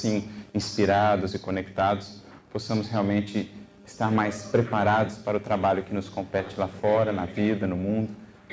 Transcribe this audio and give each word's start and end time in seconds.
assim 0.00 0.28
inspirados 0.54 1.34
e 1.34 1.38
conectados, 1.38 2.22
possamos 2.50 2.88
realmente 2.88 3.52
estar 3.86 4.10
mais 4.10 4.44
preparados 4.44 5.18
para 5.18 5.36
o 5.36 5.40
trabalho 5.40 5.82
que 5.82 5.92
nos 5.92 6.08
compete 6.08 6.58
lá 6.58 6.66
fora, 6.66 7.12
na 7.12 7.26
vida, 7.26 7.66
no 7.66 7.76
mundo, 7.76 8.08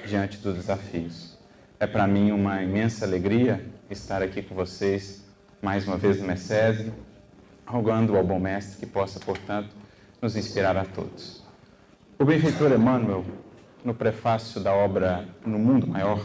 diante 0.05 0.37
dos 0.39 0.55
desafios. 0.55 1.37
É 1.79 1.87
para 1.87 2.05
mim 2.05 2.31
uma 2.31 2.61
imensa 2.61 3.05
alegria 3.05 3.65
estar 3.89 4.21
aqui 4.21 4.41
com 4.41 4.53
vocês 4.53 5.25
mais 5.61 5.87
uma 5.87 5.97
vez 5.97 6.19
no 6.19 6.27
Messese, 6.27 6.91
rogando 7.65 8.17
ao 8.17 8.23
bom 8.23 8.39
mestre 8.39 8.79
que 8.79 8.85
possa, 8.85 9.19
portanto, 9.19 9.69
nos 10.21 10.35
inspirar 10.35 10.75
a 10.75 10.83
todos. 10.83 11.43
O 12.19 12.25
benfeitor 12.25 12.71
Emmanuel, 12.73 13.23
no 13.85 13.93
prefácio 13.93 14.59
da 14.59 14.73
obra 14.73 15.25
No 15.45 15.57
Mundo 15.57 15.87
Maior, 15.87 16.23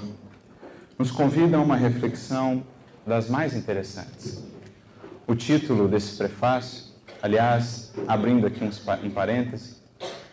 nos 0.98 1.10
convida 1.10 1.58
a 1.58 1.60
uma 1.60 1.76
reflexão 1.76 2.64
das 3.06 3.28
mais 3.28 3.54
interessantes. 3.54 4.51
O 5.26 5.34
título 5.34 5.88
desse 5.88 6.16
prefácio, 6.16 6.86
aliás, 7.22 7.92
abrindo 8.08 8.46
aqui 8.46 8.62
um 8.64 9.10
parêntese, 9.10 9.76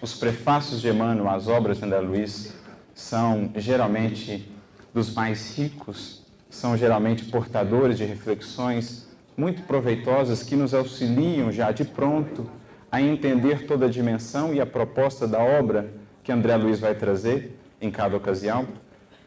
os 0.01 0.15
prefácios 0.15 0.81
de 0.81 0.89
Emmanuel 0.89 1.29
às 1.29 1.47
obras 1.47 1.77
de 1.77 1.85
André 1.85 1.99
Luiz 1.99 2.53
são 2.93 3.51
geralmente 3.55 4.51
dos 4.93 5.13
mais 5.13 5.55
ricos 5.57 6.19
são 6.49 6.75
geralmente 6.75 7.25
portadores 7.25 7.97
de 7.97 8.05
reflexões 8.05 9.07
muito 9.37 9.61
proveitosas 9.63 10.43
que 10.43 10.55
nos 10.55 10.73
auxiliam 10.73 11.51
já 11.51 11.71
de 11.71 11.85
pronto 11.85 12.49
a 12.91 12.99
entender 12.99 13.67
toda 13.67 13.85
a 13.85 13.89
dimensão 13.89 14.53
e 14.53 14.59
a 14.59 14.65
proposta 14.65 15.27
da 15.27 15.39
obra 15.39 15.93
que 16.23 16.31
André 16.31 16.55
Luiz 16.55 16.79
vai 16.79 16.95
trazer 16.95 17.57
em 17.79 17.91
cada 17.91 18.17
ocasião. 18.17 18.67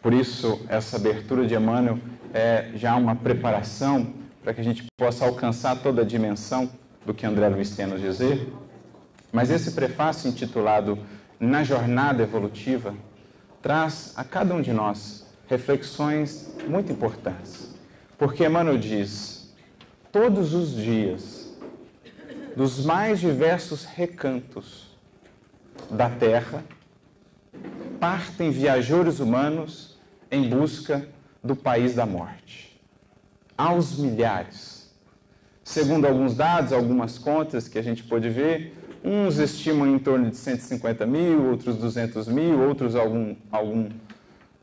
Por 0.02 0.12
isso, 0.12 0.60
essa 0.68 0.96
abertura 0.96 1.46
de 1.46 1.54
Emmanuel 1.54 1.98
é 2.34 2.70
já 2.74 2.96
uma 2.96 3.14
preparação 3.14 4.12
para 4.42 4.52
que 4.52 4.60
a 4.60 4.64
gente 4.64 4.84
possa 4.96 5.24
alcançar 5.24 5.76
toda 5.76 6.02
a 6.02 6.04
dimensão 6.04 6.70
do 7.06 7.14
que 7.14 7.24
André 7.24 7.48
Luiz 7.48 7.74
tem 7.74 7.84
a 7.84 7.88
nos 7.88 8.00
dizer. 8.00 8.52
Mas 9.32 9.50
esse 9.50 9.72
prefácio 9.72 10.28
intitulado 10.28 10.98
Na 11.40 11.64
Jornada 11.64 12.22
Evolutiva 12.22 12.94
traz 13.60 14.12
a 14.16 14.24
cada 14.24 14.54
um 14.54 14.60
de 14.60 14.72
nós 14.72 15.26
reflexões 15.48 16.54
muito 16.68 16.92
importantes. 16.92 17.74
Porque 18.18 18.44
Emmanuel 18.44 18.78
diz: 18.78 19.52
todos 20.10 20.54
os 20.54 20.74
dias, 20.74 21.56
dos 22.56 22.84
mais 22.84 23.20
diversos 23.20 23.84
recantos 23.84 24.96
da 25.90 26.10
Terra, 26.10 26.62
partem 27.98 28.50
viajores 28.50 29.20
humanos 29.20 29.98
em 30.30 30.48
busca 30.48 31.08
do 31.42 31.56
país 31.56 31.94
da 31.94 32.06
morte. 32.06 32.71
Aos 33.62 33.96
milhares. 33.96 34.92
Segundo 35.62 36.04
alguns 36.04 36.34
dados, 36.34 36.72
algumas 36.72 37.16
contas 37.16 37.68
que 37.68 37.78
a 37.78 37.82
gente 37.82 38.02
pôde 38.02 38.28
ver, 38.28 38.76
uns 39.04 39.38
estimam 39.38 39.86
em 39.86 40.00
torno 40.00 40.28
de 40.30 40.36
150 40.36 41.06
mil, 41.06 41.48
outros 41.48 41.76
200 41.76 42.26
mil, 42.26 42.58
outros 42.58 42.96
algum, 42.96 43.36
algum 43.52 43.88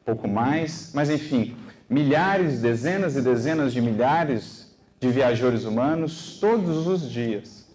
pouco 0.03 0.27
mais, 0.27 0.91
mas 0.93 1.09
enfim, 1.09 1.55
milhares, 1.89 2.59
dezenas 2.59 3.15
e 3.15 3.21
dezenas 3.21 3.71
de 3.71 3.79
milhares 3.79 4.75
de 4.99 5.07
viajores 5.07 5.63
humanos 5.63 6.37
todos 6.41 6.85
os 6.85 7.09
dias 7.09 7.69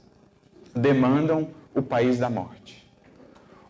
demandam 0.77 1.49
o 1.75 1.81
país 1.81 2.19
da 2.19 2.29
morte. 2.29 2.87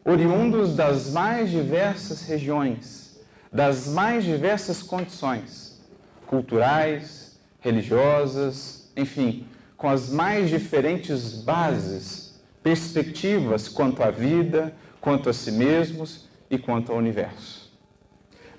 Oriundos 0.05 0.75
das 0.75 1.13
mais 1.13 1.53
diversas 1.53 2.27
regiões, 2.27 3.25
das 3.53 3.87
mais 3.87 4.25
diversas 4.25 4.83
condições 4.83 5.81
culturais, 6.27 7.24
religiosas, 7.65 8.93
enfim, 8.97 9.45
com 9.77 9.89
as 9.89 10.09
mais 10.09 10.49
diferentes 10.49 11.43
bases, 11.43 12.41
perspectivas 12.63 13.69
quanto 13.69 14.05
à 14.05 14.13
vida, 14.13 14.73
quanto 15.01 15.29
a 15.29 15.33
si 15.33 15.51
mesmos 15.51 16.29
e 16.49 16.57
quanto 16.57 16.93
ao 16.93 16.99
universo 16.99 17.65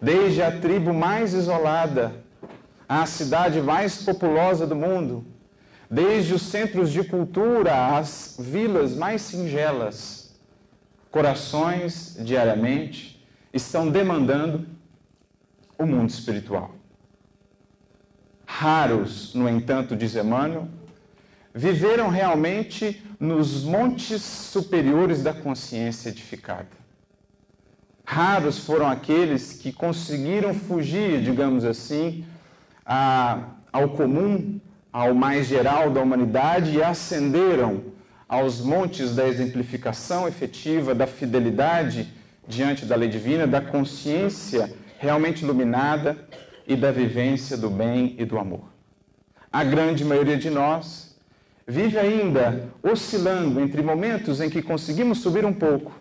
desde 0.06 0.44
a 0.44 0.52
tribo 0.52 0.94
mais 0.94 1.34
isolada 1.34 2.24
à 2.88 3.08
cidade 3.08 3.60
mais 3.60 4.04
populosa 4.04 4.68
do 4.68 4.76
mundo, 4.76 5.26
desde 5.90 6.36
os 6.36 6.44
centros 6.44 6.92
de 6.92 7.04
cultura 7.04 7.98
às 7.98 8.36
vilas 8.40 8.96
mais 8.96 9.24
singelas. 9.24 10.36
Corações, 11.10 12.16
diariamente, 12.20 13.26
estão 13.52 13.90
demandando 13.90 14.68
o 15.76 15.88
mundo 15.88 16.10
espiritual. 16.12 16.75
Raros, 18.58 19.34
no 19.34 19.50
entanto, 19.50 19.98
diz 19.98 20.16
Emmanuel, 20.16 20.70
viveram 21.54 22.08
realmente 22.08 23.04
nos 23.20 23.66
montes 23.66 24.22
superiores 24.22 25.22
da 25.22 25.34
consciência 25.34 26.08
edificada. 26.08 26.70
Raros 28.06 28.60
foram 28.60 28.88
aqueles 28.88 29.52
que 29.52 29.74
conseguiram 29.74 30.54
fugir, 30.54 31.22
digamos 31.22 31.66
assim, 31.66 32.24
a, 32.86 33.40
ao 33.74 33.90
comum, 33.90 34.58
ao 34.90 35.14
mais 35.14 35.48
geral 35.48 35.92
da 35.92 36.00
humanidade 36.00 36.78
e 36.78 36.82
ascenderam 36.82 37.84
aos 38.26 38.62
montes 38.62 39.14
da 39.14 39.28
exemplificação 39.28 40.30
efetiva, 40.30 40.96
da 40.96 41.06
fidelidade 41.06 42.08
diante 42.48 42.86
da 42.86 42.96
lei 42.96 43.10
divina, 43.10 43.46
da 43.46 43.60
consciência 43.60 44.74
realmente 44.98 45.44
iluminada 45.44 46.18
e 46.68 46.76
da 46.76 46.92
vivência 46.92 47.56
do 47.58 47.70
bem 47.70 48.16
e 48.18 48.26
do 48.26 48.38
amor. 48.38 48.66
A 49.52 49.64
grande 49.64 50.04
maioria 50.04 50.38
de 50.38 50.50
nós 50.50 51.16
vive 51.68 51.98
ainda 51.98 52.70
oscilando 52.84 53.60
entre 53.60 53.82
momentos 53.82 54.40
em 54.42 54.50
que 54.50 54.62
conseguimos 54.62 55.20
subir 55.20 55.46
um 55.46 55.54
pouco 55.54 55.92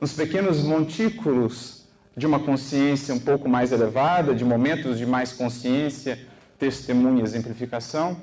nos 0.00 0.12
pequenos 0.12 0.62
montículos 0.62 1.84
de 2.16 2.26
uma 2.26 2.40
consciência 2.40 3.14
um 3.14 3.18
pouco 3.18 3.48
mais 3.48 3.72
elevada, 3.72 4.34
de 4.34 4.44
momentos 4.44 4.98
de 4.98 5.06
mais 5.06 5.32
consciência, 5.32 6.18
testemunha, 6.58 7.22
exemplificação. 7.22 8.16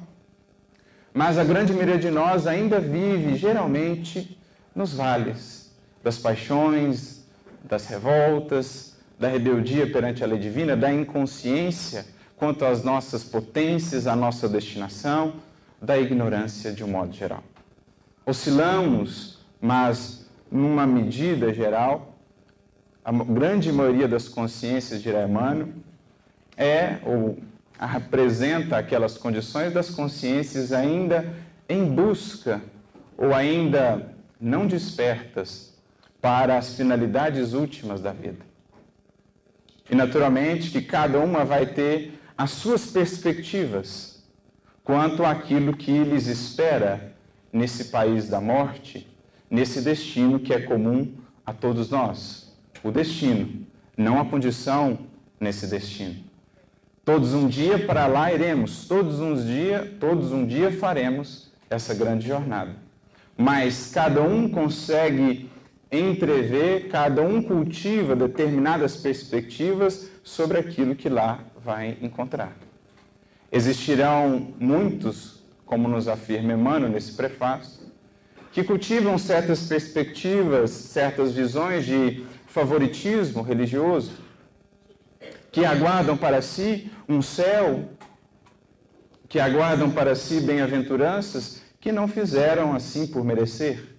Mas 1.14 1.38
a 1.38 1.44
grande 1.44 1.74
maioria 1.74 1.98
de 1.98 2.12
nós 2.12 2.46
ainda 2.46 2.80
vive, 2.80 3.36
geralmente, 3.36 4.38
nos 4.76 4.94
vales 4.94 5.72
das 6.04 6.18
paixões, 6.18 7.26
das 7.64 7.86
revoltas, 7.88 8.87
da 9.20 9.30
rebeldia 9.30 9.92
perante 9.92 10.24
a 10.24 10.28
lei 10.28 10.38
divina, 10.38 10.76
da 10.76 10.92
inconsciência 10.92 12.06
quanto 12.36 12.64
às 12.66 12.84
nossas 12.84 13.24
potências, 13.24 14.06
à 14.06 14.16
nossa 14.16 14.48
destinação, 14.48 15.34
da 15.82 15.98
ignorância 15.98 16.72
de 16.72 16.84
um 16.84 16.88
modo 16.88 17.14
geral. 17.14 17.44
Oscilamos, 18.26 19.40
mas 19.60 20.28
numa 20.52 20.86
medida 20.86 21.54
geral, 21.54 22.16
a 23.04 23.12
grande 23.12 23.72
maioria 23.72 24.08
das 24.08 24.28
consciências 24.28 25.02
de 25.02 25.10
Emmanuel 25.10 25.70
é 26.56 26.98
ou 27.04 27.38
apresenta 27.80 28.78
aquelas 28.78 29.18
condições 29.18 29.74
das 29.74 29.90
consciências 29.90 30.72
ainda 30.72 31.26
em 31.70 31.86
busca 31.86 32.62
ou 33.18 33.34
ainda 33.34 34.14
não 34.40 34.68
despertas 34.68 35.74
para 36.22 36.58
as 36.58 36.76
finalidades 36.76 37.54
últimas 37.54 38.02
da 38.02 38.12
vida. 38.12 38.47
E 39.90 39.96
naturalmente 39.96 40.72
que 40.72 40.82
cada 40.82 41.20
uma 41.20 41.46
vai 41.46 41.66
ter 41.66 42.20
as 42.38 42.52
suas 42.52 42.88
perspectivas 42.88 44.24
quanto 44.84 45.26
àquilo 45.26 45.76
que 45.76 46.04
lhes 46.04 46.28
espera 46.28 47.14
nesse 47.52 47.86
país 47.86 48.30
da 48.30 48.40
morte 48.40 49.08
nesse 49.50 49.82
destino 49.82 50.40
que 50.40 50.54
é 50.54 50.60
comum 50.60 51.14
a 51.46 51.54
todos 51.54 51.90
nós. 51.90 52.54
O 52.84 52.92
destino, 52.92 53.66
não 53.96 54.20
a 54.20 54.26
condição 54.26 55.00
nesse 55.40 55.68
destino. 55.68 56.16
Todos 57.04 57.34
um 57.34 57.48
dia 57.48 57.80
para 57.80 58.06
lá 58.06 58.32
iremos, 58.34 58.86
todos 58.88 59.20
um 59.20 59.34
dia, 59.34 59.96
todos 60.00 60.32
um 60.32 60.46
dia 60.46 60.72
faremos 60.72 61.52
essa 61.70 61.94
grande 61.94 62.28
jornada. 62.28 62.76
Mas 63.38 63.92
cada 63.94 64.22
um 64.22 64.50
consegue 64.50 65.50
entrever, 65.92 66.90
cada 66.90 67.22
um 67.22 67.42
cultiva 67.42 68.16
determinadas 68.16 68.98
perspectivas 68.98 70.10
sobre 70.24 70.58
aquilo 70.58 70.96
que 70.96 71.08
lá 71.10 71.40
vai 71.64 71.98
encontrar. 72.02 72.56
Existirão 73.52 74.54
muitos, 74.60 75.44
como 75.66 75.88
nos 75.88 76.08
afirma 76.08 76.54
Emmanuel 76.54 76.92
nesse 76.92 77.14
prefácio, 77.14 77.88
que 78.52 78.64
cultivam 78.64 79.18
certas 79.18 79.68
perspectivas, 79.68 80.72
certas 80.72 81.32
visões 81.34 81.86
de 81.86 82.26
favoritismo 82.48 83.42
religioso, 83.42 84.12
que 85.52 85.64
aguardam 85.64 86.18
para 86.18 86.42
si 86.42 86.92
um 87.08 87.22
céu, 87.22 87.90
que 89.30 89.40
aguardam 89.40 89.90
para 89.92 90.16
si 90.16 90.42
bem-aventuranças, 90.42 91.62
que 91.80 91.92
não 91.92 92.08
fizeram 92.08 92.74
assim 92.74 93.08
por 93.08 93.24
merecer, 93.24 93.97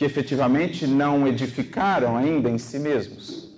que 0.00 0.04
efetivamente 0.06 0.86
não 0.86 1.28
edificaram 1.28 2.16
ainda 2.16 2.48
em 2.48 2.56
si 2.56 2.78
mesmos. 2.78 3.50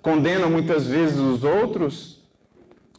Condenam 0.00 0.48
muitas 0.48 0.86
vezes 0.86 1.18
os 1.18 1.42
outros, 1.42 2.22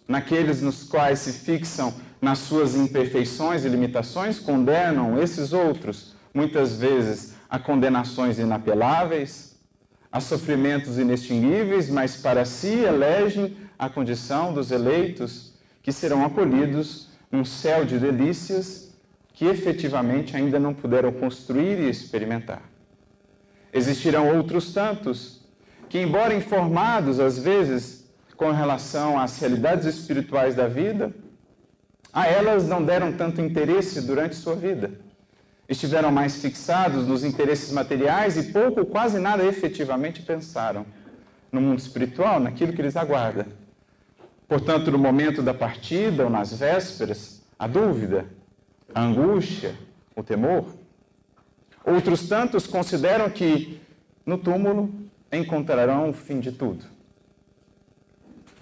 naqueles 0.06 0.62
nos 0.62 0.84
quais 0.84 1.20
se 1.20 1.32
fixam 1.32 1.94
nas 2.22 2.40
suas 2.40 2.76
imperfeições 2.76 3.64
e 3.64 3.70
limitações, 3.70 4.40
condenam 4.40 5.18
esses 5.22 5.54
outros, 5.54 6.14
muitas 6.34 6.76
vezes, 6.76 7.34
a 7.50 7.58
condenações 7.58 8.38
inapeláveis, 8.38 9.58
a 10.12 10.20
sofrimentos 10.20 10.98
inextinguíveis, 10.98 11.90
mas 11.90 12.18
para 12.18 12.44
si 12.44 12.80
elegem 12.80 13.56
a 13.78 13.88
condição 13.88 14.54
dos 14.54 14.70
eleitos 14.70 15.54
que 15.82 15.94
serão 15.94 16.26
acolhidos 16.26 17.08
num 17.32 17.46
céu 17.46 17.86
de 17.86 17.98
delícias 17.98 18.89
que 19.40 19.46
efetivamente 19.46 20.36
ainda 20.36 20.60
não 20.60 20.74
puderam 20.74 21.14
construir 21.14 21.80
e 21.80 21.90
experimentar. 21.90 22.62
Existirão 23.72 24.36
outros 24.36 24.74
tantos 24.74 25.40
que, 25.88 25.98
embora 25.98 26.34
informados 26.36 27.22
às 27.22 27.40
vezes 27.40 28.06
com 28.36 28.52
relação 28.52 29.18
às 29.18 29.40
realidades 29.40 29.86
espirituais 29.86 30.56
da 30.56 30.68
vida, 30.68 31.16
a 32.12 32.28
elas 32.28 32.68
não 32.68 32.84
deram 32.84 33.14
tanto 33.14 33.40
interesse 33.40 34.02
durante 34.02 34.36
sua 34.36 34.58
vida. 34.58 34.92
Estiveram 35.70 36.12
mais 36.12 36.42
fixados 36.42 37.08
nos 37.08 37.24
interesses 37.24 37.72
materiais 37.72 38.36
e 38.36 38.52
pouco, 38.52 38.86
quase 38.86 39.20
nada 39.20 39.46
efetivamente 39.46 40.22
pensaram 40.22 40.86
no 41.50 41.62
mundo 41.62 41.80
espiritual, 41.80 42.42
naquilo 42.42 42.74
que 42.74 42.82
lhes 42.82 42.98
aguarda. 42.98 43.48
Portanto, 44.50 44.92
no 44.92 44.98
momento 44.98 45.42
da 45.42 45.54
partida 45.54 46.26
ou 46.26 46.30
nas 46.30 46.52
vésperas, 46.52 47.42
a 47.58 47.68
dúvida, 47.68 48.26
a 48.94 49.02
angústia, 49.02 49.76
o 50.16 50.24
temor. 50.24 50.66
Outros 51.84 52.28
tantos 52.28 52.68
consideram 52.68 53.30
que 53.30 53.82
no 54.26 54.38
túmulo 54.38 54.94
encontrarão 55.32 56.10
o 56.10 56.14
fim 56.14 56.40
de 56.40 56.52
tudo. 56.52 56.86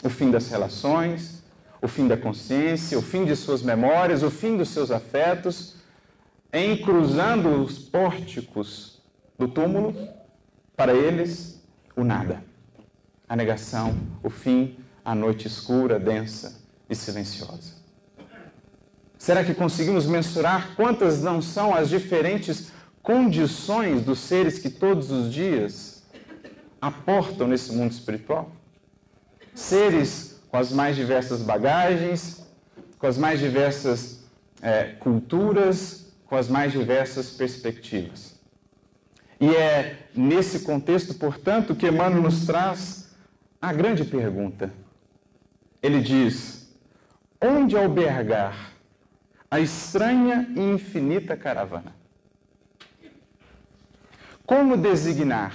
O 0.03 0.09
fim 0.09 0.29
das 0.29 0.49
relações, 0.49 1.43
o 1.81 1.87
fim 1.87 2.07
da 2.07 2.17
consciência, 2.17 2.97
o 2.97 3.01
fim 3.01 3.25
de 3.25 3.35
suas 3.35 3.61
memórias, 3.61 4.23
o 4.23 4.29
fim 4.29 4.57
dos 4.57 4.69
seus 4.69 4.91
afetos, 4.91 5.75
em 6.53 6.77
cruzando 6.77 7.61
os 7.61 7.79
pórticos 7.79 9.01
do 9.37 9.47
túmulo, 9.47 9.95
para 10.75 10.93
eles, 10.93 11.61
o 11.95 12.03
nada. 12.03 12.43
A 13.27 13.35
negação, 13.35 13.95
o 14.23 14.29
fim, 14.29 14.77
a 15.03 15.15
noite 15.15 15.47
escura, 15.47 15.99
densa 15.99 16.61
e 16.89 16.95
silenciosa. 16.95 17.76
Será 19.17 19.43
que 19.43 19.53
conseguimos 19.53 20.05
mensurar 20.05 20.75
quantas 20.75 21.21
não 21.21 21.41
são 21.41 21.73
as 21.73 21.89
diferentes 21.89 22.71
condições 23.01 24.01
dos 24.01 24.19
seres 24.19 24.59
que 24.59 24.69
todos 24.69 25.11
os 25.11 25.33
dias 25.33 26.03
aportam 26.79 27.47
nesse 27.47 27.73
mundo 27.73 27.91
espiritual? 27.91 28.51
Seres 29.55 30.39
com 30.49 30.57
as 30.57 30.71
mais 30.71 30.95
diversas 30.95 31.41
bagagens, 31.41 32.45
com 32.99 33.07
as 33.07 33.17
mais 33.17 33.39
diversas 33.39 34.23
é, 34.61 34.83
culturas, 34.99 36.13
com 36.25 36.35
as 36.35 36.47
mais 36.47 36.71
diversas 36.71 37.31
perspectivas. 37.31 38.35
E 39.39 39.49
é 39.49 40.07
nesse 40.15 40.59
contexto, 40.59 41.13
portanto, 41.13 41.75
que 41.75 41.87
Emmanuel 41.87 42.23
nos 42.23 42.45
traz 42.45 43.15
a 43.61 43.71
grande 43.71 44.03
pergunta. 44.03 44.71
Ele 45.81 46.01
diz: 46.01 46.75
onde 47.41 47.77
albergar 47.77 48.76
a 49.49 49.59
estranha 49.59 50.47
e 50.55 50.59
infinita 50.59 51.37
caravana? 51.37 51.95
Como 54.45 54.77
designar 54.77 55.53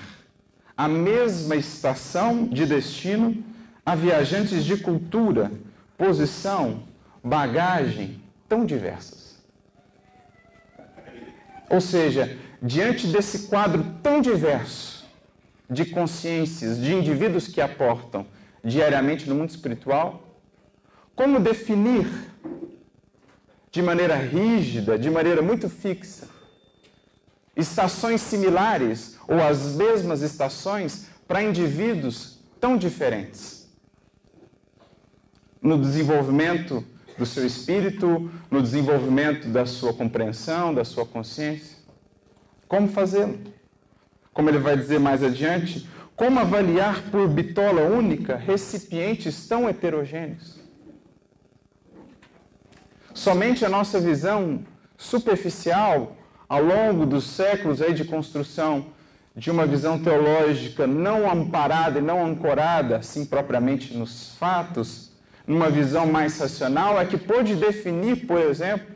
a 0.77 0.89
mesma 0.89 1.57
estação 1.57 2.47
de 2.47 2.67
destino 2.67 3.43
a 3.85 3.95
viajantes 3.95 4.65
de 4.65 4.77
cultura, 4.77 5.51
posição, 5.97 6.85
bagagem 7.23 8.23
tão 8.49 8.65
diversas? 8.65 9.41
Ou 11.69 11.81
seja, 11.81 12.39
diante 12.63 13.07
desse 13.07 13.49
quadro 13.49 13.85
tão 14.03 14.21
diverso 14.21 15.07
de 15.69 15.87
consciências, 15.87 16.79
de 16.79 16.95
indivíduos 16.95 17.49
que 17.49 17.61
aportam 17.61 18.27
diariamente 18.63 19.29
no 19.29 19.35
mundo 19.35 19.51
espiritual, 19.51 20.23
como 21.17 21.41
definir 21.41 22.32
de 23.73 23.81
maneira 23.81 24.17
rígida, 24.17 24.99
de 24.99 25.11
maneira 25.11 25.41
muito 25.41 25.67
fixa, 25.69 26.29
estações 27.57 28.21
similares 28.21 29.17
ou 29.27 29.43
as 29.43 29.75
mesmas 29.75 30.21
estações 30.21 31.07
para 31.27 31.43
indivíduos 31.43 32.39
tão 32.61 32.77
diferentes? 32.77 33.67
No 35.61 35.81
desenvolvimento 35.81 36.85
do 37.17 37.25
seu 37.25 37.47
espírito, 37.47 38.31
no 38.51 38.61
desenvolvimento 38.61 39.49
da 39.49 39.65
sua 39.65 39.95
compreensão, 39.95 40.75
da 40.75 40.85
sua 40.85 41.07
consciência. 41.07 41.79
Como 42.69 42.89
fazê-lo? 42.89 43.39
Como 44.35 44.51
ele 44.51 44.59
vai 44.59 44.77
dizer 44.77 45.01
mais 45.01 45.23
adiante, 45.23 45.89
como 46.15 46.39
avaliar 46.41 47.11
por 47.11 47.27
bitola 47.27 47.83
única 47.83 48.37
recipientes 48.37 49.47
tão 49.47 49.67
heterogêneos? 49.67 50.62
Somente 53.15 53.65
a 53.65 53.69
nossa 53.69 54.01
visão 54.01 54.65
superficial, 54.97 56.17
ao 56.49 56.63
longo 56.63 57.05
dos 57.05 57.25
séculos 57.25 57.83
aí 57.83 57.93
de 57.93 58.05
construção 58.05 58.87
de 59.35 59.51
uma 59.51 59.67
visão 59.67 59.99
teológica 59.99 60.87
não 60.87 61.31
amparada 61.31 61.99
e 61.99 62.03
não 62.03 62.25
ancorada, 62.25 62.99
assim 62.99 63.25
propriamente 63.25 63.97
nos 63.97 64.35
fatos, 64.35 65.13
numa 65.47 65.71
visão 65.71 66.07
mais 66.07 66.39
racional, 66.39 67.01
é 67.01 67.07
que 67.07 67.17
pôde 67.17 67.55
definir, 67.55 68.27
por 68.27 68.39
exemplo, 68.39 68.95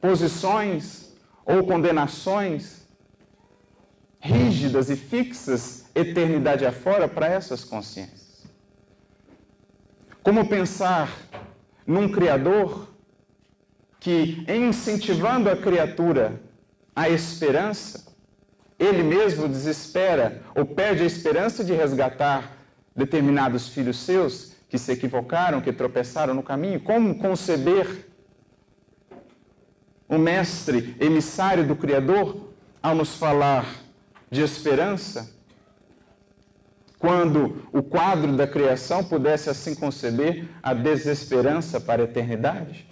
posições 0.00 1.12
ou 1.44 1.64
condenações 1.64 2.82
rígidas 4.20 4.88
e 4.88 4.96
fixas, 4.96 5.86
eternidade 5.94 6.64
afora, 6.64 7.08
para 7.08 7.26
essas 7.26 7.64
consciências. 7.64 8.46
Como 10.22 10.48
pensar 10.48 11.12
num 11.86 12.08
Criador 12.08 12.88
que, 14.00 14.44
incentivando 14.48 15.48
a 15.48 15.56
criatura 15.56 16.40
à 16.94 17.08
esperança, 17.08 18.12
ele 18.78 19.02
mesmo 19.02 19.48
desespera 19.48 20.42
ou 20.54 20.64
perde 20.64 21.02
a 21.02 21.06
esperança 21.06 21.62
de 21.62 21.72
resgatar 21.72 22.56
determinados 22.94 23.68
filhos 23.68 23.98
seus 23.98 24.52
que 24.68 24.78
se 24.78 24.92
equivocaram, 24.92 25.60
que 25.60 25.72
tropeçaram 25.72 26.34
no 26.34 26.42
caminho? 26.42 26.80
Como 26.80 27.18
conceber 27.18 28.08
o 30.08 30.18
mestre 30.18 30.96
emissário 31.00 31.66
do 31.66 31.76
Criador 31.76 32.52
ao 32.82 32.94
nos 32.94 33.14
falar 33.14 33.66
de 34.30 34.42
esperança, 34.42 35.30
quando 37.02 37.66
o 37.72 37.82
quadro 37.82 38.36
da 38.36 38.46
criação 38.46 39.02
pudesse 39.02 39.50
assim 39.50 39.74
conceber 39.74 40.48
a 40.62 40.72
desesperança 40.72 41.80
para 41.80 42.02
a 42.02 42.04
eternidade? 42.04 42.86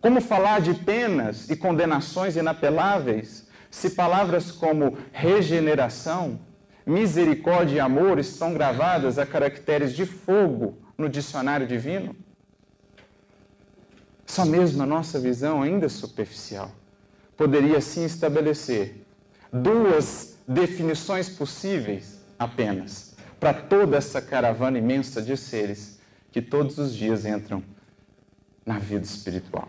Como 0.00 0.20
falar 0.20 0.60
de 0.60 0.74
penas 0.74 1.48
e 1.48 1.54
condenações 1.54 2.34
inapeláveis 2.34 3.46
se 3.70 3.90
palavras 3.90 4.50
como 4.50 4.98
regeneração, 5.12 6.40
misericórdia 6.84 7.76
e 7.76 7.80
amor 7.80 8.18
estão 8.18 8.52
gravadas 8.52 9.20
a 9.20 9.24
caracteres 9.24 9.92
de 9.92 10.04
fogo 10.04 10.78
no 10.98 11.08
dicionário 11.08 11.64
divino? 11.64 12.16
Só 14.26 14.44
mesmo 14.44 14.82
a 14.82 14.86
nossa 14.86 15.20
visão, 15.20 15.62
ainda 15.62 15.88
superficial, 15.88 16.72
poderia 17.36 17.78
assim 17.78 18.04
estabelecer 18.04 19.06
duas 19.52 20.36
definições 20.48 21.28
possíveis 21.28 22.15
apenas 22.38 23.14
para 23.38 23.52
toda 23.52 23.96
essa 23.96 24.20
caravana 24.20 24.78
imensa 24.78 25.20
de 25.20 25.36
seres 25.36 26.00
que 26.32 26.40
todos 26.40 26.78
os 26.78 26.94
dias 26.94 27.24
entram 27.24 27.62
na 28.64 28.78
vida 28.78 29.04
espiritual. 29.04 29.68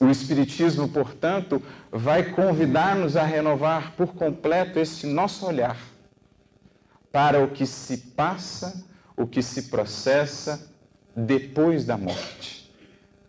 O 0.00 0.08
Espiritismo, 0.08 0.88
portanto, 0.88 1.62
vai 1.92 2.32
convidar-nos 2.32 3.16
a 3.16 3.22
renovar 3.22 3.92
por 3.92 4.14
completo 4.14 4.78
esse 4.78 5.06
nosso 5.06 5.46
olhar 5.46 5.76
para 7.12 7.44
o 7.44 7.50
que 7.50 7.66
se 7.66 7.98
passa, 7.98 8.86
o 9.14 9.26
que 9.26 9.42
se 9.42 9.64
processa 9.64 10.72
depois 11.14 11.84
da 11.84 11.98
morte. 11.98 12.72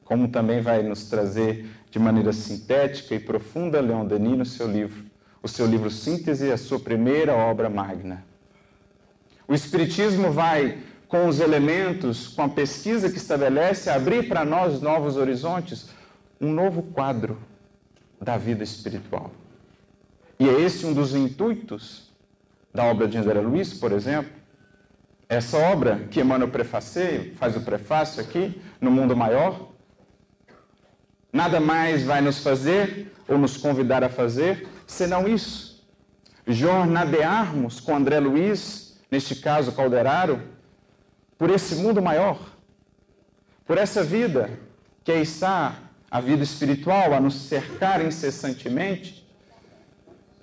Como 0.06 0.30
também 0.30 0.62
vai 0.62 0.82
nos 0.82 1.06
trazer 1.06 1.70
de 1.90 2.00
maneira 2.00 2.32
sintética 2.32 3.14
e 3.16 3.20
profunda 3.20 3.82
Leon 3.82 4.06
Denis 4.06 4.38
no 4.38 4.46
seu 4.46 4.72
livro, 4.72 5.11
o 5.42 5.48
seu 5.48 5.66
livro 5.66 5.90
Síntese, 5.90 6.52
a 6.52 6.58
sua 6.58 6.80
primeira 6.80 7.34
obra 7.34 7.70
magna. 7.70 8.24
O 9.48 9.54
Espiritismo 9.54 10.32
vai, 10.32 10.78
com 11.08 11.28
os 11.28 11.40
elementos, 11.40 12.28
com 12.28 12.44
a 12.44 12.50
pesquisa 12.50 13.10
que 13.10 13.18
estabelece, 13.18 13.90
abrir 13.90 14.28
para 14.28 14.46
nós 14.46 14.82
novos 14.82 15.18
horizontes, 15.18 15.90
um 16.40 16.52
novo 16.52 16.84
quadro 16.84 17.38
da 18.22 18.38
vida 18.38 18.64
espiritual. 18.64 19.32
E 20.40 20.48
é 20.48 20.62
esse 20.62 20.86
um 20.86 20.94
dos 20.94 21.14
intuitos 21.14 22.12
da 22.74 22.84
obra 22.84 23.08
de 23.08 23.18
André 23.18 23.42
Luiz, 23.42 23.74
por 23.74 23.92
exemplo, 23.92 24.32
essa 25.28 25.58
obra 25.58 26.08
que 26.10 26.20
Emmanuel 26.20 26.50
prefaceia, 26.50 27.34
faz 27.36 27.56
o 27.56 27.62
prefácio 27.62 28.22
aqui, 28.22 28.62
no 28.80 28.92
mundo 28.92 29.16
maior, 29.16 29.70
nada 31.32 31.60
mais 31.60 32.04
vai 32.04 32.22
nos 32.22 32.40
fazer 32.40 33.14
ou 33.28 33.38
nos 33.38 33.56
convidar 33.56 34.04
a 34.04 34.10
fazer 34.10 34.68
senão 34.92 35.28
isso. 35.28 35.82
Jornadearmos 36.46 37.80
com 37.80 37.96
André 37.96 38.20
Luiz, 38.20 39.00
neste 39.10 39.36
caso 39.36 39.72
Calderaro, 39.72 40.42
por 41.38 41.50
esse 41.50 41.76
mundo 41.76 42.02
maior, 42.02 42.38
por 43.66 43.78
essa 43.78 44.04
vida 44.04 44.50
que 45.04 45.12
aí 45.12 45.22
está, 45.22 45.76
a 46.10 46.20
vida 46.20 46.44
espiritual, 46.44 47.14
a 47.14 47.20
nos 47.20 47.36
cercar 47.36 48.06
incessantemente, 48.06 49.26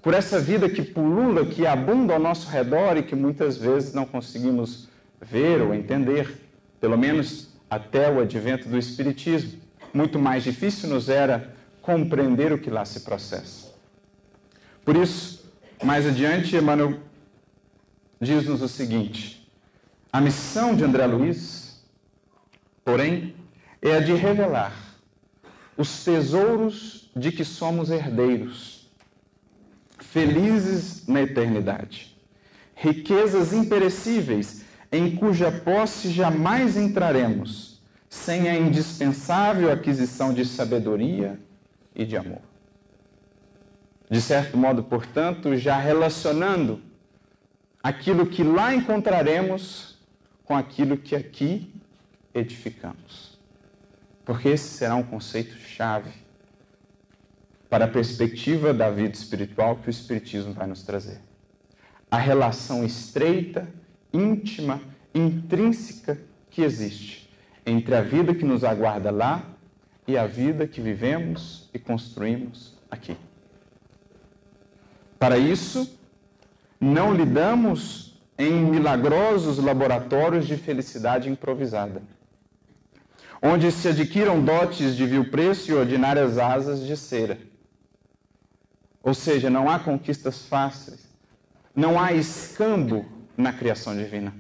por 0.01 0.15
essa 0.15 0.41
vida 0.41 0.69
que 0.69 0.83
pulula, 0.83 1.45
que 1.45 1.67
abunda 1.67 2.15
ao 2.15 2.19
nosso 2.19 2.49
redor 2.49 2.97
e 2.97 3.03
que 3.03 3.15
muitas 3.15 3.59
vezes 3.59 3.93
não 3.93 4.07
conseguimos 4.07 4.89
ver 5.21 5.61
ou 5.61 5.75
entender, 5.75 6.49
pelo 6.81 6.97
menos 6.97 7.51
até 7.69 8.11
o 8.11 8.21
advento 8.21 8.67
do 8.67 8.79
Espiritismo. 8.79 9.61
Muito 9.93 10.19
mais 10.19 10.43
difícil 10.43 10.89
nos 10.89 11.09
era 11.09 11.55
compreender 11.83 12.51
o 12.53 12.59
que 12.59 12.71
lá 12.71 12.85
se 12.85 13.01
processa. 13.01 13.68
Por 14.89 14.97
isso, 14.97 15.45
mais 15.85 16.07
adiante, 16.07 16.57
Emmanuel 16.57 16.99
diz-nos 18.19 18.63
o 18.63 18.69
seguinte: 18.69 19.47
a 20.11 20.19
missão 20.19 20.75
de 20.75 20.83
André 20.83 21.05
Luiz, 21.05 21.85
porém, 22.83 23.35
é 23.83 23.97
a 23.97 24.01
de 24.01 24.15
revelar 24.15 24.73
os 25.77 26.03
tesouros 26.05 27.11
de 27.15 27.31
que 27.31 27.45
somos 27.45 27.91
herdeiros 27.91 28.91
felizes 29.99 31.07
na 31.07 31.21
eternidade. 31.21 32.17
Riquezas 32.75 33.53
imperecíveis, 33.53 34.65
em 34.91 35.17
cuja 35.17 35.53
posse 35.53 36.11
jamais 36.11 36.79
entraremos, 36.79 37.83
sem 38.09 38.49
a 38.49 38.59
indispensável 38.59 39.71
aquisição 39.71 40.33
de 40.33 40.47
sabedoria 40.47 41.39
e 41.95 42.07
de 42.07 42.17
amor. 42.17 42.48
De 44.11 44.21
certo 44.21 44.57
modo, 44.57 44.83
portanto, 44.83 45.57
já 45.57 45.79
relacionando 45.79 46.81
aquilo 47.83 48.27
que 48.27 48.43
lá 48.43 48.75
encontraremos 48.75 49.99
com 50.45 50.57
aquilo 50.57 50.97
que 50.97 51.15
aqui 51.15 51.73
edificamos. 52.35 53.39
Porque 54.25 54.49
esse 54.49 54.69
será 54.69 54.95
um 54.95 55.03
conceito 55.03 55.55
chave 55.57 56.11
para 57.69 57.85
a 57.85 57.89
perspectiva 57.89 58.73
da 58.73 58.91
vida 58.91 59.15
espiritual 59.15 59.77
que 59.77 59.89
o 59.89 59.91
Espiritismo 59.91 60.55
vai 60.55 60.67
nos 60.67 60.83
trazer. 60.83 61.21
A 62.11 62.17
relação 62.17 62.85
estreita, 62.85 63.69
íntima, 64.13 64.81
intrínseca 65.15 66.19
que 66.51 66.63
existe 66.63 67.29
entre 67.67 67.95
a 67.95 68.01
vida 68.01 68.35
que 68.35 68.45
nos 68.45 68.65
aguarda 68.65 69.11
lá 69.11 69.45
e 70.07 70.17
a 70.17 70.27
vida 70.27 70.67
que 70.67 70.81
vivemos 70.81 71.69
e 71.75 71.79
construímos 71.79 72.75
aqui. 72.91 73.15
Para 75.19 75.39
isso, 75.39 75.99
não 76.81 77.13
lidamos 77.13 78.19
em 78.39 78.53
milagrosos 78.53 79.59
laboratórios 79.59 80.47
de 80.47 80.57
felicidade 80.57 81.29
improvisada, 81.29 82.03
onde 83.43 83.71
se 83.73 83.89
adquiram 83.89 84.43
dotes 84.43 84.97
de 84.97 85.05
vil 85.07 85.31
preço 85.31 85.71
e 85.71 85.75
ordinárias 85.75 86.39
asas 86.39 86.87
de 86.87 86.97
cera 86.97 87.39
ou 89.09 89.15
seja, 89.15 89.49
não 89.49 89.71
há 89.71 89.79
conquistas 89.79 90.45
fáceis, 90.47 91.01
não 91.75 91.99
há 91.99 92.13
escambo 92.13 93.07
na 93.37 93.53
criação 93.53 93.97
divina. 93.97 94.35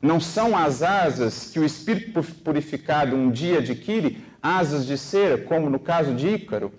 Não 0.00 0.18
são 0.18 0.56
as 0.56 0.82
asas 0.82 1.50
que 1.50 1.60
o 1.60 1.64
espírito 1.64 2.24
purificado 2.42 3.14
um 3.14 3.30
dia 3.30 3.58
adquire, 3.58 4.24
asas 4.42 4.84
de 4.84 4.98
cera, 4.98 5.38
como 5.38 5.70
no 5.70 5.78
caso 5.78 6.12
de 6.12 6.28
Ícaro. 6.28 6.72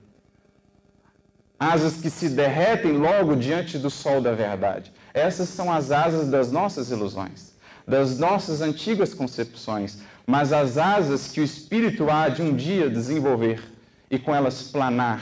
Asas 1.60 1.96
que 1.96 2.10
se 2.10 2.30
derretem 2.30 2.94
logo 2.94 3.36
diante 3.36 3.78
do 3.78 3.90
sol 3.90 4.22
da 4.22 4.34
verdade. 4.34 4.92
Essas 5.14 5.50
são 5.50 5.72
as 5.72 5.92
asas 5.92 6.30
das 6.30 6.52
nossas 6.52 6.90
ilusões, 6.90 7.54
das 7.88 8.18
nossas 8.18 8.62
antigas 8.62 9.14
concepções, 9.14 10.00
mas 10.26 10.52
as 10.52 10.78
asas 10.78 11.32
que 11.32 11.42
o 11.42 11.44
espírito 11.44 12.10
há 12.10 12.30
de 12.30 12.42
um 12.42 12.56
dia 12.56 12.90
desenvolver 12.90 13.64
e 14.10 14.18
com 14.18 14.34
elas 14.34 14.64
planar 14.64 15.22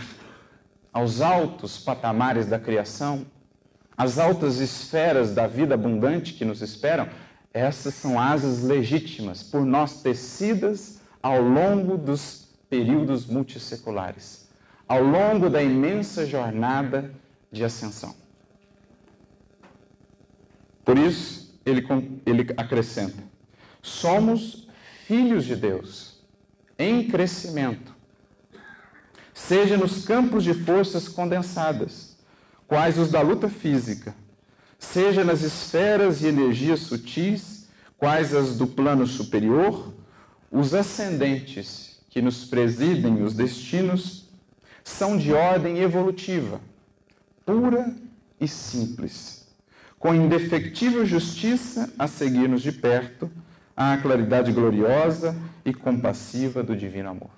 aos 0.94 1.22
altos 1.22 1.78
patamares 1.78 2.46
da 2.46 2.60
criação, 2.60 3.26
às 3.98 4.18
altas 4.18 4.58
esferas 4.58 5.34
da 5.34 5.48
vida 5.48 5.76
abundante 5.76 6.34
que 6.34 6.44
nos 6.44 6.62
esperam, 6.62 7.08
essas 7.54 7.94
são 7.94 8.20
asas 8.20 8.64
legítimas 8.64 9.44
por 9.44 9.66
nós 9.66 10.02
tecidas 10.02 11.02
ao 11.22 11.42
longo 11.42 11.98
dos 11.98 12.48
períodos 12.70 13.26
multisseculares, 13.26 14.41
ao 14.92 15.02
longo 15.02 15.50
da 15.50 15.64
imensa 15.64 16.26
jornada 16.26 17.14
de 17.50 17.64
ascensão. 17.64 18.14
Por 20.84 20.98
isso, 20.98 21.58
ele, 21.66 21.82
ele 22.26 22.54
acrescenta: 22.58 23.24
somos 23.82 24.68
filhos 25.06 25.46
de 25.46 25.56
Deus, 25.56 26.20
em 26.78 27.08
crescimento, 27.08 27.96
seja 29.34 29.78
nos 29.78 30.04
campos 30.04 30.44
de 30.44 30.54
forças 30.54 31.08
condensadas, 31.08 32.18
quais 32.68 32.98
os 32.98 33.10
da 33.10 33.22
luta 33.22 33.48
física, 33.48 34.14
seja 34.78 35.24
nas 35.24 35.42
esferas 35.42 36.22
e 36.22 36.28
energias 36.28 36.82
sutis, 36.82 37.70
quais 37.98 38.36
as 38.36 38.58
do 38.58 38.68
plano 38.68 39.08
superior, 39.08 39.94
os 40.52 40.74
ascendentes 40.74 42.02
que 42.10 42.22
nos 42.22 42.44
presidem 42.44 43.24
os 43.24 43.34
destinos 43.34 44.21
são 44.84 45.18
de 45.18 45.34
ordem 45.34 45.80
evolutiva, 45.80 46.62
pura 47.46 47.96
e 48.40 48.48
simples, 48.48 49.48
com 50.00 50.14
indefectível 50.14 51.06
justiça 51.06 51.92
a 51.98 52.08
seguir-nos 52.08 52.62
de 52.62 52.72
perto 52.72 53.30
à 53.76 53.98
claridade 53.98 54.52
gloriosa 54.52 55.36
e 55.64 55.74
compassiva 55.74 56.64
do 56.64 56.76
divino 56.76 57.10
amor. 57.10 57.30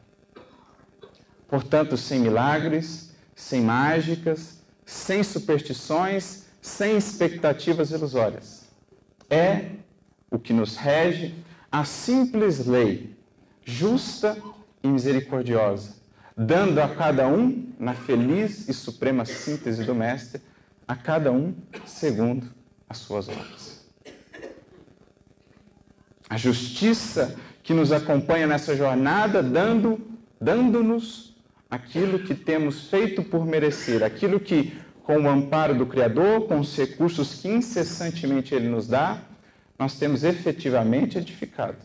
Portanto, 1.47 1.97
sem 1.97 2.19
milagres, 2.19 3.13
sem 3.35 3.61
mágicas, 3.61 4.61
sem 4.85 5.23
superstições, 5.23 6.45
sem 6.61 6.97
expectativas 6.97 7.91
ilusórias. 7.91 8.63
É 9.29 9.71
o 10.31 10.39
que 10.39 10.53
nos 10.53 10.75
rege 10.75 11.35
a 11.71 11.83
simples 11.83 12.65
lei, 12.65 13.15
justa 13.63 14.37
e 14.81 14.87
misericordiosa, 14.87 15.95
dando 16.35 16.79
a 16.79 16.87
cada 16.87 17.27
um, 17.27 17.71
na 17.79 17.93
feliz 17.93 18.67
e 18.67 18.73
suprema 18.73 19.25
síntese 19.25 19.83
do 19.83 19.93
Mestre, 19.93 20.41
a 20.87 20.95
cada 20.95 21.31
um 21.31 21.53
segundo 21.85 22.47
as 22.89 22.97
suas 22.97 23.29
obras. 23.29 23.85
A 26.29 26.37
justiça 26.37 27.35
que 27.61 27.73
nos 27.73 27.91
acompanha 27.91 28.47
nessa 28.47 28.75
jornada, 28.75 29.41
dando, 29.41 30.01
dando-nos 30.41 31.35
aquilo 31.69 32.19
que 32.19 32.35
temos 32.35 32.89
feito 32.89 33.23
por 33.23 33.45
merecer, 33.45 34.03
aquilo 34.03 34.39
que, 34.39 34.77
com 35.03 35.17
o 35.17 35.29
amparo 35.29 35.75
do 35.75 35.85
Criador, 35.85 36.47
com 36.47 36.59
os 36.59 36.75
recursos 36.75 37.41
que 37.41 37.47
incessantemente 37.47 38.53
Ele 38.53 38.67
nos 38.67 38.87
dá, 38.87 39.21
nós 39.77 39.97
temos 39.97 40.23
efetivamente 40.23 41.17
edificado. 41.17 41.77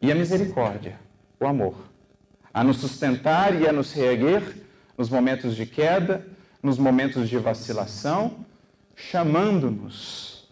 E 0.00 0.10
a 0.10 0.14
misericórdia, 0.14 0.98
o 1.40 1.46
amor, 1.46 1.87
a 2.52 2.64
nos 2.64 2.78
sustentar 2.78 3.60
e 3.60 3.66
a 3.66 3.72
nos 3.72 3.92
reerguer 3.92 4.42
nos 4.96 5.08
momentos 5.08 5.54
de 5.54 5.64
queda, 5.64 6.26
nos 6.62 6.76
momentos 6.76 7.28
de 7.28 7.38
vacilação, 7.38 8.44
chamando-nos 8.96 10.48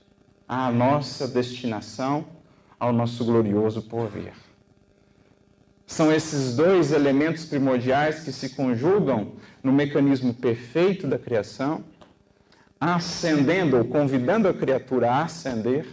à 0.49 0.71
nossa 0.71 1.26
destinação, 1.26 2.25
ao 2.79 2.93
nosso 2.93 3.25
glorioso 3.25 3.83
porvir. 3.83 4.33
São 5.85 6.12
esses 6.12 6.55
dois 6.55 6.93
elementos 6.93 7.45
primordiais 7.45 8.21
que 8.21 8.33
se 8.33 8.50
conjugam 8.50 9.33
no 9.62 9.73
mecanismo 9.73 10.33
perfeito 10.35 11.07
da 11.07 11.19
criação, 11.19 11.85
ascendendo 12.81 13.79
ou 13.79 13.85
convidando 13.85 14.49
a 14.49 14.55
criatura 14.55 15.11
a 15.11 15.25
ascender 15.25 15.87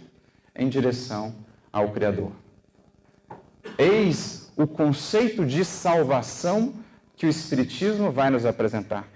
em 0.54 0.68
direção 0.68 1.34
ao 1.72 1.90
Criador. 1.90 2.32
Eis 3.78 4.43
o 4.56 4.66
conceito 4.66 5.44
de 5.44 5.64
salvação 5.64 6.74
que 7.16 7.26
o 7.26 7.28
Espiritismo 7.28 8.10
vai 8.10 8.30
nos 8.30 8.44
apresentar. 8.44 9.08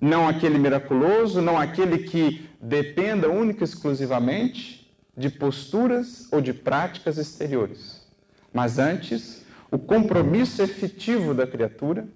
Não 0.00 0.28
aquele 0.28 0.58
miraculoso, 0.58 1.42
não 1.42 1.58
aquele 1.58 1.98
que 2.08 2.48
dependa 2.60 3.28
única 3.28 3.62
e 3.62 3.64
exclusivamente 3.64 4.90
de 5.16 5.28
posturas 5.28 6.28
ou 6.32 6.40
de 6.40 6.52
práticas 6.52 7.18
exteriores, 7.18 8.06
mas 8.52 8.78
antes 8.78 9.44
o 9.70 9.78
compromisso 9.78 10.62
efetivo 10.62 11.34
da 11.34 11.46
criatura 11.46 12.08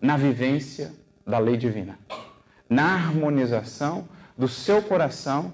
na 0.00 0.16
vivência 0.16 0.92
da 1.26 1.38
lei 1.38 1.56
divina, 1.56 1.98
na 2.68 2.94
harmonização 2.94 4.08
do 4.36 4.46
seu 4.46 4.82
coração 4.82 5.52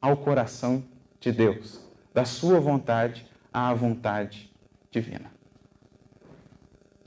ao 0.00 0.16
coração 0.16 0.84
de 1.18 1.32
Deus, 1.32 1.80
da 2.12 2.24
sua 2.24 2.60
vontade 2.60 3.26
à 3.54 3.72
vontade 3.72 4.52
divina. 4.90 5.30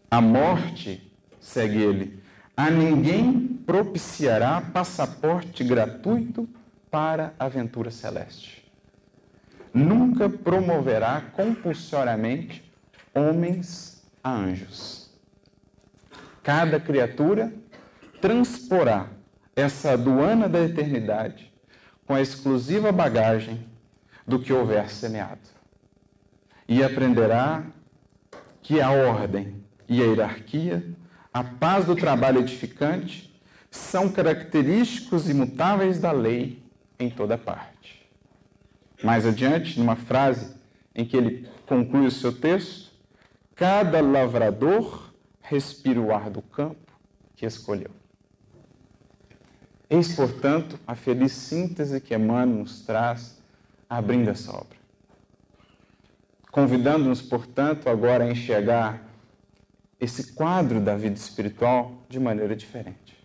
A 0.09 0.21
morte, 0.21 1.13
segue 1.41 1.81
ele, 1.81 2.23
a 2.55 2.71
ninguém 2.71 3.45
propiciará 3.65 4.61
passaporte 4.61 5.65
gratuito 5.65 6.47
para 6.89 7.33
a 7.37 7.45
aventura 7.45 7.91
celeste. 7.91 8.65
Nunca 9.73 10.29
promoverá 10.29 11.21
compulsoriamente 11.33 12.63
homens 13.13 14.01
a 14.23 14.31
anjos. 14.31 15.11
Cada 16.41 16.79
criatura 16.79 17.53
transporá 18.21 19.09
essa 19.53 19.91
aduana 19.91 20.47
da 20.47 20.61
eternidade 20.61 21.53
com 22.05 22.13
a 22.13 22.21
exclusiva 22.21 22.91
bagagem 22.91 23.67
do 24.25 24.39
que 24.39 24.53
houver 24.53 24.89
semeado. 24.89 25.56
E 26.67 26.83
aprenderá 26.83 27.63
que 28.61 28.81
a 28.81 28.91
ordem 28.91 29.63
e 29.87 30.01
a 30.01 30.05
hierarquia, 30.05 30.83
a 31.33 31.43
paz 31.43 31.85
do 31.85 31.95
trabalho 31.95 32.39
edificante, 32.39 33.33
são 33.71 34.09
característicos 34.09 35.29
imutáveis 35.29 35.99
da 35.99 36.11
lei 36.11 36.61
em 36.99 37.09
toda 37.09 37.37
parte. 37.37 38.09
Mais 39.03 39.25
adiante, 39.25 39.79
numa 39.79 39.95
frase 39.95 40.55
em 40.95 41.05
que 41.05 41.15
ele 41.15 41.47
conclui 41.65 42.07
o 42.07 42.11
seu 42.11 42.33
texto, 42.33 42.91
cada 43.55 44.01
lavrador 44.01 45.13
respira 45.41 46.01
o 46.01 46.13
ar 46.13 46.29
do 46.29 46.41
campo 46.41 46.91
que 47.35 47.45
escolheu. 47.45 47.91
Eis, 49.89 50.13
portanto, 50.13 50.77
a 50.85 50.95
feliz 50.95 51.31
síntese 51.31 52.01
que 52.01 52.13
Emmanuel 52.13 52.59
nos 52.59 52.81
traz 52.81 53.41
abrindo 53.89 54.29
essa 54.29 54.51
obra. 54.51 54.76
Convidando-nos, 56.51 57.21
portanto, 57.21 57.89
agora 57.89 58.23
a 58.23 58.31
enxergar 58.31 59.03
esse 59.99 60.33
quadro 60.33 60.79
da 60.79 60.95
vida 60.95 61.15
espiritual 61.15 62.05
de 62.07 62.19
maneira 62.19 62.55
diferente. 62.55 63.17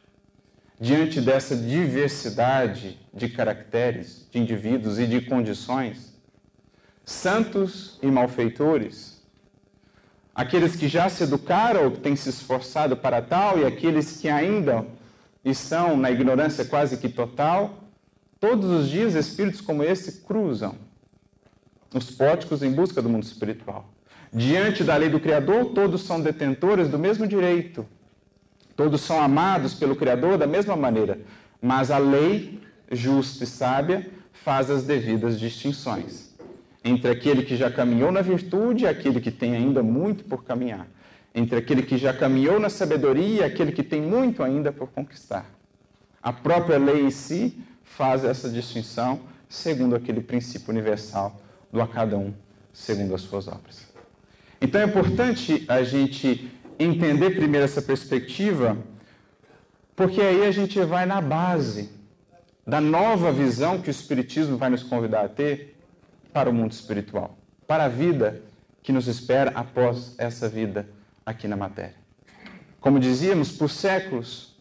Diante 0.81 1.21
dessa 1.21 1.55
diversidade 1.55 2.99
de 3.15 3.29
caracteres, 3.29 4.27
de 4.31 4.39
indivíduos 4.39 4.99
e 4.99 5.07
de 5.07 5.21
condições, 5.21 6.13
santos 7.05 7.99
e 8.03 8.07
malfeitores, 8.07 9.23
aqueles 10.35 10.75
que 10.75 10.89
já 10.89 11.09
se 11.09 11.23
educaram 11.23 11.85
ou 11.85 11.91
que 11.93 12.01
têm 12.01 12.17
se 12.17 12.31
esforçado 12.31 12.97
para 12.97 13.23
tal 13.23 13.59
e 13.59 13.65
aqueles 13.65 14.21
que 14.21 14.29
ainda 14.29 14.85
estão 15.45 15.97
na 15.97 16.11
ignorância 16.11 16.65
quase 16.65 16.97
que 16.97 17.09
total, 17.09 17.79
todos 18.41 18.69
os 18.69 18.89
dias 18.89 19.15
espíritos 19.15 19.61
como 19.61 19.85
esse 19.85 20.23
cruzam 20.23 20.75
os 21.95 22.11
póticos 22.11 22.63
em 22.63 22.71
busca 22.71 23.01
do 23.03 23.09
mundo 23.09 23.25
espiritual. 23.25 23.89
Diante 24.33 24.83
da 24.83 24.97
lei 24.97 25.09
do 25.09 25.21
Criador, 25.21 25.67
todos 25.75 26.03
são 26.03 26.21
detentores 26.21 26.89
do 26.89 26.99
mesmo 26.99 27.27
direito. 27.27 27.87
Todos 28.75 29.03
são 29.03 29.21
amados 29.21 29.75
pelo 29.75 29.95
Criador 29.95 30.39
da 30.39 30.47
mesma 30.47 30.75
maneira. 30.75 31.21
Mas 31.61 31.91
a 31.91 31.99
lei, 31.99 32.61
justa 32.91 33.45
e 33.45 33.47
sábia, 33.47 34.11
faz 34.33 34.71
as 34.71 34.85
devidas 34.85 35.39
distinções 35.39 36.33
entre 36.85 37.11
aquele 37.11 37.43
que 37.43 37.57
já 37.57 37.71
caminhou 37.71 38.11
na 38.11 38.23
virtude 38.23 38.85
e 38.85 38.89
aquele 38.89 39.21
que 39.21 39.31
tem 39.31 39.55
ainda 39.55 39.83
muito 39.83 40.25
por 40.25 40.43
caminhar. 40.45 40.87
Entre 41.35 41.57
aquele 41.57 41.83
que 41.83 41.97
já 41.97 42.13
caminhou 42.13 42.59
na 42.59 42.69
sabedoria 42.69 43.43
e 43.43 43.45
aquele 43.45 43.73
que 43.73 43.83
tem 43.83 44.03
muito 44.03 44.43
ainda 44.43 44.73
por 44.73 44.89
conquistar. 44.89 45.47
A 46.23 46.33
própria 46.33 46.79
lei 46.79 47.03
em 47.03 47.11
si 47.11 47.57
faz 47.83 48.25
essa 48.25 48.49
distinção 48.49 49.21
segundo 49.49 49.95
aquele 49.95 50.21
princípio 50.21 50.71
universal 50.71 51.41
do 51.73 51.81
a 51.81 51.89
cada 51.89 52.17
um 52.19 52.35
segundo 52.73 53.15
as 53.15 53.23
suas 53.23 53.49
obras. 53.49 53.87
Então 54.61 54.81
é 54.81 54.85
importante 54.85 55.65
a 55.69 55.83
gente 55.83 56.51
entender 56.79 57.31
primeiro 57.31 57.65
essa 57.65 57.83
perspectiva, 57.83 58.77
porque 59.97 60.21
aí 60.21 60.47
a 60.47 60.51
gente 60.51 60.81
vai 60.81 61.07
na 61.07 61.21
base 61.21 61.91
da 62.67 62.81
nova 62.81 63.33
visão 63.33 63.81
que 63.81 63.89
o 63.89 63.91
Espiritismo 63.91 64.57
vai 64.57 64.71
nos 64.71 64.83
convidar 64.83 65.25
a 65.25 65.29
ter 65.29 65.77
para 66.33 66.49
o 66.49 66.53
mundo 66.53 66.73
espiritual, 66.73 67.37
para 67.67 67.85
a 67.85 67.89
vida 67.89 68.43
que 68.83 68.93
nos 68.93 69.07
espera 69.07 69.51
após 69.55 70.15
essa 70.19 70.49
vida 70.49 70.89
aqui 71.25 71.49
na 71.49 71.57
matéria. 71.57 71.95
Como 72.81 72.99
dizíamos, 72.99 73.53
por 73.53 73.71
séculos, 73.71 74.57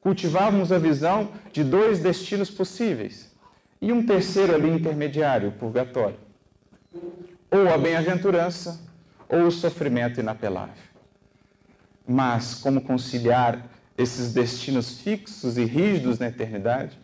cultivávamos 0.00 0.72
a 0.72 0.78
visão 0.78 1.32
de 1.52 1.62
dois 1.62 2.00
destinos 2.00 2.50
possíveis 2.50 3.34
e 3.80 3.92
um 3.92 4.04
terceiro 4.06 4.54
ali 4.54 4.70
intermediário, 4.70 5.48
o 5.48 5.52
purgatório. 5.52 6.25
Ou 7.50 7.72
a 7.72 7.78
bem-aventurança 7.78 8.80
ou 9.28 9.46
o 9.46 9.50
sofrimento 9.50 10.20
inapelável. 10.20 10.74
Mas 12.06 12.54
como 12.54 12.80
conciliar 12.80 13.66
esses 13.96 14.32
destinos 14.32 15.00
fixos 15.00 15.56
e 15.56 15.64
rígidos 15.64 16.18
na 16.18 16.28
eternidade 16.28 16.98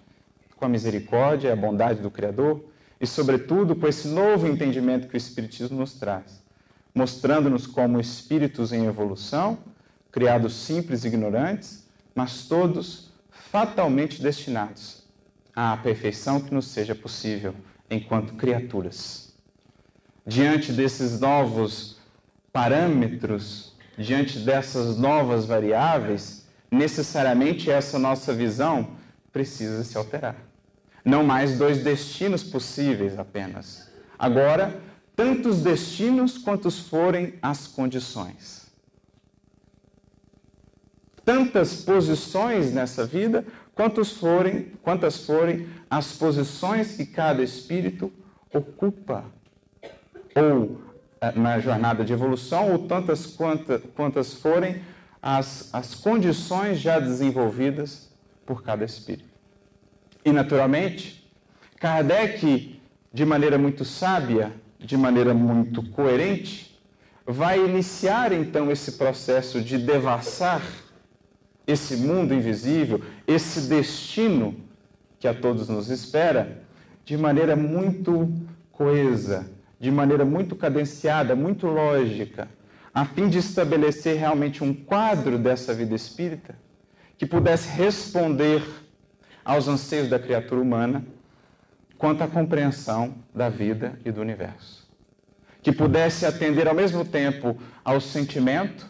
com 0.57 0.66
a 0.66 0.68
misericórdia 0.68 1.48
e 1.48 1.52
a 1.52 1.57
bondade 1.57 2.00
do 2.00 2.11
Criador 2.11 2.64
e, 3.00 3.07
sobretudo, 3.07 3.74
com 3.74 3.88
esse 3.88 4.07
novo 4.07 4.46
entendimento 4.46 5.09
que 5.09 5.14
o 5.14 5.16
Espiritismo 5.16 5.78
nos 5.78 5.94
traz, 5.94 6.40
mostrando-nos 6.94 7.66
como 7.66 7.98
espíritos 7.98 8.72
em 8.72 8.87
evolução, 8.87 9.59
criados 10.12 10.55
simples 10.55 11.02
e 11.02 11.09
ignorantes, 11.09 11.85
mas 12.14 12.44
todos 12.46 13.11
fatalmente 13.28 14.22
destinados 14.22 15.02
à 15.55 15.76
perfeição 15.76 16.40
que 16.40 16.55
nos 16.55 16.66
seja 16.66 16.94
possível 16.94 17.55
enquanto 17.90 18.35
criaturas. 18.35 19.21
Diante 20.26 20.72
desses 20.72 21.18
novos 21.18 21.98
parâmetros, 22.52 23.74
diante 23.98 24.38
dessas 24.38 24.96
novas 24.96 25.44
variáveis, 25.44 26.46
necessariamente 26.70 27.70
essa 27.70 27.98
nossa 27.98 28.32
visão 28.32 28.96
precisa 29.32 29.82
se 29.82 29.96
alterar. 29.98 30.37
Não 31.04 31.24
mais 31.24 31.58
dois 31.58 31.82
destinos 31.82 32.44
possíveis 32.44 33.18
apenas. 33.18 33.90
Agora, 34.16 34.80
tantos 35.16 35.61
destinos 35.61 36.38
quantos 36.38 36.78
forem 36.78 37.35
as 37.42 37.66
condições. 37.66 38.70
Tantas 41.24 41.82
posições 41.82 42.72
nessa 42.72 43.04
vida 43.04 43.44
quantos 43.74 44.12
forem, 44.12 44.72
quantas 44.82 45.24
forem 45.24 45.68
as 45.90 46.12
posições 46.12 46.96
que 46.96 47.06
cada 47.06 47.42
espírito 47.42 48.12
ocupa 48.52 49.24
ou 50.35 50.81
eh, 51.21 51.33
na 51.37 51.59
jornada 51.59 52.05
de 52.05 52.12
evolução, 52.12 52.73
ou 52.73 52.87
tantas 52.87 53.27
quantas, 53.27 53.83
quantas 53.95 54.35
forem 54.35 54.83
as, 55.21 55.73
as 55.73 55.95
condições 55.95 56.81
já 56.81 56.99
desenvolvidas 56.99 58.11
por 58.45 58.62
cada 58.62 58.85
espírito. 58.85 59.31
E, 60.25 60.33
naturalmente, 60.33 61.29
Kardec, 61.79 62.81
de 63.12 63.25
maneira 63.25 63.59
muito 63.59 63.85
sábia, 63.85 64.53
de 64.79 64.97
maneira 64.97 65.33
muito 65.33 65.83
coerente, 65.90 66.81
vai 67.27 67.64
iniciar 67.64 68.33
então 68.33 68.71
esse 68.71 68.92
processo 68.92 69.61
de 69.61 69.79
devassar 69.79 70.62
esse 71.66 71.97
mundo 71.97 72.35
invisível, 72.35 73.01
esse 73.27 73.68
destino 73.68 74.57
que 75.18 75.29
a 75.29 75.35
todos 75.35 75.68
nos 75.68 75.88
espera, 75.88 76.62
de 77.05 77.16
maneira 77.16 77.55
muito 77.55 78.33
coesa, 78.73 79.49
de 79.83 79.90
maneira 79.90 80.25
muito 80.25 80.55
cadenciada, 80.55 81.35
muito 81.35 81.66
lógica, 81.66 82.49
a 82.95 83.05
fim 83.05 83.29
de 83.29 83.38
estabelecer 83.38 84.16
realmente 84.16 84.62
um 84.62 84.73
quadro 84.73 85.37
dessa 85.37 85.75
vida 85.75 85.92
espírita 85.92 86.55
que 87.18 87.27
pudesse 87.27 87.68
responder 87.68 88.62
aos 89.45 89.66
anseios 89.66 90.09
da 90.09 90.21
criatura 90.21 90.61
humana 90.61 91.05
quanto 91.99 92.23
à 92.23 92.29
compreensão 92.29 93.16
da 93.35 93.49
vida 93.49 93.99
e 94.05 94.12
do 94.12 94.21
universo. 94.21 94.88
Que 95.61 95.73
pudesse 95.73 96.25
atender 96.25 96.68
ao 96.68 96.77
mesmo 96.77 97.05
tempo 97.05 97.59
ao 97.85 98.01
sentimento, 98.01 98.87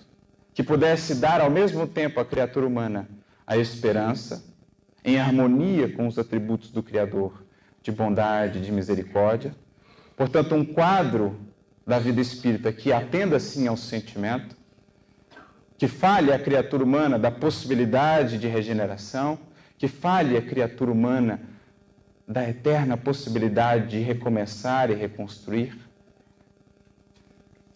que 0.53 0.63
pudesse 0.63 1.15
dar 1.15 1.41
ao 1.41 1.49
mesmo 1.49 1.87
tempo 1.87 2.21
à 2.21 2.25
criatura 2.25 2.67
humana 2.67 3.09
a 3.47 3.57
esperança, 3.57 4.45
em 5.03 5.19
harmonia 5.19 5.91
com 5.91 6.07
os 6.07 6.19
atributos 6.19 6.71
do 6.71 6.83
Criador 6.83 7.47
de 7.81 7.91
bondade, 7.91 8.61
de 8.61 8.71
misericórdia, 8.71 9.55
Portanto, 10.23 10.55
um 10.55 10.65
quadro 10.65 11.37
da 11.85 11.99
vida 11.99 12.21
espírita 12.21 12.73
que 12.73 12.93
atenda 12.93 13.41
sim 13.41 13.67
ao 13.67 13.77
sentimento, 13.77 14.57
que 15.77 15.89
fale 15.89 16.33
a 16.33 16.39
criatura 16.39 16.85
humana 16.85 17.19
da 17.19 17.29
possibilidade 17.29 18.39
de 18.39 18.47
regeneração, 18.47 19.37
que 19.77 19.89
fale 19.89 20.37
a 20.37 20.41
criatura 20.41 20.93
humana 20.93 21.41
da 22.25 22.49
eterna 22.49 22.97
possibilidade 22.97 23.89
de 23.89 23.99
recomeçar 23.99 24.93
e 24.93 24.95
reconstruir, 24.95 25.77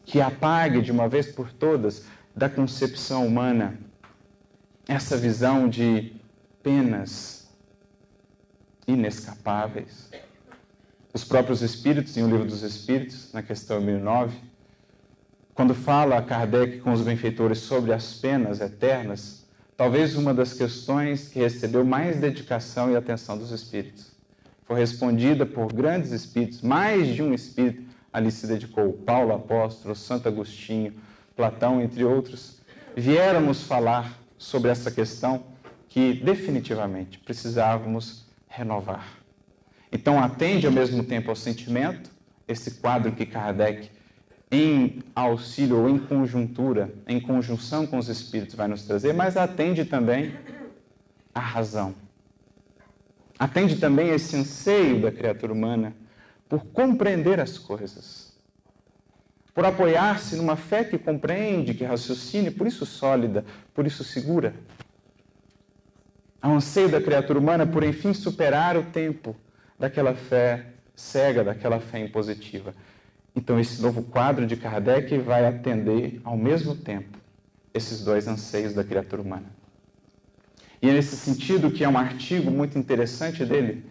que 0.04 0.20
apague 0.20 0.80
de 0.80 0.92
uma 0.92 1.08
vez 1.08 1.26
por 1.26 1.52
todas 1.52 2.04
da 2.32 2.48
concepção 2.48 3.26
humana 3.26 3.76
essa 4.86 5.16
visão 5.16 5.68
de 5.68 6.12
penas 6.62 7.52
inescapáveis 8.86 10.12
os 11.16 11.24
próprios 11.24 11.62
Espíritos, 11.62 12.14
em 12.18 12.24
O 12.24 12.28
Livro 12.28 12.44
dos 12.44 12.62
Espíritos, 12.62 13.32
na 13.32 13.42
questão 13.42 13.80
1009, 13.80 14.36
quando 15.54 15.74
fala 15.74 16.20
Kardec 16.20 16.80
com 16.80 16.92
os 16.92 17.00
benfeitores 17.00 17.60
sobre 17.60 17.94
as 17.94 18.12
penas 18.12 18.60
eternas, 18.60 19.46
talvez 19.78 20.14
uma 20.14 20.34
das 20.34 20.52
questões 20.52 21.28
que 21.28 21.38
recebeu 21.38 21.86
mais 21.86 22.20
dedicação 22.20 22.90
e 22.90 22.96
atenção 22.96 23.38
dos 23.38 23.50
Espíritos. 23.50 24.12
Foi 24.66 24.78
respondida 24.78 25.46
por 25.46 25.72
grandes 25.72 26.10
Espíritos, 26.12 26.60
mais 26.60 27.06
de 27.14 27.22
um 27.22 27.32
Espírito 27.32 27.82
ali 28.12 28.30
se 28.30 28.46
dedicou, 28.46 28.92
Paulo 28.92 29.34
Apóstolo, 29.34 29.94
Santo 29.94 30.28
Agostinho, 30.28 30.92
Platão, 31.34 31.80
entre 31.80 32.04
outros, 32.04 32.60
vieram 32.94 33.40
nos 33.40 33.62
falar 33.62 34.20
sobre 34.36 34.70
essa 34.70 34.90
questão 34.90 35.44
que 35.88 36.12
definitivamente 36.12 37.18
precisávamos 37.18 38.26
renovar. 38.50 39.15
Então, 39.96 40.22
atende 40.22 40.66
ao 40.66 40.72
mesmo 40.72 41.02
tempo 41.02 41.30
ao 41.30 41.34
sentimento, 41.34 42.10
esse 42.46 42.72
quadro 42.72 43.12
que 43.12 43.24
Kardec, 43.24 43.90
em 44.52 45.02
auxílio 45.14 45.78
ou 45.78 45.88
em 45.88 45.98
conjuntura, 45.98 46.92
em 47.08 47.18
conjunção 47.18 47.86
com 47.86 47.96
os 47.96 48.10
espíritos, 48.10 48.54
vai 48.54 48.68
nos 48.68 48.82
trazer, 48.82 49.14
mas 49.14 49.38
atende 49.38 49.86
também 49.86 50.34
à 51.34 51.40
razão. 51.40 51.94
Atende 53.38 53.76
também 53.76 54.10
esse 54.10 54.36
anseio 54.36 55.00
da 55.00 55.10
criatura 55.10 55.54
humana 55.54 55.94
por 56.46 56.66
compreender 56.66 57.40
as 57.40 57.56
coisas, 57.56 58.34
por 59.54 59.64
apoiar-se 59.64 60.36
numa 60.36 60.56
fé 60.56 60.84
que 60.84 60.98
compreende, 60.98 61.72
que 61.72 61.84
raciocine, 61.84 62.50
por 62.50 62.66
isso 62.66 62.84
sólida, 62.84 63.46
por 63.72 63.86
isso 63.86 64.04
segura. 64.04 64.54
Há 66.42 66.50
um 66.50 66.56
anseio 66.56 66.90
da 66.90 67.00
criatura 67.00 67.38
humana 67.38 67.66
por, 67.66 67.82
enfim, 67.82 68.12
superar 68.12 68.76
o 68.76 68.82
tempo 68.82 69.34
daquela 69.78 70.14
fé 70.14 70.66
cega, 70.94 71.44
daquela 71.44 71.78
fé 71.78 71.98
impositiva. 71.98 72.74
Então, 73.34 73.60
esse 73.60 73.82
novo 73.82 74.02
quadro 74.02 74.46
de 74.46 74.56
Kardec 74.56 75.18
vai 75.18 75.44
atender, 75.44 76.20
ao 76.24 76.36
mesmo 76.36 76.74
tempo, 76.74 77.18
esses 77.74 78.02
dois 78.02 78.26
anseios 78.26 78.72
da 78.72 78.82
criatura 78.82 79.20
humana. 79.20 79.46
E 80.80 80.88
é 80.88 80.92
nesse 80.92 81.16
sentido 81.16 81.70
que 81.70 81.84
é 81.84 81.88
um 81.88 81.98
artigo 81.98 82.50
muito 82.50 82.78
interessante 82.78 83.44
dele, 83.44 83.84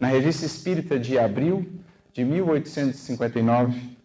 na 0.00 0.08
Revista 0.08 0.46
Espírita 0.46 0.98
de 0.98 1.18
abril 1.18 1.68
de 2.12 2.24
1859, 2.24 3.96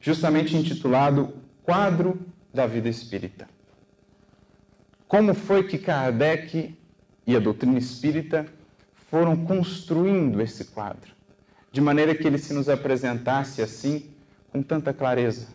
justamente 0.00 0.56
intitulado 0.56 1.34
Quadro 1.62 2.20
da 2.52 2.66
Vida 2.66 2.88
Espírita. 2.88 3.48
Como 5.08 5.34
foi 5.34 5.62
que 5.64 5.78
Kardec 5.78 6.76
e 7.26 7.36
a 7.36 7.38
doutrina 7.38 7.78
espírita 7.78 8.46
foram 9.12 9.36
construindo 9.36 10.40
esse 10.40 10.64
quadro, 10.64 11.12
de 11.70 11.82
maneira 11.82 12.14
que 12.14 12.26
ele 12.26 12.38
se 12.38 12.54
nos 12.54 12.66
apresentasse 12.70 13.60
assim, 13.60 14.06
com 14.50 14.62
tanta 14.62 14.90
clareza. 14.90 15.48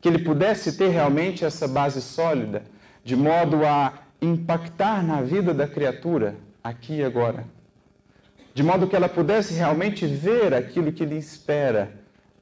Que 0.00 0.08
ele 0.08 0.20
pudesse 0.20 0.78
ter 0.78 0.88
realmente 0.88 1.44
essa 1.44 1.68
base 1.68 2.00
sólida, 2.00 2.62
de 3.04 3.14
modo 3.14 3.66
a 3.66 3.92
impactar 4.22 5.04
na 5.04 5.20
vida 5.20 5.52
da 5.52 5.68
criatura, 5.68 6.36
aqui 6.64 6.94
e 6.94 7.04
agora. 7.04 7.44
De 8.54 8.62
modo 8.62 8.86
que 8.86 8.96
ela 8.96 9.10
pudesse 9.10 9.52
realmente 9.52 10.06
ver 10.06 10.54
aquilo 10.54 10.90
que 10.90 11.04
lhe 11.04 11.18
espera, 11.18 11.92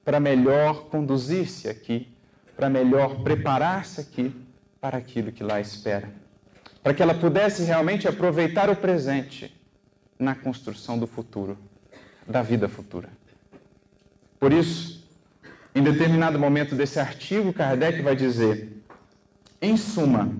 para 0.04 0.20
melhor 0.20 0.84
conduzir-se 0.84 1.68
aqui, 1.68 2.06
para 2.54 2.70
melhor 2.70 3.24
preparar-se 3.24 4.00
aqui 4.00 4.32
para 4.80 4.98
aquilo 4.98 5.32
que 5.32 5.42
lá 5.42 5.60
espera. 5.60 6.08
Para 6.80 6.94
que 6.94 7.02
ela 7.02 7.14
pudesse 7.14 7.64
realmente 7.64 8.06
aproveitar 8.06 8.70
o 8.70 8.76
presente 8.76 9.57
na 10.18 10.34
construção 10.34 10.98
do 10.98 11.06
futuro, 11.06 11.56
da 12.26 12.42
vida 12.42 12.68
futura. 12.68 13.08
Por 14.38 14.52
isso, 14.52 15.06
em 15.74 15.82
determinado 15.82 16.38
momento 16.38 16.74
desse 16.74 16.98
artigo, 16.98 17.52
Kardec 17.52 18.02
vai 18.02 18.16
dizer: 18.16 18.82
em 19.60 19.76
suma, 19.76 20.30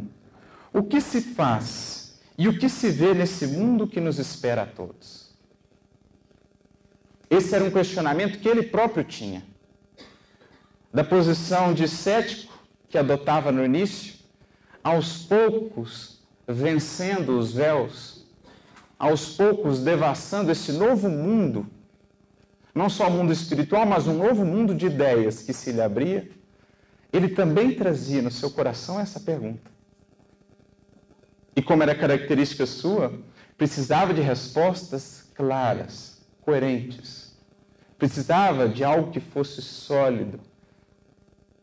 o 0.72 0.82
que 0.82 1.00
se 1.00 1.20
faz 1.20 2.20
e 2.36 2.48
o 2.48 2.58
que 2.58 2.68
se 2.68 2.90
vê 2.90 3.14
nesse 3.14 3.46
mundo 3.46 3.86
que 3.86 4.00
nos 4.00 4.18
espera 4.18 4.62
a 4.62 4.66
todos? 4.66 5.28
Esse 7.30 7.54
era 7.54 7.64
um 7.64 7.70
questionamento 7.70 8.38
que 8.38 8.48
ele 8.48 8.62
próprio 8.62 9.04
tinha. 9.04 9.44
Da 10.92 11.04
posição 11.04 11.74
de 11.74 11.86
cético 11.86 12.58
que 12.88 12.96
adotava 12.96 13.52
no 13.52 13.64
início, 13.64 14.14
aos 14.82 15.24
poucos 15.24 16.22
vencendo 16.46 17.38
os 17.38 17.52
véus 17.52 18.17
aos 18.98 19.36
poucos 19.36 19.80
devassando 19.80 20.50
esse 20.50 20.72
novo 20.72 21.08
mundo, 21.08 21.66
não 22.74 22.90
só 22.90 23.08
o 23.08 23.10
mundo 23.10 23.32
espiritual, 23.32 23.86
mas 23.86 24.06
um 24.06 24.16
novo 24.16 24.44
mundo 24.44 24.74
de 24.74 24.86
ideias 24.86 25.42
que 25.42 25.52
se 25.52 25.72
lhe 25.72 25.80
abria, 25.80 26.28
ele 27.12 27.28
também 27.28 27.74
trazia 27.74 28.20
no 28.20 28.30
seu 28.30 28.50
coração 28.50 28.98
essa 28.98 29.20
pergunta. 29.20 29.70
E 31.54 31.62
como 31.62 31.82
era 31.82 31.94
característica 31.94 32.66
sua, 32.66 33.12
precisava 33.56 34.12
de 34.12 34.20
respostas 34.20 35.28
claras, 35.34 36.20
coerentes. 36.42 37.36
Precisava 37.96 38.68
de 38.68 38.84
algo 38.84 39.10
que 39.10 39.20
fosse 39.20 39.60
sólido, 39.62 40.38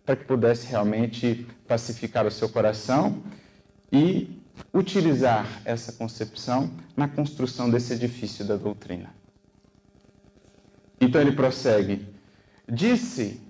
para 0.06 0.16
que 0.16 0.26
pudesse 0.26 0.68
realmente 0.68 1.48
pacificar 1.68 2.26
o 2.26 2.32
seu 2.32 2.50
coração 2.50 3.24
e 3.92 4.42
utilizar 4.74 5.62
essa 5.66 5.92
concepção 5.94 6.70
na 6.96 7.08
construção 7.08 7.70
desse 7.70 7.94
edifício 7.94 8.46
da 8.46 8.56
doutrina. 8.56 9.14
Então 11.00 11.22
ele 11.22 11.32
prossegue: 11.32 12.08
Disse 12.68 13.42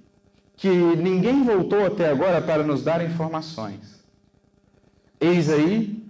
que 0.56 0.70
ninguém 0.70 1.44
voltou 1.44 1.86
até 1.86 2.10
agora 2.10 2.42
para 2.42 2.64
nos 2.64 2.84
dar 2.84 3.04
informações. 3.04 4.04
Eis 5.20 5.50
aí 5.50 6.04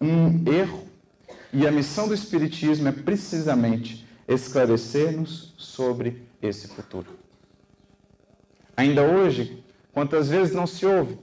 um 0.00 0.50
erro, 0.50 0.86
e 1.52 1.66
a 1.66 1.70
missão 1.70 2.08
do 2.08 2.14
Espiritismo 2.14 2.88
é 2.88 2.92
precisamente 2.92 4.06
esclarecer-nos 4.26 5.54
sobre 5.56 6.22
esse 6.40 6.66
futuro. 6.68 7.08
Ainda 8.76 9.02
hoje, 9.02 9.62
quantas 9.92 10.28
vezes 10.28 10.54
não 10.54 10.66
se 10.66 10.84
ouve 10.84 11.18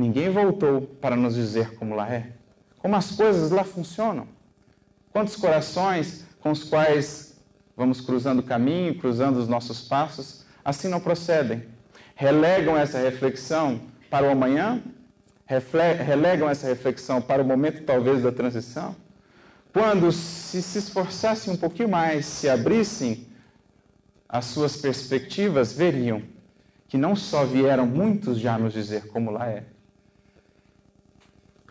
Ninguém 0.00 0.30
voltou 0.30 0.80
para 0.80 1.14
nos 1.14 1.34
dizer 1.34 1.74
como 1.74 1.94
lá 1.94 2.10
é, 2.10 2.32
como 2.78 2.96
as 2.96 3.10
coisas 3.10 3.50
lá 3.50 3.62
funcionam. 3.62 4.26
Quantos 5.12 5.36
corações 5.36 6.24
com 6.40 6.50
os 6.50 6.64
quais 6.64 7.38
vamos 7.76 8.00
cruzando 8.00 8.38
o 8.38 8.42
caminho, 8.42 8.98
cruzando 8.98 9.38
os 9.38 9.46
nossos 9.46 9.82
passos, 9.82 10.46
assim 10.64 10.88
não 10.88 11.00
procedem. 11.00 11.64
Relegam 12.14 12.78
essa 12.78 12.98
reflexão 12.98 13.78
para 14.08 14.26
o 14.26 14.30
amanhã, 14.30 14.82
relegam 15.46 16.48
essa 16.48 16.66
reflexão 16.66 17.20
para 17.20 17.42
o 17.42 17.44
momento 17.44 17.84
talvez 17.84 18.22
da 18.22 18.32
transição. 18.32 18.96
Quando 19.70 20.10
se 20.12 20.62
se 20.62 20.78
esforçassem 20.78 21.52
um 21.52 21.58
pouquinho 21.58 21.90
mais, 21.90 22.24
se 22.24 22.48
abrissem 22.48 23.26
as 24.26 24.46
suas 24.46 24.78
perspectivas, 24.78 25.74
veriam 25.74 26.22
que 26.88 26.96
não 26.96 27.14
só 27.14 27.44
vieram 27.44 27.84
muitos 27.84 28.38
já 28.38 28.56
nos 28.58 28.72
dizer 28.72 29.08
como 29.08 29.30
lá 29.30 29.46
é, 29.46 29.64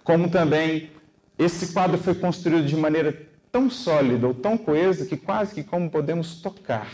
como 0.10 0.28
também 0.28 0.90
esse 1.38 1.72
quadro 1.72 1.96
foi 2.00 2.16
construído 2.16 2.66
de 2.66 2.76
maneira 2.76 3.28
tão 3.52 3.70
sólida 3.70 4.26
ou 4.26 4.34
tão 4.34 4.58
coesa 4.58 5.06
que 5.06 5.16
quase 5.16 5.54
que 5.54 5.64
como 5.64 5.88
podemos 5.88 6.42
tocar, 6.42 6.92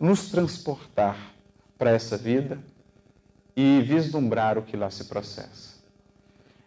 nos 0.00 0.28
transportar 0.28 1.16
para 1.78 1.92
essa 1.92 2.16
vida 2.16 2.58
e 3.56 3.80
vislumbrar 3.82 4.58
o 4.58 4.62
que 4.62 4.76
lá 4.76 4.90
se 4.90 5.04
processa. 5.04 5.76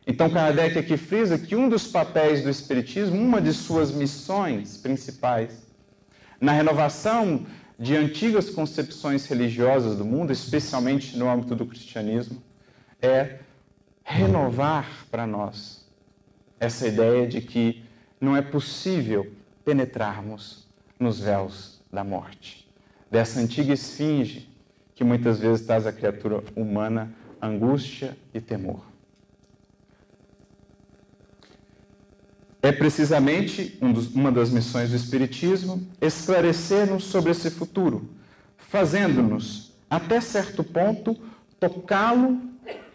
Então 0.08 0.30
Kardec 0.30 0.80
aqui 0.80 0.95
frisa 0.95 1.38
que 1.38 1.54
um 1.54 1.67
dos 1.67 1.86
papéis 1.86 2.41
do 2.41 2.50
Espiritismo, 2.50 3.19
uma 3.19 3.41
de 3.41 3.52
suas 3.52 3.91
missões 3.91 4.78
principais, 4.78 5.67
na 6.39 6.54
renovação 6.54 7.45
de 7.78 7.93
antigas 7.98 8.50
concepções 8.50 9.26
religiosas 9.26 9.98
do 9.98 10.06
mundo, 10.06 10.32
especialmente 10.32 11.17
no 11.17 11.30
âmbito 11.30 11.58
do 11.58 11.65
cristianismo, 11.65 12.41
é 13.02 13.39
renovar 14.05 15.07
para 15.09 15.25
nós 15.25 15.83
essa 16.59 16.87
ideia 16.87 17.27
de 17.27 17.41
que 17.41 17.83
não 18.21 18.37
é 18.37 18.41
possível 18.41 19.33
penetrarmos 19.65 20.67
nos 20.99 21.19
véus 21.19 21.81
da 21.91 22.03
morte, 22.03 22.69
dessa 23.09 23.39
antiga 23.39 23.73
esfinge 23.73 24.47
que 24.93 25.03
muitas 25.03 25.39
vezes 25.39 25.65
traz 25.65 25.87
à 25.87 25.91
criatura 25.91 26.43
humana 26.55 27.13
angústia 27.41 28.15
e 28.33 28.39
temor. 28.39 28.81
É 32.61 32.71
precisamente 32.71 33.77
um 33.81 33.91
uma 34.15 34.31
das 34.31 34.49
missões 34.49 34.91
do 34.91 34.95
Espiritismo 34.95 35.85
esclarecer-nos 35.99 37.03
sobre 37.03 37.31
esse 37.31 37.51
futuro, 37.51 38.09
fazendo-nos, 38.57 39.73
até 39.89 40.21
certo 40.21 40.63
ponto, 40.63 41.15
tocá-lo 41.59 42.41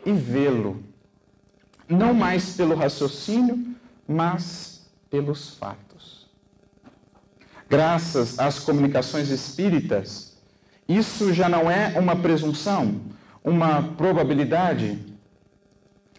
e 0.04 0.12
vê-lo 0.12 0.89
não 1.90 2.14
mais 2.14 2.55
pelo 2.55 2.74
raciocínio, 2.74 3.74
mas 4.07 4.88
pelos 5.11 5.57
fatos. 5.57 6.29
graças 7.68 8.38
às 8.38 8.59
comunicações 8.59 9.29
espíritas, 9.29 10.37
isso 10.88 11.33
já 11.33 11.48
não 11.48 11.70
é 11.70 11.96
uma 11.98 12.16
presunção, 12.16 13.00
uma 13.44 13.83
probabilidade 13.96 14.98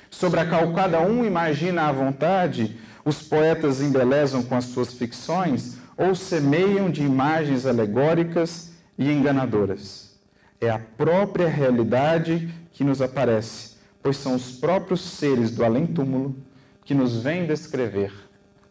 sobre 0.10 0.40
a 0.40 0.46
qual 0.46 0.74
cada 0.74 1.02
um 1.02 1.26
imagina 1.26 1.88
à 1.88 1.92
vontade, 1.92 2.78
os 3.04 3.22
poetas 3.22 3.82
embelezam 3.82 4.44
com 4.44 4.56
as 4.56 4.66
suas 4.66 4.94
ficções 4.94 5.78
ou 5.98 6.16
semeiam 6.16 6.90
de 6.90 7.02
imagens 7.04 7.66
alegóricas 7.66 8.72
e 8.98 9.12
enganadoras. 9.12 10.18
É 10.60 10.70
a 10.70 10.80
própria 10.80 11.48
realidade 11.48 12.54
que 12.72 12.84
nos 12.84 13.02
aparece, 13.02 13.71
pois 14.02 14.18
são 14.18 14.36
os 14.36 14.52
próprios 14.52 15.02
seres 15.02 15.52
do 15.52 15.64
além-túmulo 15.64 16.36
que 16.84 16.94
nos 16.94 17.22
vêm 17.22 17.46
descrever 17.46 18.12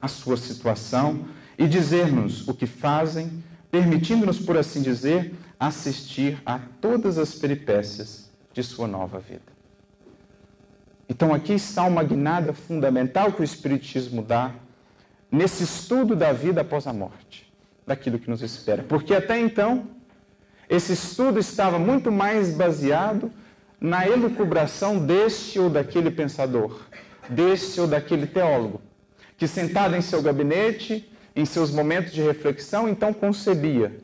a 0.01 0.09
sua 0.09 0.37
situação 0.37 1.25
e 1.59 1.69
dizer-nos 1.69 2.49
o 2.49 2.55
que 2.55 2.67
fazem, 2.67 3.43
permitindo-nos, 3.71 4.39
por 4.39 4.57
assim 4.57 4.83
dizer, 4.83 5.35
assistir 5.59 6.41
a 6.45 6.59
todas 6.81 7.19
as 7.19 7.35
peripécias 7.35 8.31
de 8.53 8.63
sua 8.63 8.89
nova 8.89 9.19
vida. 9.19 9.61
Então, 11.09 11.35
aqui 11.35 11.53
está 11.53 11.85
uma 11.85 12.03
guinada 12.03 12.53
fundamental 12.53 13.33
que 13.33 13.43
o 13.43 13.45
Espiritismo 13.45 14.23
dá 14.23 14.55
nesse 15.31 15.65
estudo 15.65 16.17
da 16.17 16.33
vida 16.33 16.63
após 16.63 16.87
a 16.87 16.93
morte, 16.93 17.53
daquilo 17.87 18.19
que 18.19 18.31
nos 18.31 18.43
espera. 18.43 18.83
Porque 18.83 19.15
até 19.15 19.39
então, 19.39 19.87
esse 20.69 20.93
estudo 20.93 21.39
estava 21.39 21.79
muito 21.79 22.11
mais 22.11 22.55
baseado 22.55 23.31
na 23.81 24.07
elucubração 24.07 24.99
deste 24.99 25.59
ou 25.59 25.71
daquele 25.71 26.11
pensador, 26.11 26.81
deste 27.29 27.81
ou 27.81 27.87
daquele 27.87 28.27
teólogo, 28.27 28.81
que 29.39 29.49
sentado 29.49 29.97
em 29.97 30.03
seu 30.03 30.21
gabinete 30.21 31.07
em 31.35 31.45
seus 31.45 31.71
momentos 31.71 32.13
de 32.13 32.21
reflexão, 32.21 32.89
então 32.89 33.13
concebia 33.13 34.01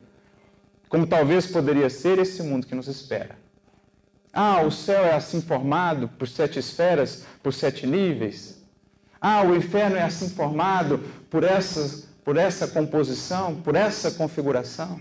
como 0.89 1.07
talvez 1.07 1.47
poderia 1.47 1.91
ser 1.91 2.19
esse 2.19 2.43
mundo 2.43 2.67
que 2.67 2.75
nos 2.75 2.87
espera. 2.87 3.37
Ah, 4.33 4.63
o 4.63 4.71
céu 4.71 5.05
é 5.05 5.15
assim 5.15 5.41
formado 5.41 6.09
por 6.09 6.29
sete 6.29 6.59
esferas, 6.59 7.27
por 7.43 7.53
sete 7.53 7.87
níveis. 7.87 8.63
Ah, 9.21 9.43
o 9.43 9.57
inferno 9.57 9.97
é 9.97 10.03
assim 10.03 10.29
formado 10.29 11.01
por, 11.31 11.43
por 12.25 12.37
essa 12.37 12.69
composição, 12.69 13.57
por 13.57 13.75
essa 13.75 14.11
configuração. 14.13 15.01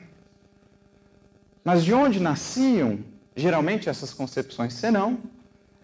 Mas 1.64 1.84
de 1.84 1.94
onde 1.94 2.20
nasciam 2.20 3.00
geralmente 3.36 3.90
essas 3.90 4.14
concepções? 4.14 4.74
Senão 4.74 5.20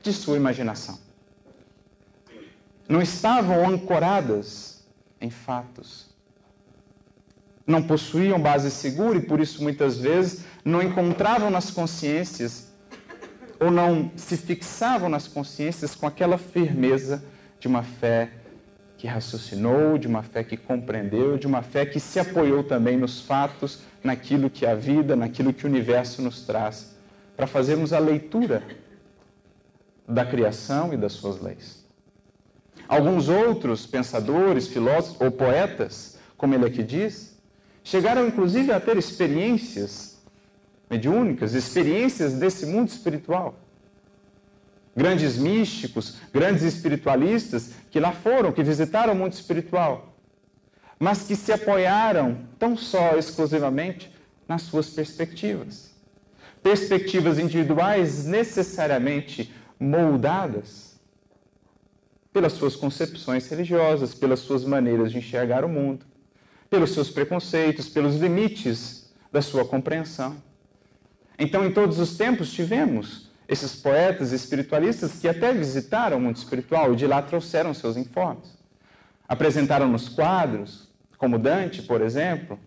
de 0.02 0.14
sua 0.14 0.38
imaginação. 0.38 0.98
Não 2.88 3.02
estavam 3.02 3.68
ancoradas 3.68 4.84
em 5.20 5.30
fatos, 5.30 6.10
não 7.66 7.84
possuíam 7.84 8.40
base 8.40 8.72
segura 8.72 9.20
e 9.20 9.22
por 9.22 9.40
isso 9.40 9.62
muitas 9.62 9.98
vezes 9.98 10.44
não 10.66 10.82
encontravam 10.82 11.50
nas 11.50 11.70
consciências 11.70 12.72
ou 13.60 13.70
não 13.70 14.12
se 14.16 14.36
fixavam 14.36 15.08
nas 15.08 15.28
consciências 15.28 15.94
com 15.94 16.08
aquela 16.08 16.38
firmeza 16.38 17.24
de 17.60 17.68
uma 17.68 17.84
fé 17.84 18.32
que 18.98 19.08
raciocinou, 19.08 19.98
de 19.98 20.08
uma 20.08 20.24
fé 20.24 20.44
que 20.44 20.58
compreendeu, 20.58 21.38
de 21.38 21.48
uma 21.48 21.62
fé 21.62 21.86
que 21.86 22.00
se 22.00 22.20
apoiou 22.20 22.64
também 22.64 22.98
nos 22.98 23.22
fatos, 23.22 23.80
naquilo 24.04 24.50
que 24.50 24.66
a 24.66 24.76
vida, 24.76 25.16
naquilo 25.16 25.54
que 25.54 25.66
o 25.66 25.70
universo 25.70 26.22
nos 26.22 26.42
traz, 26.42 26.96
para 27.42 27.48
fazermos 27.48 27.92
a 27.92 27.98
leitura 27.98 28.62
da 30.08 30.24
criação 30.24 30.94
e 30.94 30.98
das 30.98 31.14
suas 31.14 31.42
leis. 31.42 31.84
Alguns 32.88 33.30
outros 33.30 33.88
pensadores, 33.88 34.68
filósofos 34.68 35.20
ou 35.20 35.32
poetas, 35.32 36.20
como 36.38 36.54
ele 36.54 36.68
aqui 36.68 36.84
diz, 36.84 37.42
Chegaram 37.84 38.28
inclusive 38.28 38.72
a 38.72 38.80
ter 38.80 38.96
experiências 38.96 40.22
mediúnicas, 40.88 41.56
experiências 41.56 42.34
desse 42.34 42.68
mundo 42.68 42.90
espiritual. 42.90 43.56
Grandes 44.96 45.36
místicos, 45.36 46.20
grandes 46.32 46.62
espiritualistas 46.62 47.72
que 47.90 48.00
lá 48.00 48.12
foram, 48.12 48.52
que 48.52 48.62
visitaram 48.62 49.14
o 49.14 49.16
mundo 49.16 49.34
espiritual, 49.34 50.14
mas 51.00 51.24
que 51.24 51.36
se 51.36 51.52
apoiaram 51.52 52.46
tão 52.60 52.78
só 52.78 53.18
exclusivamente 53.18 54.14
nas 54.48 54.62
suas 54.62 54.92
perspectivas. 54.92 55.91
Perspectivas 56.64 57.40
individuais 57.40 58.26
necessariamente 58.26 59.54
moldadas 59.80 61.00
pelas 62.32 62.54
suas 62.54 62.76
concepções 62.76 63.48
religiosas, 63.48 64.14
pelas 64.14 64.40
suas 64.40 64.64
maneiras 64.64 65.12
de 65.12 65.18
enxergar 65.18 65.66
o 65.66 65.70
mundo 65.70 66.06
pelos 66.72 66.92
seus 66.92 67.10
preconceitos, 67.10 67.90
pelos 67.90 68.16
limites 68.16 69.14
da 69.30 69.42
sua 69.42 69.66
compreensão. 69.66 70.42
Então, 71.38 71.66
em 71.66 71.74
todos 71.74 72.00
os 72.00 72.16
tempos, 72.16 72.54
tivemos 72.54 73.30
esses 73.46 73.76
poetas 73.76 74.32
espiritualistas 74.32 75.20
que 75.20 75.28
até 75.28 75.52
visitaram 75.52 76.16
o 76.16 76.22
mundo 76.22 76.38
espiritual 76.38 76.94
e 76.94 76.96
de 76.96 77.06
lá 77.06 77.22
trouxeram 77.22 77.74
seus 77.74 77.98
informes. 77.98 78.58
Apresentaram-nos 79.28 80.08
quadros, 80.08 80.88
como 81.18 81.38
Dante, 81.38 81.82
por 81.82 82.02
exemplo, 82.02 82.58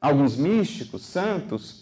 alguns 0.00 0.34
místicos, 0.34 1.04
santos. 1.04 1.81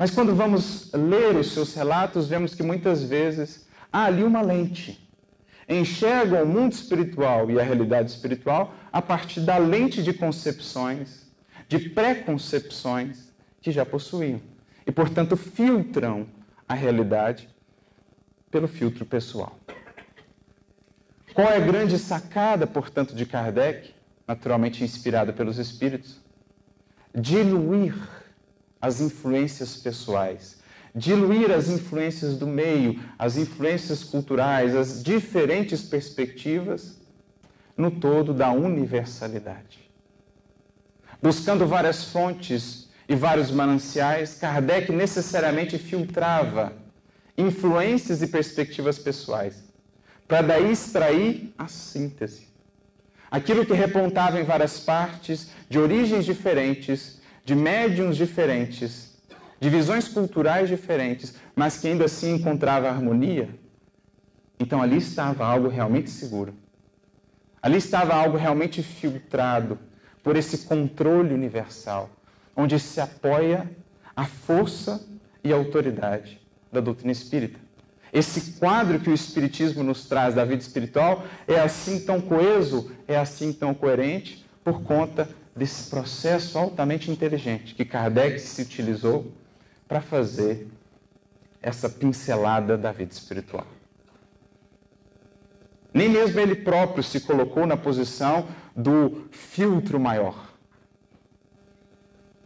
Mas 0.00 0.10
quando 0.10 0.34
vamos 0.34 0.90
ler 0.94 1.36
os 1.36 1.52
seus 1.52 1.74
relatos, 1.74 2.26
vemos 2.26 2.54
que 2.54 2.62
muitas 2.62 3.04
vezes 3.04 3.68
há 3.92 4.06
ali 4.06 4.24
uma 4.24 4.40
lente 4.40 5.06
enxergam 5.68 6.42
o 6.42 6.46
mundo 6.46 6.72
espiritual 6.72 7.50
e 7.50 7.60
a 7.60 7.62
realidade 7.62 8.10
espiritual 8.10 8.72
a 8.90 9.02
partir 9.02 9.40
da 9.42 9.58
lente 9.58 10.02
de 10.02 10.14
concepções, 10.14 11.30
de 11.68 11.90
preconcepções 11.90 13.30
que 13.60 13.70
já 13.70 13.84
possuíam. 13.84 14.40
E, 14.86 14.90
portanto, 14.90 15.36
filtram 15.36 16.26
a 16.66 16.72
realidade 16.72 17.46
pelo 18.50 18.66
filtro 18.66 19.04
pessoal. 19.04 19.54
Qual 21.34 21.46
é 21.46 21.58
a 21.58 21.60
grande 21.60 21.98
sacada, 21.98 22.66
portanto, 22.66 23.14
de 23.14 23.26
Kardec, 23.26 23.94
naturalmente 24.26 24.82
inspirada 24.82 25.30
pelos 25.30 25.58
espíritos? 25.58 26.18
Diluir 27.14 28.19
as 28.80 29.00
influências 29.00 29.76
pessoais 29.76 30.60
diluir 30.94 31.50
as 31.50 31.68
influências 31.68 32.36
do 32.36 32.46
meio, 32.46 33.00
as 33.18 33.36
influências 33.36 34.02
culturais, 34.02 34.74
as 34.74 35.02
diferentes 35.02 35.82
perspectivas 35.82 36.98
no 37.76 37.90
todo 37.90 38.34
da 38.34 38.50
universalidade. 38.50 39.90
Buscando 41.22 41.66
várias 41.66 42.04
fontes 42.04 42.88
e 43.08 43.14
vários 43.14 43.50
mananciais, 43.50 44.34
Kardec 44.34 44.90
necessariamente 44.92 45.78
filtrava 45.78 46.72
influências 47.36 48.22
e 48.22 48.26
perspectivas 48.26 48.98
pessoais, 48.98 49.62
para 50.26 50.42
daí 50.42 50.72
extrair 50.72 51.52
a 51.56 51.66
síntese. 51.68 52.48
Aquilo 53.30 53.64
que 53.64 53.72
repontava 53.72 54.40
em 54.40 54.44
várias 54.44 54.80
partes, 54.80 55.48
de 55.68 55.78
origens 55.78 56.24
diferentes, 56.24 57.19
de 57.44 57.54
médiums 57.54 58.16
diferentes, 58.16 59.18
de 59.58 59.68
visões 59.68 60.08
culturais 60.08 60.68
diferentes, 60.68 61.34
mas 61.54 61.78
que 61.78 61.88
ainda 61.88 62.04
assim 62.04 62.34
encontrava 62.34 62.88
harmonia, 62.88 63.48
então 64.58 64.82
ali 64.82 64.98
estava 64.98 65.44
algo 65.44 65.68
realmente 65.68 66.10
seguro. 66.10 66.54
Ali 67.62 67.78
estava 67.78 68.14
algo 68.14 68.36
realmente 68.36 68.82
filtrado 68.82 69.78
por 70.22 70.36
esse 70.36 70.66
controle 70.66 71.34
universal, 71.34 72.10
onde 72.56 72.78
se 72.78 73.00
apoia 73.00 73.70
a 74.14 74.24
força 74.24 75.02
e 75.42 75.52
a 75.52 75.56
autoridade 75.56 76.40
da 76.72 76.80
doutrina 76.80 77.12
espírita. 77.12 77.58
Esse 78.12 78.58
quadro 78.58 78.98
que 78.98 79.08
o 79.08 79.14
Espiritismo 79.14 79.82
nos 79.82 80.06
traz 80.06 80.34
da 80.34 80.44
vida 80.44 80.60
espiritual 80.60 81.24
é 81.46 81.60
assim 81.60 82.00
tão 82.00 82.20
coeso, 82.20 82.90
é 83.06 83.16
assim 83.16 83.52
tão 83.52 83.72
coerente, 83.72 84.44
por 84.64 84.82
conta 84.82 85.28
desse 85.54 85.90
processo 85.90 86.58
altamente 86.58 87.10
inteligente 87.10 87.74
que 87.74 87.84
Kardec 87.84 88.38
se 88.38 88.62
utilizou 88.62 89.32
para 89.88 90.00
fazer 90.00 90.68
essa 91.60 91.88
pincelada 91.88 92.78
da 92.78 92.92
vida 92.92 93.12
espiritual. 93.12 93.66
Nem 95.92 96.08
mesmo 96.08 96.38
ele 96.38 96.54
próprio 96.54 97.02
se 97.02 97.20
colocou 97.20 97.66
na 97.66 97.76
posição 97.76 98.46
do 98.74 99.28
filtro 99.30 99.98
maior. 99.98 100.50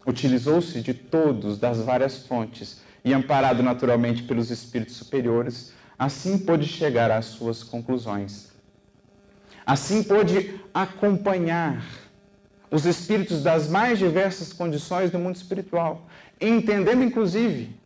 Utilizou-se 0.07 0.81
de 0.81 0.95
todos, 0.95 1.59
das 1.59 1.79
várias 1.79 2.27
fontes, 2.27 2.83
e 3.05 3.13
amparado 3.13 3.63
naturalmente 3.63 4.23
pelos 4.23 4.51
espíritos 4.51 4.97
superiores, 4.97 5.73
assim 5.99 6.39
pôde 6.39 6.67
chegar 6.67 7.11
às 7.11 7.27
suas 7.27 7.63
conclusões. 7.63 8.53
Assim 9.67 10.03
pôde 10.03 10.59
acompanhar 10.73 12.04
os 12.75 12.87
espíritos 12.87 13.41
das 13.41 13.69
mais 13.69 14.01
diversas 14.01 14.53
condições 14.53 15.09
do 15.09 15.17
mundo 15.17 15.37
espiritual, 15.37 16.09
entendendo 16.41 17.05
inclusive 17.05 17.79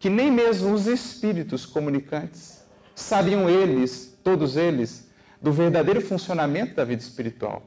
que 0.00 0.10
nem 0.10 0.28
mesmo 0.28 0.74
os 0.74 0.88
espíritos 0.88 1.64
comunicantes 1.64 2.64
sabiam 2.96 3.48
eles, 3.48 4.18
todos 4.24 4.56
eles, 4.56 5.08
do 5.40 5.52
verdadeiro 5.52 6.00
funcionamento 6.00 6.74
da 6.74 6.84
vida 6.84 7.00
espiritual. 7.00 7.62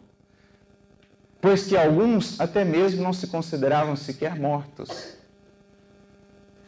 pois 1.40 1.66
que 1.66 1.78
alguns 1.78 2.38
até 2.38 2.66
mesmo 2.66 3.02
não 3.02 3.14
se 3.14 3.28
consideravam 3.28 3.96
sequer 3.96 4.36
mortos. 4.36 5.16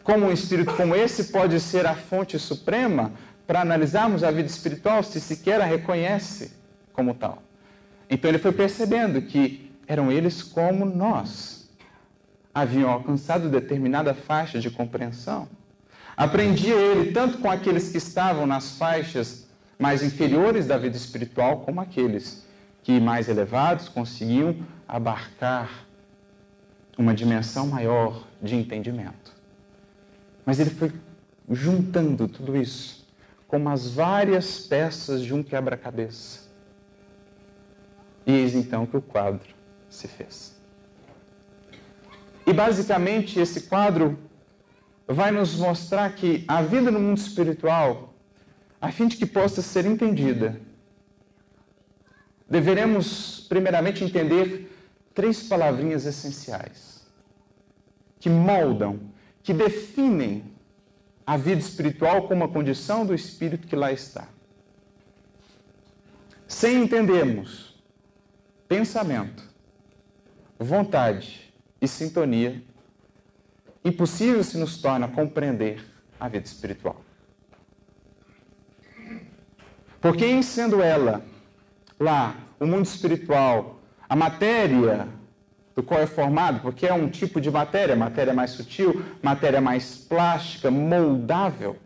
Como 0.02 0.28
um 0.28 0.32
espírito 0.32 0.74
como 0.76 0.96
esse 0.96 1.26
pode 1.26 1.60
ser 1.60 1.86
a 1.86 1.94
fonte 1.94 2.40
suprema 2.40 3.12
para 3.46 3.60
analisarmos 3.60 4.24
a 4.24 4.32
vida 4.32 4.48
espiritual 4.48 5.04
se 5.04 5.20
sequer 5.20 5.60
a 5.60 5.66
reconhece 5.66 6.54
como 6.94 7.14
tal? 7.14 7.44
Então 8.10 8.30
ele 8.30 8.40
foi 8.40 8.54
percebendo 8.54 9.22
que 9.22 9.73
eram 9.94 10.12
eles 10.12 10.42
como 10.42 10.86
nós. 10.86 11.70
Haviam 12.54 12.90
alcançado 12.90 13.48
determinada 13.48 14.14
faixa 14.14 14.60
de 14.60 14.70
compreensão. 14.70 15.48
Aprendia 16.18 16.76
ele 16.76 17.12
tanto 17.12 17.38
com 17.38 17.50
aqueles 17.50 17.92
que 17.92 17.98
estavam 17.98 18.46
nas 18.46 18.76
faixas 18.78 19.48
mais 19.78 20.04
inferiores 20.04 20.66
da 20.66 20.78
vida 20.78 20.98
espiritual, 20.98 21.62
como 21.62 21.80
aqueles 21.80 22.46
que 22.82 23.00
mais 23.00 23.30
elevados 23.30 23.88
conseguiam 23.88 24.56
abarcar 24.88 25.86
uma 26.98 27.14
dimensão 27.14 27.68
maior 27.68 28.28
de 28.42 28.56
entendimento. 28.56 29.32
Mas 30.46 30.60
ele 30.60 30.72
foi 30.72 30.92
juntando 31.50 32.28
tudo 32.28 32.58
isso 32.58 33.04
como 33.48 33.70
as 33.70 33.88
várias 33.88 34.60
peças 34.60 35.22
de 35.22 35.34
um 35.34 35.44
quebra-cabeça. 35.44 36.50
E 38.26 38.32
eis 38.32 38.56
então 38.56 38.86
que 38.88 38.98
o 38.98 39.02
quadro 39.02 39.53
se 39.94 40.08
fez. 40.08 40.56
E 42.46 42.52
basicamente 42.52 43.40
esse 43.40 43.62
quadro 43.62 44.18
vai 45.08 45.32
nos 45.32 45.56
mostrar 45.56 46.14
que 46.16 46.44
a 46.48 46.62
vida 46.62 46.90
no 46.90 47.00
mundo 47.00 47.18
espiritual, 47.18 48.14
a 48.82 48.92
fim 48.92 49.08
de 49.08 49.16
que 49.16 49.26
possa 49.26 49.62
ser 49.62 49.86
entendida, 49.86 50.60
deveremos 52.50 53.46
primeiramente 53.48 54.04
entender 54.04 54.70
três 55.14 55.44
palavrinhas 55.44 56.06
essenciais 56.06 57.06
que 58.20 58.30
moldam, 58.30 59.00
que 59.44 59.54
definem 59.54 60.44
a 61.26 61.38
vida 61.38 61.62
espiritual 61.62 62.28
como 62.28 62.44
a 62.44 62.50
condição 62.50 63.06
do 63.06 63.14
espírito 63.14 63.68
que 63.68 63.76
lá 63.76 63.92
está. 63.92 64.28
Sem 66.48 66.84
entendermos 66.84 67.82
pensamento, 68.68 69.53
vontade 70.64 71.54
e 71.82 71.88
sintonia, 71.88 72.62
impossível 73.84 74.44
se 74.44 74.58
nos 74.58 74.82
torna 74.82 75.08
compreender 75.08 75.86
a 76.20 76.28
vida 76.28 76.46
espiritual. 76.46 77.02
Porque, 80.00 80.26
em 80.26 80.42
sendo 80.42 80.82
ela 80.82 81.24
lá 82.00 82.36
o 82.60 82.66
mundo 82.66 82.86
espiritual, 82.86 83.80
a 84.08 84.16
matéria 84.16 85.08
do 85.76 85.82
qual 85.82 86.00
é 86.00 86.06
formado, 86.06 86.60
porque 86.62 86.86
é 86.86 86.94
um 86.94 87.10
tipo 87.10 87.42
de 87.42 87.50
matéria, 87.50 87.96
matéria 87.96 88.34
mais 88.34 88.52
sutil, 88.52 89.04
matéria 89.22 89.60
mais 89.60 89.96
plástica, 89.96 90.70
moldável. 90.70 91.78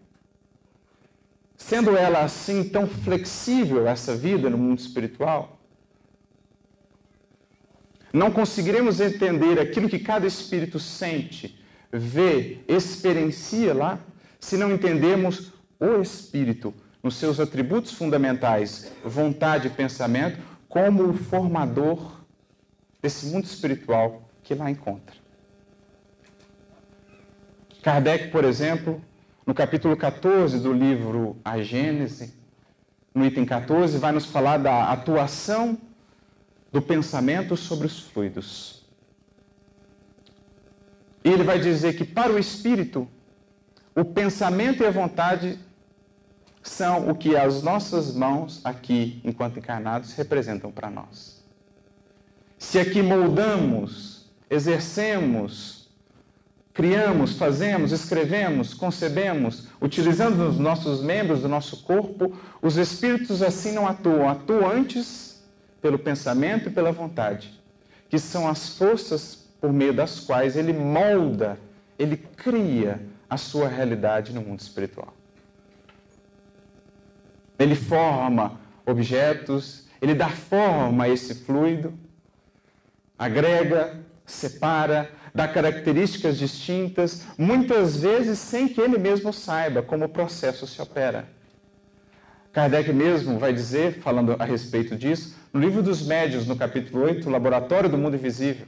Sendo 1.55 1.95
ela 1.95 2.19
assim 2.19 2.67
tão 2.67 2.87
flexível, 2.87 3.87
essa 3.87 4.15
vida 4.15 4.49
no 4.49 4.57
mundo 4.57 4.79
espiritual, 4.79 5.56
não 8.11 8.31
conseguiremos 8.31 8.99
entender 8.99 9.59
aquilo 9.59 9.89
que 9.89 9.99
cada 9.99 10.25
espírito 10.25 10.79
sente, 10.79 11.59
vê, 11.91 12.59
experiencia 12.67 13.73
lá, 13.73 13.99
se 14.39 14.57
não 14.57 14.71
entendemos 14.71 15.51
o 15.79 16.01
espírito 16.01 16.73
nos 17.03 17.15
seus 17.15 17.39
atributos 17.39 17.91
fundamentais, 17.91 18.91
vontade 19.03 19.67
e 19.67 19.71
pensamento, 19.71 20.39
como 20.67 21.09
o 21.09 21.13
formador 21.13 22.21
desse 23.01 23.27
mundo 23.27 23.45
espiritual 23.45 24.29
que 24.43 24.53
lá 24.53 24.69
encontra. 24.69 25.15
Kardec, 27.81 28.29
por 28.29 28.43
exemplo, 28.43 29.01
no 29.45 29.53
capítulo 29.53 29.95
14 29.95 30.59
do 30.59 30.73
livro 30.73 31.37
A 31.43 31.61
Gênese, 31.61 32.33
no 33.13 33.25
item 33.25 33.45
14, 33.45 33.97
vai 33.97 34.11
nos 34.11 34.25
falar 34.25 34.57
da 34.57 34.91
atuação 34.91 35.77
do 36.71 36.81
pensamento 36.81 37.55
sobre 37.55 37.87
os 37.87 37.99
fluidos. 37.99 38.85
E 41.23 41.29
ele 41.29 41.43
vai 41.43 41.59
dizer 41.59 41.95
que 41.95 42.05
para 42.05 42.31
o 42.31 42.39
espírito, 42.39 43.07
o 43.95 44.05
pensamento 44.05 44.83
e 44.83 44.85
a 44.85 44.91
vontade 44.91 45.59
são 46.63 47.09
o 47.09 47.15
que 47.15 47.35
as 47.35 47.63
nossas 47.63 48.13
mãos 48.13 48.61
aqui, 48.63 49.19
enquanto 49.23 49.59
encarnados, 49.59 50.13
representam 50.13 50.71
para 50.71 50.89
nós. 50.89 51.43
Se 52.57 52.79
aqui 52.79 53.01
moldamos, 53.01 54.29
exercemos, 54.49 55.89
criamos, 56.73 57.37
fazemos, 57.37 57.91
escrevemos, 57.91 58.73
concebemos, 58.73 59.67
utilizando 59.81 60.47
os 60.47 60.59
nossos 60.59 61.01
membros 61.01 61.41
do 61.41 61.49
nosso 61.49 61.83
corpo, 61.83 62.37
os 62.61 62.77
espíritos 62.77 63.41
assim 63.41 63.71
não 63.71 63.87
atuam, 63.87 64.29
atuam 64.29 64.69
antes 64.69 65.26
pelo 65.81 65.99
pensamento 65.99 66.69
e 66.69 66.71
pela 66.71 66.91
vontade, 66.91 67.59
que 68.09 68.19
são 68.19 68.47
as 68.47 68.77
forças 68.77 69.47
por 69.59 69.71
meio 69.73 69.93
das 69.93 70.19
quais 70.19 70.55
ele 70.55 70.73
molda, 70.73 71.59
ele 71.97 72.17
cria 72.17 73.01
a 73.29 73.37
sua 73.37 73.67
realidade 73.67 74.33
no 74.33 74.41
mundo 74.41 74.59
espiritual. 74.59 75.13
Ele 77.59 77.75
forma 77.75 78.59
objetos, 78.85 79.87
ele 80.01 80.13
dá 80.13 80.29
forma 80.29 81.05
a 81.05 81.09
esse 81.09 81.33
fluido, 81.35 81.93
agrega, 83.17 83.99
separa, 84.25 85.09
dá 85.33 85.47
características 85.47 86.37
distintas, 86.37 87.25
muitas 87.37 87.97
vezes 87.97 88.39
sem 88.39 88.67
que 88.67 88.79
ele 88.79 88.97
mesmo 88.97 89.33
saiba 89.33 89.81
como 89.81 90.05
o 90.05 90.09
processo 90.09 90.67
se 90.67 90.81
opera. 90.81 91.27
Kardec 92.51 92.91
mesmo 92.91 93.37
vai 93.37 93.53
dizer, 93.53 93.99
falando 94.01 94.35
a 94.39 94.45
respeito 94.45 94.95
disso, 94.95 95.35
no 95.53 95.59
livro 95.59 95.81
dos 95.81 96.05
Médios, 96.05 96.45
no 96.47 96.55
capítulo 96.55 97.03
8, 97.03 97.29
Laboratório 97.29 97.89
do 97.89 97.97
Mundo 97.97 98.15
Invisível, 98.15 98.65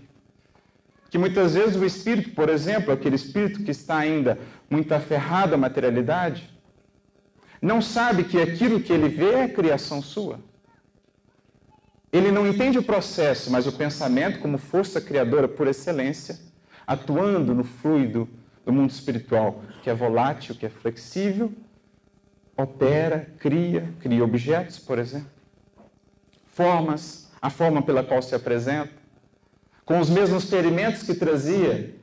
que 1.10 1.18
muitas 1.18 1.56
vezes 1.56 1.76
o 1.76 1.86
espírito, 1.86 2.32
por 2.32 2.50
exemplo, 2.50 2.94
aquele 2.94 3.16
espírito 3.16 3.64
que 3.64 3.72
está 3.72 3.98
ainda 3.98 4.38
muito 4.70 4.94
aferrado 4.94 5.56
à 5.56 5.58
materialidade, 5.58 6.50
não 7.62 7.82
sabe 7.82 8.24
que 8.24 8.40
aquilo 8.40 8.80
que 8.80 8.94
ele 8.94 9.10
vê 9.10 9.34
é 9.34 9.48
criação 9.48 10.02
sua. 10.02 10.40
Ele 12.12 12.32
não 12.32 12.48
entende 12.48 12.78
o 12.78 12.84
processo, 12.84 13.52
mas 13.52 13.68
o 13.68 13.72
pensamento, 13.72 14.40
como 14.40 14.58
força 14.58 15.02
criadora 15.02 15.48
por 15.48 15.68
excelência, 15.68 16.40
atuando 16.88 17.54
no 17.54 17.64
fluido 17.64 18.28
do 18.66 18.74
mundo 18.74 18.90
espiritual, 18.90 19.64
que 19.84 19.90
é 19.90 19.94
volátil, 19.94 20.56
que 20.56 20.66
é 20.66 20.70
flexível, 20.70 21.54
opera, 22.62 23.32
cria, 23.40 23.94
cria 24.02 24.24
objetos, 24.24 24.78
por 24.80 25.00
exemplo, 25.00 25.30
formas, 26.48 27.32
a 27.42 27.50
forma 27.50 27.82
pela 27.82 28.04
qual 28.04 28.22
se 28.22 28.36
apresenta, 28.36 28.92
com 29.86 30.00
os 30.00 30.10
mesmos 30.10 30.44
experimentos 30.44 31.04
que 31.04 31.14
trazia 31.14 31.96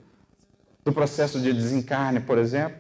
do 0.83 0.93
processo 0.93 1.39
de 1.41 1.53
desencarne, 1.53 2.21
por 2.21 2.39
exemplo, 2.39 2.79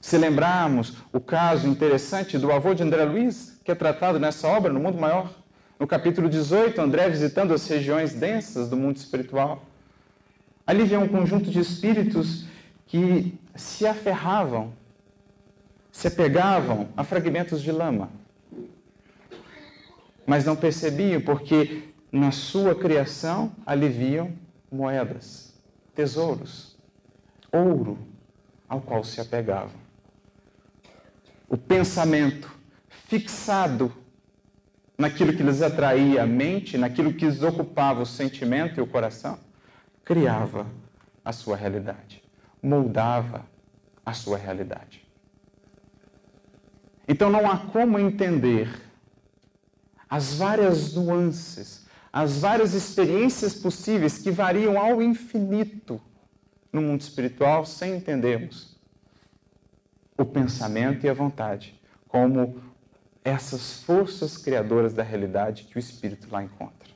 se 0.00 0.18
lembrarmos 0.18 0.98
o 1.12 1.20
caso 1.20 1.68
interessante 1.68 2.36
do 2.36 2.50
avô 2.50 2.74
de 2.74 2.82
André 2.82 3.04
Luiz, 3.04 3.58
que 3.64 3.70
é 3.70 3.74
tratado 3.74 4.18
nessa 4.18 4.48
obra, 4.48 4.72
no 4.72 4.80
Mundo 4.80 4.98
Maior, 4.98 5.32
no 5.78 5.86
capítulo 5.86 6.28
18, 6.28 6.80
André 6.80 7.08
visitando 7.08 7.54
as 7.54 7.66
regiões 7.66 8.12
densas 8.12 8.68
do 8.68 8.76
mundo 8.76 8.96
espiritual. 8.96 9.64
Ali 10.66 10.84
vê 10.84 10.96
um 10.96 11.08
conjunto 11.08 11.48
de 11.48 11.60
espíritos 11.60 12.44
que 12.86 13.38
se 13.54 13.86
aferravam, 13.86 14.72
se 15.94 16.08
apegavam 16.08 16.88
a 16.96 17.04
fragmentos 17.04 17.62
de 17.62 17.70
lama, 17.70 18.10
mas 20.26 20.44
não 20.44 20.56
percebiam 20.56 21.20
porque 21.20 21.84
na 22.10 22.32
sua 22.32 22.74
criação 22.74 23.52
aliviam 23.64 24.32
moedas, 24.72 25.54
tesouros, 25.94 26.76
ouro 27.52 27.96
ao 28.68 28.80
qual 28.80 29.04
se 29.04 29.20
apegavam 29.20 29.84
o 31.48 31.56
pensamento 31.56 32.52
fixado 33.06 33.92
naquilo 34.98 35.32
que 35.32 35.44
lhes 35.44 35.62
atraía 35.62 36.24
a 36.24 36.26
mente, 36.26 36.76
naquilo 36.76 37.14
que 37.14 37.24
lhes 37.24 37.40
ocupava 37.40 38.02
o 38.02 38.06
sentimento 38.06 38.80
e 38.80 38.82
o 38.82 38.86
coração, 38.86 39.38
criava 40.04 40.66
a 41.24 41.32
sua 41.32 41.56
realidade, 41.56 42.20
moldava 42.60 43.46
a 44.04 44.12
sua 44.12 44.36
realidade. 44.36 45.03
Então 47.06 47.30
não 47.30 47.50
há 47.50 47.58
como 47.58 47.98
entender 47.98 48.68
as 50.08 50.34
várias 50.34 50.94
nuances, 50.94 51.86
as 52.12 52.38
várias 52.38 52.72
experiências 52.72 53.54
possíveis 53.54 54.18
que 54.18 54.30
variam 54.30 54.78
ao 54.78 55.02
infinito 55.02 56.00
no 56.72 56.80
mundo 56.80 57.00
espiritual 57.00 57.66
sem 57.66 57.96
entendermos 57.96 58.76
o 60.16 60.24
pensamento 60.24 61.04
e 61.04 61.08
a 61.08 61.14
vontade 61.14 61.80
como 62.08 62.62
essas 63.24 63.82
forças 63.82 64.36
criadoras 64.36 64.92
da 64.92 65.02
realidade 65.02 65.64
que 65.64 65.76
o 65.76 65.78
espírito 65.78 66.28
lá 66.30 66.42
encontra. 66.42 66.88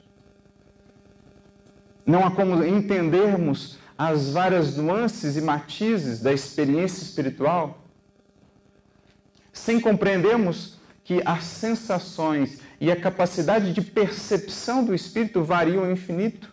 Não 2.07 2.25
há 2.25 2.31
como 2.31 2.65
entendermos 2.65 3.79
as 3.97 4.31
várias 4.31 4.77
nuances 4.77 5.37
e 5.37 5.41
matizes 5.41 6.21
da 6.21 6.33
experiência 6.33 7.03
espiritual 7.03 7.88
sem 9.59 9.81
compreendermos 9.81 10.79
que 11.05 11.21
as 11.25 11.45
sensações 11.45 12.61
e 12.81 12.93
a 12.93 12.97
capacidade 12.97 13.73
de 13.73 13.83
percepção 13.83 14.85
do 14.85 14.95
espírito 14.95 15.43
variam 15.43 15.85
ao 15.85 15.91
infinito, 15.91 16.53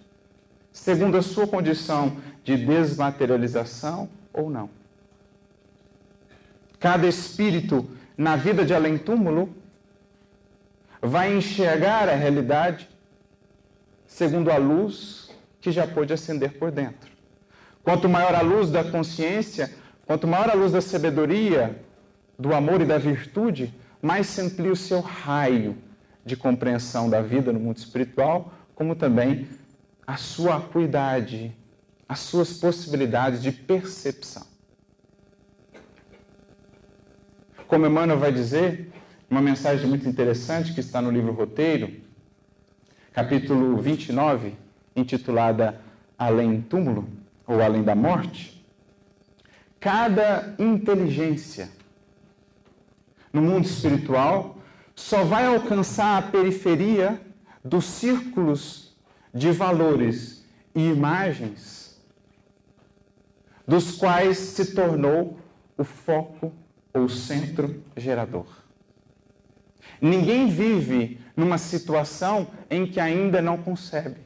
segundo 0.71 1.15
a 1.15 1.21
sua 1.21 1.47
condição 1.47 2.17
de 2.43 2.57
desmaterialização 2.57 4.09
ou 4.33 4.49
não. 4.49 4.69
Cada 6.79 7.07
espírito 7.07 7.87
na 8.17 8.35
vida 8.35 8.65
de 8.65 8.73
além-túmulo 8.73 9.55
vai 11.01 11.35
enxergar 11.35 12.09
a 12.09 12.15
realidade 12.15 12.89
segundo 14.07 14.49
a 14.49 14.57
luz 14.57 15.29
que 15.61 15.71
já 15.71 15.87
pôde 15.87 16.11
acender 16.11 16.57
por 16.57 16.71
dentro. 16.71 17.11
Quanto 17.83 18.09
maior 18.09 18.33
a 18.33 18.41
luz 18.41 18.71
da 18.71 18.83
consciência, 18.83 19.71
quanto 20.05 20.27
maior 20.27 20.49
a 20.49 20.53
luz 20.53 20.71
da 20.71 20.81
sabedoria, 20.81 21.79
do 22.37 22.53
amor 22.53 22.81
e 22.81 22.85
da 22.85 22.97
virtude, 22.97 23.73
mais 24.01 24.27
se 24.27 24.41
amplia 24.41 24.71
o 24.71 24.75
seu 24.75 24.99
raio 24.99 25.77
de 26.25 26.35
compreensão 26.35 27.09
da 27.09 27.21
vida 27.21 27.53
no 27.53 27.59
mundo 27.59 27.77
espiritual, 27.77 28.53
como 28.73 28.95
também 28.95 29.47
a 30.05 30.17
sua 30.17 30.57
acuidade, 30.57 31.55
as 32.07 32.19
suas 32.19 32.53
possibilidades 32.53 33.41
de 33.41 33.51
percepção. 33.51 34.45
Como 37.67 37.85
Emmanuel 37.85 38.19
vai 38.19 38.31
dizer, 38.31 38.91
uma 39.29 39.41
mensagem 39.41 39.87
muito 39.87 40.07
interessante 40.07 40.73
que 40.73 40.79
está 40.79 41.01
no 41.01 41.09
livro 41.09 41.31
Roteiro, 41.31 41.91
capítulo 43.11 43.77
29, 43.77 44.55
intitulada 44.95 45.81
Além 46.17 46.61
túmulo 46.61 47.09
ou 47.47 47.61
Além 47.61 47.83
da 47.83 47.95
morte. 47.95 48.63
Cada 49.79 50.55
inteligência 50.59 51.69
no 53.35 53.41
mundo 53.41 53.65
espiritual 53.65 54.57
só 54.95 55.25
vai 55.25 55.45
alcançar 55.45 56.17
a 56.17 56.21
periferia 56.21 57.19
dos 57.61 57.83
círculos 57.83 58.95
de 59.33 59.51
valores 59.51 60.45
e 60.73 60.87
imagens 60.87 61.99
dos 63.67 63.97
quais 63.97 64.37
se 64.37 64.73
tornou 64.73 65.37
o 65.77 65.83
foco 65.83 66.53
ou 66.93 67.09
centro 67.09 67.83
gerador. 67.97 68.45
Ninguém 69.99 70.47
vive 70.47 71.19
numa 71.35 71.57
situação 71.57 72.47
em 72.69 72.87
que 72.87 73.01
ainda 73.01 73.41
não 73.41 73.57
concebe. 73.57 74.21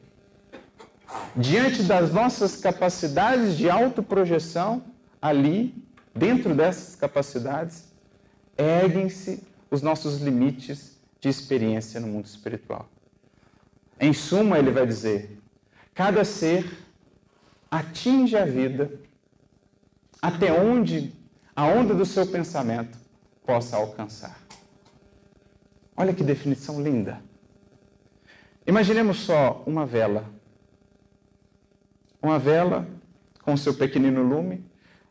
Diante 1.34 1.82
das 1.82 2.12
nossas 2.12 2.54
capacidades 2.54 3.56
de 3.56 3.68
autoprojeção, 3.68 4.84
ali, 5.20 5.74
dentro 6.14 6.54
dessas 6.54 6.94
capacidades, 6.94 7.89
erguem-se 8.60 9.42
os 9.70 9.82
nossos 9.82 10.20
limites 10.20 10.98
de 11.20 11.28
experiência 11.28 12.00
no 12.00 12.06
mundo 12.06 12.26
espiritual. 12.26 12.88
Em 13.98 14.12
suma, 14.12 14.58
ele 14.58 14.70
vai 14.70 14.86
dizer: 14.86 15.38
cada 15.94 16.24
ser 16.24 16.70
atinge 17.70 18.36
a 18.36 18.44
vida 18.44 18.90
até 20.20 20.52
onde 20.52 21.12
a 21.54 21.66
onda 21.66 21.94
do 21.94 22.04
seu 22.04 22.26
pensamento 22.26 22.98
possa 23.44 23.76
alcançar. 23.76 24.38
Olha 25.96 26.14
que 26.14 26.22
definição 26.22 26.82
linda. 26.82 27.22
Imaginemos 28.66 29.18
só 29.18 29.62
uma 29.66 29.84
vela. 29.84 30.24
Uma 32.22 32.38
vela 32.38 32.86
com 33.42 33.56
seu 33.56 33.74
pequenino 33.74 34.22
lume 34.22 34.64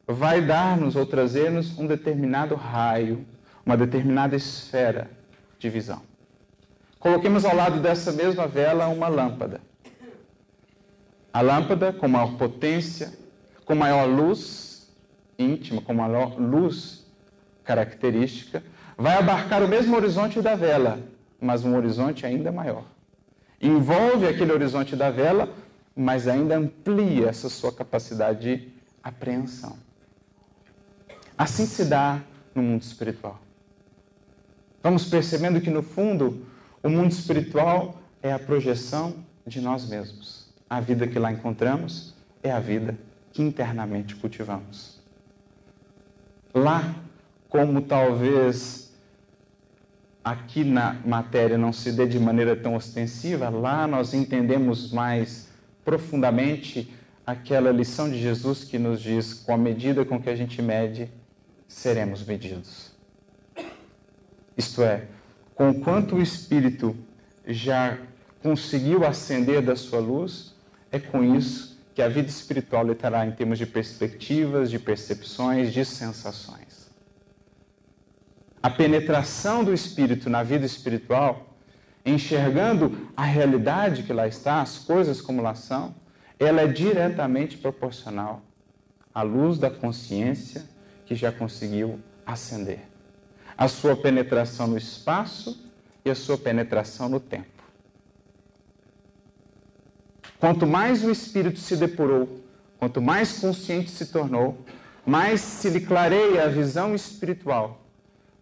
vai 0.07 0.41
dar-nos 0.41 0.95
ou 0.95 1.05
trazer-nos 1.05 1.77
um 1.77 1.85
determinado 1.85 2.55
raio, 2.55 3.25
uma 3.69 3.77
determinada 3.77 4.35
esfera 4.35 5.11
de 5.59 5.69
visão. 5.69 6.01
Coloquemos 6.99 7.45
ao 7.45 7.55
lado 7.55 7.79
dessa 7.79 8.11
mesma 8.11 8.47
vela 8.47 8.87
uma 8.87 9.07
lâmpada. 9.07 9.61
A 11.31 11.41
lâmpada, 11.41 11.93
com 11.93 12.07
maior 12.07 12.35
potência, 12.35 13.13
com 13.65 13.75
maior 13.75 14.05
luz 14.07 14.91
íntima, 15.37 15.83
com 15.83 15.93
maior 15.93 16.39
luz 16.39 17.05
característica, 17.63 18.63
vai 18.97 19.15
abarcar 19.15 19.61
o 19.61 19.67
mesmo 19.67 19.95
horizonte 19.95 20.41
da 20.41 20.55
vela, 20.55 20.99
mas 21.39 21.63
um 21.63 21.75
horizonte 21.77 22.25
ainda 22.25 22.51
maior. 22.51 22.85
Envolve 23.61 24.27
aquele 24.27 24.51
horizonte 24.51 24.95
da 24.95 25.11
vela, 25.11 25.47
mas 25.95 26.27
ainda 26.27 26.57
amplia 26.57 27.27
essa 27.27 27.49
sua 27.49 27.71
capacidade 27.71 28.39
de 28.39 28.67
apreensão. 29.03 29.77
Assim 31.37 31.67
se 31.67 31.85
dá 31.85 32.19
no 32.55 32.63
mundo 32.63 32.81
espiritual. 32.81 33.39
Vamos 34.81 35.05
percebendo 35.05 35.59
que, 35.59 35.69
no 35.69 35.83
fundo, 35.83 36.45
o 36.81 36.89
mundo 36.89 37.11
espiritual 37.11 38.01
é 38.21 38.31
a 38.31 38.39
projeção 38.39 39.15
de 39.45 39.59
nós 39.59 39.87
mesmos. 39.87 40.47
A 40.69 40.79
vida 40.79 41.07
que 41.07 41.19
lá 41.19 41.31
encontramos 41.31 42.13
é 42.41 42.51
a 42.51 42.59
vida 42.59 42.97
que 43.33 43.41
internamente 43.41 44.15
cultivamos. 44.15 44.99
Lá, 46.53 46.95
como 47.49 47.81
talvez 47.81 48.93
aqui 50.23 50.63
na 50.63 50.93
matéria 51.05 51.57
não 51.57 51.73
se 51.73 51.91
dê 51.91 52.07
de 52.07 52.19
maneira 52.19 52.55
tão 52.55 52.75
ostensiva, 52.75 53.49
lá 53.49 53.87
nós 53.87 54.13
entendemos 54.13 54.91
mais 54.91 55.49
profundamente 55.83 56.93
aquela 57.25 57.71
lição 57.71 58.09
de 58.09 58.19
Jesus 58.19 58.63
que 58.63 58.79
nos 58.79 59.01
diz: 59.01 59.33
com 59.33 59.53
a 59.53 59.57
medida 59.57 60.05
com 60.05 60.21
que 60.21 60.29
a 60.29 60.35
gente 60.35 60.61
mede, 60.61 61.11
seremos 61.67 62.23
medidos. 62.25 62.88
Isto 64.59 64.83
é, 64.83 65.05
com 65.55 65.73
quanto 65.73 66.17
o 66.17 66.21
Espírito 66.21 66.93
já 67.47 67.97
conseguiu 68.43 69.05
acender 69.05 69.61
da 69.61 69.73
sua 69.73 70.01
luz, 70.01 70.53
é 70.91 70.99
com 70.99 71.23
isso 71.23 71.79
que 71.95 72.01
a 72.01 72.09
vida 72.09 72.27
espiritual 72.27 72.85
lhe 72.85 72.93
terá 72.93 73.25
em 73.25 73.31
termos 73.31 73.57
de 73.57 73.65
perspectivas, 73.65 74.69
de 74.69 74.77
percepções, 74.77 75.71
de 75.71 75.85
sensações. 75.85 76.91
A 78.61 78.69
penetração 78.69 79.63
do 79.63 79.73
Espírito 79.73 80.29
na 80.29 80.43
vida 80.43 80.65
espiritual, 80.65 81.55
enxergando 82.05 83.09
a 83.15 83.23
realidade 83.23 84.03
que 84.03 84.11
lá 84.11 84.27
está, 84.27 84.61
as 84.61 84.77
coisas 84.77 85.21
como 85.21 85.41
lá 85.41 85.55
são, 85.55 85.95
ela 86.37 86.59
é 86.59 86.67
diretamente 86.67 87.55
proporcional 87.55 88.41
à 89.15 89.21
luz 89.21 89.57
da 89.57 89.71
consciência 89.71 90.65
que 91.05 91.15
já 91.15 91.31
conseguiu 91.31 91.97
acender 92.25 92.88
a 93.59 93.67
sua 93.67 93.93
penetração 93.93 94.67
no 94.67 94.77
espaço 94.77 95.69
e 96.05 96.09
a 96.09 96.15
sua 96.15 96.37
penetração 96.37 97.09
no 97.09 97.19
tempo. 97.19 97.61
Quanto 100.39 100.65
mais 100.65 101.03
o 101.03 101.11
espírito 101.11 101.59
se 101.59 101.75
depurou, 101.75 102.41
quanto 102.77 103.01
mais 103.01 103.37
consciente 103.39 103.91
se 103.91 104.05
tornou, 104.05 104.63
mais 105.05 105.41
se 105.41 105.69
lhe 105.69 105.81
clareia 105.81 106.45
a 106.45 106.47
visão 106.47 106.95
espiritual, 106.95 107.83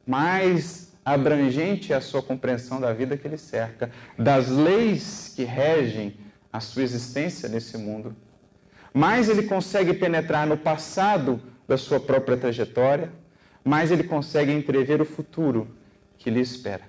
mais 0.05 0.93
abrangente 1.03 1.91
é 1.91 1.95
a 1.95 2.01
sua 2.01 2.22
compreensão 2.22 2.80
da 2.80 2.93
vida 2.93 3.18
que 3.18 3.28
lhe 3.28 3.39
cerca, 3.39 3.89
das 4.20 4.49
leis 4.49 5.34
que 5.36 5.43
regem 5.43 6.15
a 6.53 6.59
sua 6.59 6.84
existência 6.84 7.49
nesse 7.49 7.76
mundo. 7.76 8.15
Mais 8.93 9.30
ele 9.30 9.47
consegue 9.47 9.95
penetrar 9.95 10.45
no 10.45 10.57
passado 10.57 11.41
da 11.68 11.76
sua 11.76 11.99
própria 11.99 12.38
trajetória, 12.38 13.11
mais 13.68 13.91
ele 13.91 14.03
consegue 14.03 14.51
entrever 14.51 15.01
o 15.01 15.05
futuro 15.05 15.68
que 16.18 16.30
lhe 16.30 16.39
espera. 16.39 16.84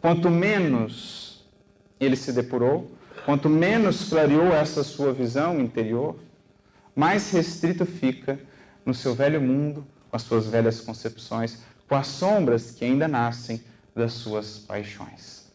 Quanto 0.00 0.28
menos 0.28 1.46
ele 1.98 2.14
se 2.14 2.32
depurou, 2.32 2.90
quanto 3.24 3.48
menos 3.48 4.08
clareou 4.08 4.52
essa 4.52 4.84
sua 4.84 5.12
visão 5.12 5.58
interior, 5.60 6.18
mais 6.94 7.30
restrito 7.30 7.86
fica 7.86 8.38
no 8.84 8.92
seu 8.92 9.14
velho 9.14 9.40
mundo, 9.40 9.86
com 10.10 10.16
as 10.16 10.22
suas 10.22 10.46
velhas 10.46 10.80
concepções, 10.80 11.62
com 11.88 11.94
as 11.94 12.06
sombras 12.06 12.72
que 12.72 12.84
ainda 12.84 13.08
nascem 13.08 13.62
das 13.94 14.12
suas 14.12 14.58
paixões. 14.58 15.50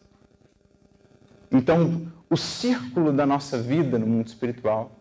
Então, 1.50 2.10
o 2.28 2.36
círculo 2.36 3.12
da 3.12 3.24
nossa 3.24 3.60
vida 3.60 3.98
no 3.98 4.06
mundo 4.06 4.26
espiritual 4.26 4.97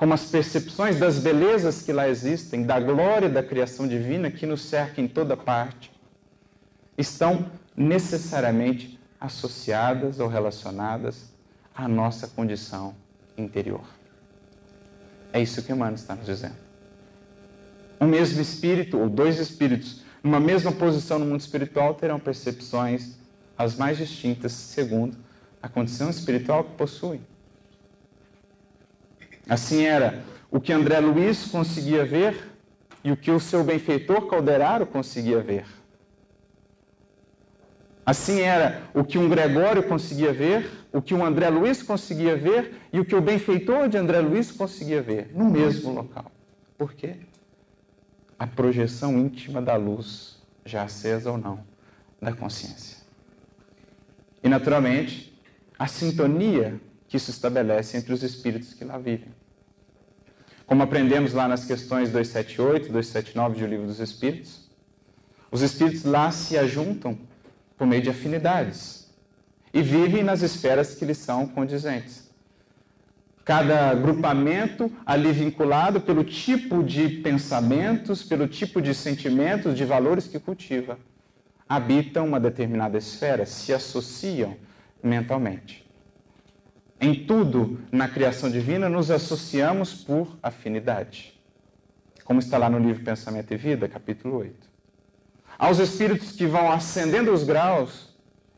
como 0.00 0.14
as 0.14 0.24
percepções 0.24 0.98
das 0.98 1.18
belezas 1.18 1.82
que 1.82 1.92
lá 1.92 2.08
existem, 2.08 2.62
da 2.62 2.80
glória 2.80 3.28
da 3.28 3.42
criação 3.42 3.86
divina 3.86 4.30
que 4.30 4.46
nos 4.46 4.62
cerca 4.62 4.98
em 4.98 5.06
toda 5.06 5.36
parte, 5.36 5.92
estão 6.96 7.50
necessariamente 7.76 8.98
associadas 9.20 10.18
ou 10.18 10.26
relacionadas 10.26 11.30
à 11.74 11.86
nossa 11.86 12.26
condição 12.26 12.94
interior. 13.36 13.84
É 15.34 15.42
isso 15.42 15.62
que 15.62 15.70
Emmanuel 15.70 15.96
está 15.96 16.14
nos 16.14 16.24
dizendo. 16.24 16.56
Um 18.00 18.06
mesmo 18.06 18.40
espírito, 18.40 18.98
ou 18.98 19.06
dois 19.06 19.38
espíritos, 19.38 20.02
numa 20.22 20.40
mesma 20.40 20.72
posição 20.72 21.18
no 21.18 21.26
mundo 21.26 21.40
espiritual, 21.40 21.92
terão 21.92 22.18
percepções 22.18 23.18
as 23.58 23.76
mais 23.76 23.98
distintas 23.98 24.52
segundo 24.52 25.14
a 25.62 25.68
condição 25.68 26.08
espiritual 26.08 26.64
que 26.64 26.70
possuem. 26.70 27.20
Assim 29.50 29.82
era 29.82 30.22
o 30.48 30.60
que 30.60 30.72
André 30.72 31.00
Luiz 31.00 31.46
conseguia 31.46 32.04
ver 32.06 32.52
e 33.02 33.10
o 33.10 33.16
que 33.16 33.32
o 33.32 33.40
seu 33.40 33.64
benfeitor 33.64 34.28
Calderaro 34.28 34.86
conseguia 34.86 35.40
ver. 35.40 35.66
Assim 38.06 38.42
era 38.42 38.82
o 38.94 39.02
que 39.02 39.18
um 39.18 39.28
Gregório 39.28 39.82
conseguia 39.82 40.32
ver, 40.32 40.70
o 40.92 41.02
que 41.02 41.12
um 41.12 41.24
André 41.24 41.48
Luiz 41.50 41.82
conseguia 41.82 42.36
ver 42.36 42.80
e 42.92 43.00
o 43.00 43.04
que 43.04 43.16
o 43.16 43.20
benfeitor 43.20 43.88
de 43.88 43.96
André 43.96 44.20
Luiz 44.20 44.52
conseguia 44.52 45.02
ver, 45.02 45.32
no 45.34 45.50
mesmo 45.50 45.92
local. 45.92 46.30
Por 46.78 46.94
quê? 46.94 47.16
A 48.38 48.46
projeção 48.46 49.18
íntima 49.18 49.60
da 49.60 49.74
luz, 49.74 50.38
já 50.64 50.84
acesa 50.84 51.32
ou 51.32 51.36
não, 51.36 51.64
da 52.22 52.32
consciência. 52.32 52.98
E, 54.44 54.48
naturalmente, 54.48 55.36
a 55.76 55.88
sintonia 55.88 56.80
que 57.08 57.16
isso 57.16 57.32
estabelece 57.32 57.96
entre 57.96 58.12
os 58.12 58.22
espíritos 58.22 58.72
que 58.72 58.84
lá 58.84 58.96
vivem. 58.96 59.39
Como 60.70 60.84
aprendemos 60.84 61.32
lá 61.32 61.48
nas 61.48 61.64
questões 61.64 62.10
278, 62.10 62.92
279 62.92 63.58
do 63.58 63.66
Livro 63.66 63.86
dos 63.88 63.98
Espíritos, 63.98 64.70
os 65.50 65.62
espíritos 65.62 66.04
lá 66.04 66.30
se 66.30 66.56
ajuntam 66.56 67.18
por 67.76 67.88
meio 67.88 68.00
de 68.00 68.08
afinidades 68.08 69.12
e 69.74 69.82
vivem 69.82 70.22
nas 70.22 70.42
esferas 70.42 70.94
que 70.94 71.04
lhes 71.04 71.18
são 71.18 71.44
condizentes. 71.44 72.30
Cada 73.44 73.90
agrupamento 73.90 74.92
ali 75.04 75.32
vinculado 75.32 76.00
pelo 76.00 76.22
tipo 76.22 76.84
de 76.84 77.08
pensamentos, 77.08 78.22
pelo 78.22 78.46
tipo 78.46 78.80
de 78.80 78.94
sentimentos, 78.94 79.76
de 79.76 79.84
valores 79.84 80.28
que 80.28 80.38
cultiva, 80.38 81.00
habitam 81.68 82.28
uma 82.28 82.38
determinada 82.38 82.96
esfera, 82.96 83.44
se 83.44 83.72
associam 83.72 84.56
mentalmente. 85.02 85.89
Em 87.00 87.14
tudo 87.14 87.80
na 87.90 88.08
criação 88.08 88.50
divina 88.50 88.88
nos 88.88 89.10
associamos 89.10 89.94
por 89.94 90.36
afinidade. 90.42 91.40
Como 92.24 92.38
está 92.38 92.58
lá 92.58 92.68
no 92.68 92.78
livro 92.78 93.02
Pensamento 93.02 93.52
e 93.52 93.56
Vida, 93.56 93.88
capítulo 93.88 94.36
8 94.38 94.70
aos 95.60 95.78
espíritos 95.78 96.32
que 96.32 96.46
vão 96.46 96.72
ascendendo 96.72 97.30
os 97.30 97.44
graus, 97.44 98.08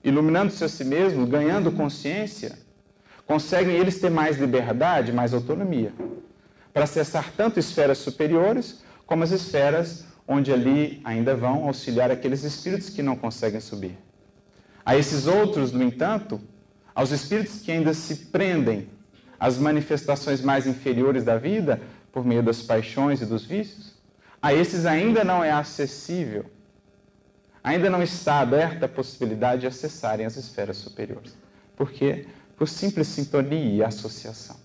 iluminando-se 0.05 0.63
a 0.63 0.69
si 0.69 0.85
mesmos, 0.85 1.29
ganhando 1.29 1.73
consciência, 1.73 2.57
conseguem 3.27 3.75
eles 3.75 3.99
ter 3.99 4.09
mais 4.09 4.39
liberdade, 4.39 5.13
mais 5.13 5.35
autonomia, 5.35 5.93
para 6.73 6.85
acessar 6.85 7.33
tanto 7.37 7.59
esferas 7.59 7.99
superiores 7.99 8.85
como 9.05 9.25
as 9.25 9.33
esferas 9.33 10.07
onde 10.29 10.53
ali 10.53 11.01
ainda 11.03 11.35
vão 11.35 11.65
auxiliar 11.65 12.09
aqueles 12.09 12.45
espíritos 12.45 12.89
que 12.89 13.03
não 13.03 13.17
conseguem 13.17 13.59
subir. 13.61 13.99
A 14.87 14.97
esses 14.97 15.27
outros, 15.27 15.73
no 15.73 15.83
entanto, 15.83 16.41
aos 16.95 17.11
espíritos 17.11 17.61
que 17.61 17.73
ainda 17.73 17.95
se 17.95 18.27
prendem 18.27 18.89
às 19.39 19.59
manifestações 19.59 20.41
mais 20.41 20.67
inferiores 20.67 21.25
da 21.25 21.37
vida, 21.37 21.81
por 22.13 22.25
meio 22.25 22.43
das 22.43 22.63
paixões 22.63 23.21
e 23.23 23.27
dos 23.27 23.45
vícios, 23.45 23.95
a 24.41 24.53
esses 24.53 24.87
ainda 24.87 25.25
não 25.25 25.43
é 25.43 25.51
acessível 25.51 26.51
ainda 27.63 27.89
não 27.89 28.03
está 28.03 28.41
aberta 28.41 28.87
a 28.87 28.89
possibilidade 28.89 29.63
de 29.63 29.67
acessarem 29.67 30.27
as 30.27 30.37
esferas 30.37 30.79
superiores. 30.79 31.37
Por 31.77 31.91
quê? 31.91 32.27
Por 32.57 32.69
simples 32.69 33.09
sintonia 33.09 33.77
e 33.77 33.83
associação. 33.83 34.57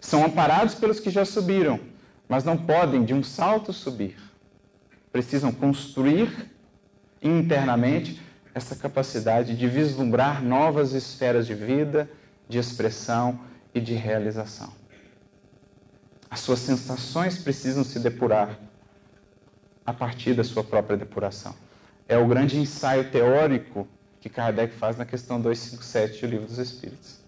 São 0.00 0.24
amparados 0.24 0.74
pelos 0.74 0.98
que 0.98 1.10
já 1.10 1.24
subiram, 1.24 1.78
mas 2.28 2.44
não 2.44 2.56
podem 2.56 3.04
de 3.04 3.12
um 3.14 3.22
salto 3.22 3.72
subir. 3.72 4.16
Precisam 5.12 5.52
construir 5.52 6.50
internamente 7.22 8.20
essa 8.54 8.76
capacidade 8.76 9.56
de 9.56 9.68
vislumbrar 9.68 10.42
novas 10.42 10.92
esferas 10.92 11.46
de 11.46 11.54
vida, 11.54 12.08
de 12.48 12.58
expressão 12.58 13.40
e 13.74 13.80
de 13.80 13.94
realização. 13.94 14.72
As 16.30 16.40
suas 16.40 16.60
sensações 16.60 17.38
precisam 17.38 17.84
se 17.84 17.98
depurar 17.98 18.58
a 19.84 19.92
partir 19.92 20.34
da 20.34 20.44
sua 20.44 20.62
própria 20.62 20.96
depuração. 20.96 21.54
É 22.08 22.16
o 22.16 22.26
grande 22.26 22.58
ensaio 22.58 23.10
teórico 23.10 23.86
que 24.20 24.28
Kardec 24.28 24.74
faz 24.74 24.96
na 24.96 25.04
questão 25.04 25.40
257 25.40 26.20
do 26.20 26.30
Livro 26.30 26.46
dos 26.46 26.58
Espíritos. 26.58 27.18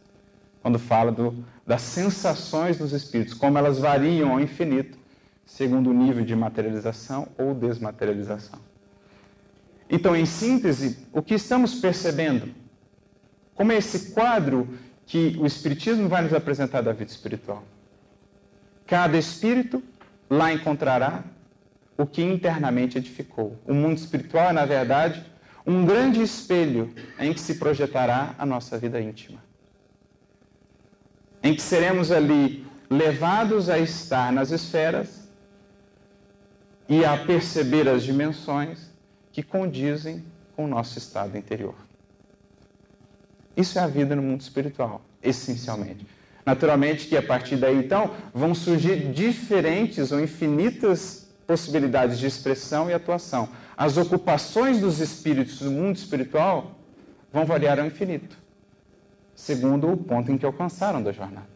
Quando 0.63 0.79
fala 0.79 1.13
do, 1.13 1.45
das 1.67 1.83
sensações 1.83 2.79
dos 2.79 2.93
espíritos, 2.93 3.35
como 3.35 3.59
elas 3.59 3.79
variam 3.79 4.33
ao 4.33 4.41
infinito, 4.41 4.97
segundo 5.45 5.91
o 5.91 5.93
nível 5.93 6.25
de 6.25 6.35
materialização 6.35 7.29
ou 7.37 7.55
desmaterialização. 7.55 8.59
Então, 9.89 10.17
em 10.17 10.27
síntese, 10.27 11.07
o 11.13 11.23
que 11.23 11.35
estamos 11.35 11.75
percebendo? 11.77 12.55
Como 13.55 13.73
é 13.73 13.77
esse 13.77 14.13
quadro 14.13 14.69
que 15.07 15.37
o 15.39 15.47
Espiritismo 15.47 16.09
vai 16.09 16.23
nos 16.23 16.33
apresentar 16.33 16.81
da 16.81 16.93
vida 16.93 17.11
espiritual? 17.11 17.63
Cada 18.87 19.17
espírito 19.17 19.83
lá 20.29 20.53
encontrará 20.53 21.25
o 21.97 22.07
que 22.07 22.23
internamente 22.23 22.99
edificou. 22.99 23.59
O 23.67 23.73
mundo 23.73 23.97
espiritual 23.99 24.51
é, 24.51 24.53
na 24.53 24.65
verdade, 24.65 25.25
um 25.67 25.87
grande 25.87 26.21
espelho 26.21 26.93
em 27.19 27.33
que 27.33 27.41
se 27.41 27.55
projetará 27.55 28.35
a 28.39 28.45
nossa 28.45 28.77
vida 28.79 29.01
íntima. 29.01 29.43
Em 31.43 31.55
que 31.55 31.63
seremos 31.63 32.11
ali 32.11 32.67
levados 32.91 33.69
a 33.69 33.79
estar 33.79 34.33
nas 34.33 34.51
esferas 34.51 35.29
e 36.89 37.05
a 37.05 37.17
perceber 37.17 37.89
as 37.89 38.03
dimensões 38.03 38.94
que 39.35 39.43
condizem 39.43 40.25
com 40.55 40.65
o 40.65 40.69
nosso 40.69 40.97
estado 40.97 41.37
interior. 41.37 41.75
Isso 43.57 43.81
é 43.81 43.83
a 43.83 43.87
vida 43.89 44.15
no 44.15 44.23
mundo 44.23 44.41
espiritual, 44.41 45.03
essencialmente. 45.21 46.07
Naturalmente 46.47 47.09
que 47.09 47.17
a 47.17 47.23
partir 47.23 47.57
daí, 47.57 47.77
então, 47.77 48.15
vão 48.33 48.55
surgir 48.55 49.13
diferentes 49.13 50.13
ou 50.13 50.21
infinitas 50.21 51.29
possibilidades 51.49 52.21
de 52.21 52.27
expressão 52.27 52.89
e 52.89 52.95
atuação. 52.95 53.49
As 53.77 53.97
ocupações 53.97 54.79
dos 54.79 55.01
espíritos 55.01 55.61
no 55.61 55.73
mundo 55.73 55.97
espiritual 55.97 56.79
vão 57.33 57.45
variar 57.45 57.81
ao 57.81 57.87
infinito, 57.87 58.39
segundo 59.35 59.91
o 59.91 59.97
ponto 59.97 60.31
em 60.31 60.39
que 60.39 60.47
alcançaram 60.47 61.03
da 61.03 61.11
jornada. 61.11 61.55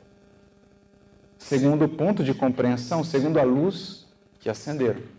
Segundo 1.39 1.85
o 1.85 1.89
ponto 1.89 2.25
de 2.25 2.35
compreensão, 2.35 3.05
segundo 3.05 3.39
a 3.39 3.45
luz 3.45 4.05
que 4.41 4.51
acenderam. 4.51 5.18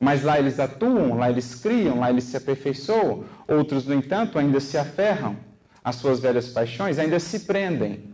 Mas 0.00 0.22
lá 0.22 0.38
eles 0.38 0.60
atuam, 0.60 1.16
lá 1.16 1.28
eles 1.28 1.54
criam, 1.54 2.00
lá 2.00 2.10
eles 2.10 2.24
se 2.24 2.36
aperfeiçoam. 2.36 3.24
Outros, 3.46 3.84
no 3.86 3.94
entanto, 3.94 4.38
ainda 4.38 4.60
se 4.60 4.78
aferram 4.78 5.36
às 5.82 5.96
suas 5.96 6.20
velhas 6.20 6.48
paixões, 6.48 6.98
ainda 6.98 7.18
se 7.18 7.40
prendem 7.40 8.04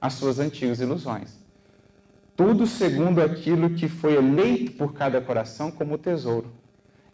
às 0.00 0.14
suas 0.14 0.38
antigas 0.38 0.80
ilusões 0.80 1.42
tudo 2.36 2.66
segundo 2.66 3.20
aquilo 3.20 3.70
que 3.70 3.88
foi 3.88 4.16
eleito 4.16 4.72
por 4.72 4.92
cada 4.94 5.20
coração 5.20 5.70
como 5.70 5.98
tesouro. 5.98 6.50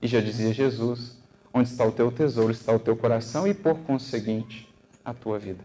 E 0.01 0.07
já 0.07 0.21
dizia 0.21 0.53
Jesus: 0.53 1.19
onde 1.53 1.69
está 1.69 1.85
o 1.85 1.93
teu 1.93 2.11
tesouro, 2.11 2.51
está 2.51 2.73
o 2.73 2.79
teu 2.79 2.97
coração 2.97 3.47
e, 3.47 3.55
por 3.55 3.79
conseguinte, 3.81 4.69
a 5.05 5.13
tua 5.13 5.39
vida. 5.39 5.63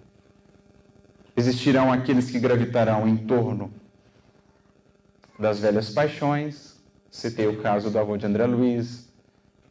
Existirão 1.35 1.91
aqueles 1.91 2.29
que 2.29 2.39
gravitarão 2.39 3.07
em 3.07 3.17
torno 3.17 3.73
das 5.39 5.59
velhas 5.59 5.89
paixões. 5.89 6.72
Citei 7.13 7.45
o 7.47 7.61
caso 7.61 7.91
do 7.91 7.99
avô 7.99 8.17
de 8.17 8.25
André 8.25 8.43
Luiz. 8.47 9.07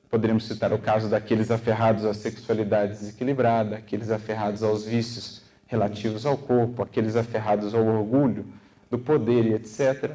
Poderíamos 0.08 0.46
citar 0.46 0.72
o 0.72 0.78
caso 0.78 1.08
daqueles 1.08 1.50
aferrados 1.50 2.04
à 2.04 2.14
sexualidade 2.14 2.92
desequilibrada, 2.92 3.78
aqueles 3.78 4.10
aferrados 4.10 4.62
aos 4.62 4.84
vícios 4.84 5.42
relativos 5.66 6.24
ao 6.24 6.38
corpo, 6.38 6.84
aqueles 6.84 7.16
aferrados 7.16 7.74
ao 7.74 7.84
orgulho 7.84 8.46
do 8.88 8.96
poder 8.96 9.44
e 9.44 9.54
etc. 9.54 10.12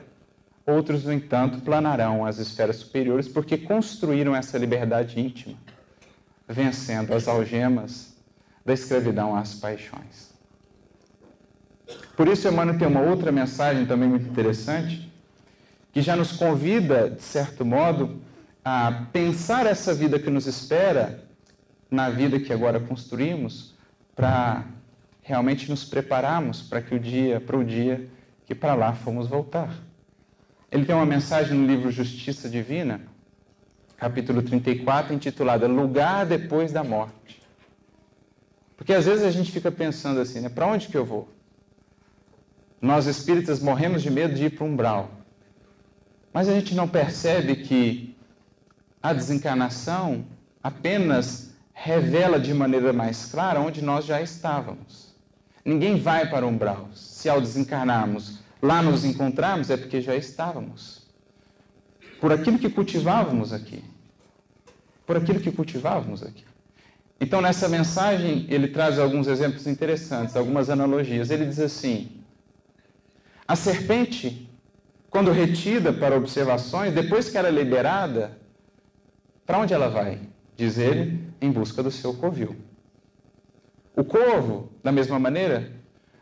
Outros, 0.65 1.03
no 1.03 1.11
entanto, 1.11 1.59
planarão 1.59 2.25
as 2.25 2.39
esferas 2.39 2.78
superiores 2.78 3.28
porque 3.28 3.57
construíram 3.57 4.34
essa 4.34 4.57
liberdade 4.57 5.19
íntima, 5.19 5.57
vencendo 6.47 7.13
as 7.13 7.28
algemas 7.28 8.15
da 8.65 8.73
escravidão 8.73 9.36
às 9.36 9.53
paixões. 9.53 10.34
Por 12.15 12.30
isso, 12.30 12.47
Emmanuel 12.47 12.80
tem 12.80 12.88
uma 12.88 13.01
outra 13.01 13.34
mensagem 13.34 13.86
também 13.86 14.07
muito 14.07 14.30
interessante, 14.30 15.07
que 15.98 16.02
já 16.04 16.16
nos 16.16 16.32
convida, 16.32 17.10
de 17.10 17.24
certo 17.24 17.66
modo, 17.66 18.22
a 18.64 19.08
pensar 19.12 19.66
essa 19.66 19.95
vida 19.95 20.20
que 20.20 20.30
nos 20.30 20.45
espera 20.45 21.24
na 21.89 22.08
vida 22.08 22.39
que 22.39 22.54
agora 22.54 22.80
construímos, 22.80 23.74
para 24.16 24.64
realmente 25.24 25.68
nos 25.72 25.84
prepararmos 25.84 26.62
para 26.62 26.84
que 26.84 26.93
o 26.93 27.00
dia, 27.00 27.41
para 27.41 27.58
o 27.58 27.64
dia 27.64 28.08
que 28.45 28.54
para 28.54 28.76
lá 28.76 28.93
fomos 28.93 29.28
voltar. 29.28 29.74
Ele 30.72 30.86
tem 30.86 30.93
uma 30.93 31.04
mensagem 31.04 31.58
no 31.58 31.66
livro 31.66 31.89
Justiça 31.89 32.48
Divina, 32.48 33.02
capítulo 33.98 34.43
34, 34.43 35.16
intitulada 35.16 35.66
Lugar 35.66 36.28
depois 36.28 36.72
da 36.72 36.84
morte. 36.84 37.41
Porque 38.76 38.93
às 38.93 39.08
vezes 39.08 39.26
a 39.26 39.32
gente 39.32 39.52
fica 39.52 39.72
pensando 39.72 40.20
assim, 40.20 40.41
né? 40.41 40.50
Para 40.50 40.68
onde 40.68 40.89
que 40.89 40.95
eu 40.95 41.04
vou? 41.04 41.28
Nós 42.80 43.08
espíritas 43.08 43.60
morremos 43.60 44.04
de 44.04 44.12
medo 44.12 44.36
de 44.36 44.45
ir 44.45 44.50
para 44.52 44.64
o 44.64 44.68
umbral. 44.68 45.16
Mas 46.38 46.47
a 46.47 46.53
gente 46.53 46.75
não 46.75 46.88
percebe 46.88 47.55
que 47.55 48.15
a 49.01 49.11
desencarnação 49.11 50.23
apenas 50.61 51.55
revela 51.73 52.39
de 52.39 52.53
maneira 52.53 52.93
mais 52.93 53.25
clara 53.25 53.59
onde 53.59 53.81
nós 53.81 54.05
já 54.05 54.21
estávamos. 54.21 55.15
Ninguém 55.65 55.99
vai 55.99 56.29
para 56.29 56.45
o 56.45 56.49
umbral. 56.49 56.89
Se 56.93 57.27
ao 57.27 57.41
desencarnarmos 57.41 58.38
lá 58.61 58.83
nos 58.83 59.03
encontrarmos, 59.03 59.71
é 59.71 59.77
porque 59.77 59.99
já 59.99 60.15
estávamos. 60.15 61.07
Por 62.21 62.31
aquilo 62.31 62.59
que 62.59 62.69
cultivávamos 62.69 63.51
aqui. 63.51 63.83
Por 65.07 65.17
aquilo 65.17 65.39
que 65.39 65.51
cultivávamos 65.51 66.21
aqui. 66.21 66.45
Então, 67.19 67.41
nessa 67.41 67.67
mensagem, 67.67 68.45
ele 68.47 68.67
traz 68.67 68.99
alguns 68.99 69.25
exemplos 69.25 69.65
interessantes, 69.65 70.35
algumas 70.35 70.69
analogias. 70.69 71.31
Ele 71.31 71.47
diz 71.47 71.59
assim: 71.59 72.11
a 73.47 73.55
serpente, 73.55 74.47
quando 75.18 75.32
retida 75.32 75.91
para 75.91 76.15
observações, 76.15 76.93
depois 76.93 77.28
que 77.28 77.39
ela 77.39 77.47
é 77.47 77.51
liberada, 77.51 78.38
para 79.47 79.57
onde 79.57 79.74
ela 79.74 79.89
vai? 79.89 80.20
Diz 80.55 80.78
ele, 80.78 81.28
em 81.41 81.51
busca 81.51 81.82
do 81.82 81.89
seu 81.89 82.13
covil. 82.13 82.55
O 83.95 84.03
corvo, 84.03 84.70
da 84.84 84.91
mesma 84.91 85.18
maneira, 85.18 85.72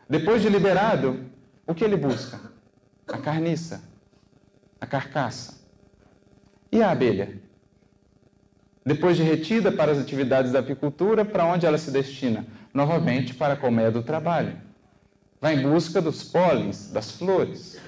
depois 0.08 0.40
de 0.40 0.48
liberado, 0.48 1.26
o 1.66 1.74
que 1.74 1.84
ele 1.84 1.94
busca? 1.94 2.40
A 3.06 3.18
carniça, 3.18 3.82
a 4.80 4.86
carcaça. 4.86 5.60
E 6.72 6.82
a 6.82 6.90
abelha? 6.90 7.38
Depois 8.82 9.18
de 9.18 9.22
retida 9.22 9.70
para 9.70 9.92
as 9.92 9.98
atividades 9.98 10.52
da 10.52 10.60
apicultura, 10.60 11.22
para 11.22 11.44
onde 11.44 11.66
ela 11.66 11.76
se 11.76 11.90
destina? 11.90 12.46
Novamente 12.72 13.34
para 13.34 13.52
a 13.52 13.56
colmeia 13.58 13.90
do 13.90 14.02
trabalho. 14.02 14.56
Vai 15.38 15.56
em 15.56 15.70
busca 15.70 16.00
dos 16.00 16.24
pólens, 16.24 16.90
das 16.90 17.10
flores. 17.10 17.78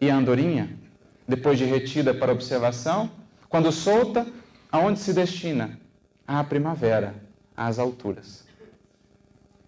E 0.00 0.10
a 0.10 0.16
andorinha, 0.16 0.78
depois 1.26 1.58
de 1.58 1.64
retida 1.64 2.12
para 2.14 2.32
observação, 2.32 3.10
quando 3.48 3.72
solta, 3.72 4.26
aonde 4.70 5.00
se 5.00 5.12
destina? 5.12 5.78
À 6.26 6.42
primavera, 6.44 7.14
às 7.56 7.78
alturas. 7.78 8.44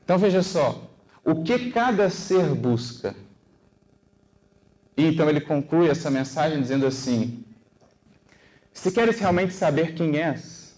Então 0.04 0.18
veja 0.18 0.42
só, 0.42 0.90
o 1.24 1.42
que 1.42 1.70
cada 1.70 2.10
ser 2.10 2.54
busca? 2.54 3.14
E 4.96 5.06
então 5.06 5.28
ele 5.28 5.40
conclui 5.40 5.88
essa 5.88 6.10
mensagem 6.10 6.60
dizendo 6.60 6.86
assim: 6.86 7.44
se 8.72 8.90
queres 8.90 9.18
realmente 9.18 9.52
saber 9.54 9.94
quem 9.94 10.18
és, 10.18 10.76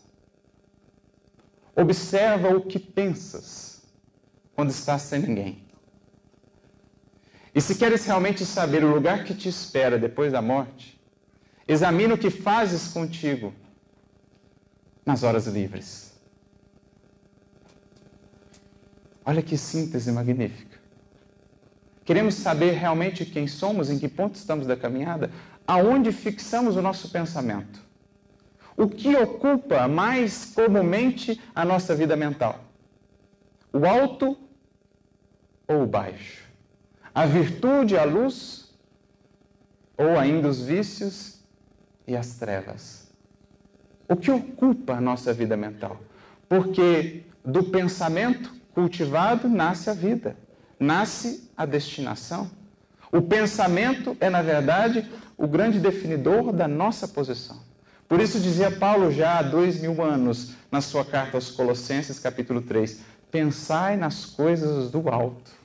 observa 1.74 2.48
o 2.48 2.60
que 2.60 2.78
pensas 2.78 3.82
quando 4.54 4.70
estás 4.70 5.02
sem 5.02 5.20
ninguém. 5.20 5.69
E 7.54 7.60
se 7.60 7.74
queres 7.74 8.04
realmente 8.04 8.44
saber 8.46 8.84
o 8.84 8.92
lugar 8.92 9.24
que 9.24 9.34
te 9.34 9.48
espera 9.48 9.98
depois 9.98 10.32
da 10.32 10.40
morte, 10.40 11.00
examina 11.66 12.14
o 12.14 12.18
que 12.18 12.30
fazes 12.30 12.88
contigo 12.88 13.52
nas 15.04 15.22
horas 15.22 15.46
livres. 15.46 16.12
Olha 19.24 19.42
que 19.42 19.56
síntese 19.56 20.10
magnífica. 20.12 20.78
Queremos 22.04 22.34
saber 22.34 22.72
realmente 22.72 23.24
quem 23.24 23.46
somos, 23.46 23.90
em 23.90 23.98
que 23.98 24.08
ponto 24.08 24.34
estamos 24.36 24.66
da 24.66 24.76
caminhada, 24.76 25.30
aonde 25.66 26.12
fixamos 26.12 26.76
o 26.76 26.82
nosso 26.82 27.10
pensamento 27.10 27.90
o 28.80 28.88
que 28.88 29.14
ocupa 29.14 29.86
mais 29.86 30.46
comumente 30.54 31.38
a 31.54 31.66
nossa 31.66 31.94
vida 31.94 32.16
mental? 32.16 32.64
O 33.70 33.84
alto 33.84 34.38
ou 35.68 35.82
o 35.82 35.86
baixo? 35.86 36.39
A 37.14 37.26
virtude, 37.26 37.96
a 37.96 38.04
luz? 38.04 38.70
Ou 39.96 40.18
ainda 40.18 40.48
os 40.48 40.62
vícios 40.62 41.40
e 42.06 42.16
as 42.16 42.36
trevas? 42.36 43.10
O 44.08 44.16
que 44.16 44.30
ocupa 44.30 44.94
a 44.94 45.00
nossa 45.00 45.32
vida 45.32 45.56
mental? 45.56 46.00
Porque 46.48 47.24
do 47.44 47.64
pensamento 47.64 48.52
cultivado 48.74 49.48
nasce 49.48 49.90
a 49.90 49.94
vida, 49.94 50.36
nasce 50.78 51.50
a 51.56 51.66
destinação. 51.66 52.50
O 53.12 53.20
pensamento 53.20 54.16
é, 54.20 54.30
na 54.30 54.42
verdade, 54.42 55.08
o 55.36 55.46
grande 55.46 55.78
definidor 55.78 56.52
da 56.52 56.68
nossa 56.68 57.08
posição. 57.08 57.60
Por 58.08 58.20
isso 58.20 58.40
dizia 58.40 58.70
Paulo 58.70 59.12
já 59.12 59.38
há 59.38 59.42
dois 59.42 59.80
mil 59.80 60.02
anos, 60.02 60.54
na 60.70 60.80
sua 60.80 61.04
carta 61.04 61.36
aos 61.36 61.50
Colossenses, 61.50 62.18
capítulo 62.18 62.60
3, 62.60 63.00
pensai 63.30 63.96
nas 63.96 64.24
coisas 64.24 64.90
do 64.90 65.08
alto. 65.08 65.59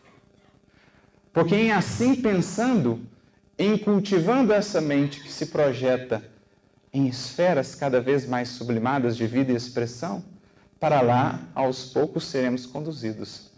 Porque 1.35 1.53
em 1.53 1.69
assim 1.69 2.15
pensando, 2.15 3.01
em 3.59 3.77
cultivando 3.77 4.53
essa 4.53 4.79
mente 4.79 5.19
que 5.19 5.29
se 5.29 5.47
projeta 5.47 6.23
em 6.93 7.07
esferas 7.07 7.75
cada 7.75 7.99
vez 7.99 8.25
mais 8.25 8.47
sublimadas 8.47 9.17
de 9.17 9.27
vida 9.27 9.51
e 9.51 9.55
expressão, 9.55 10.23
para 10.79 11.01
lá, 11.01 11.41
aos 11.53 11.87
poucos, 11.91 12.23
seremos 12.23 12.65
conduzidos 12.65 13.51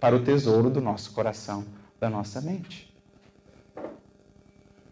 para 0.00 0.16
o 0.16 0.24
tesouro 0.24 0.70
do 0.70 0.80
nosso 0.80 1.10
coração, 1.12 1.66
da 2.00 2.08
nossa 2.08 2.40
mente. 2.40 2.90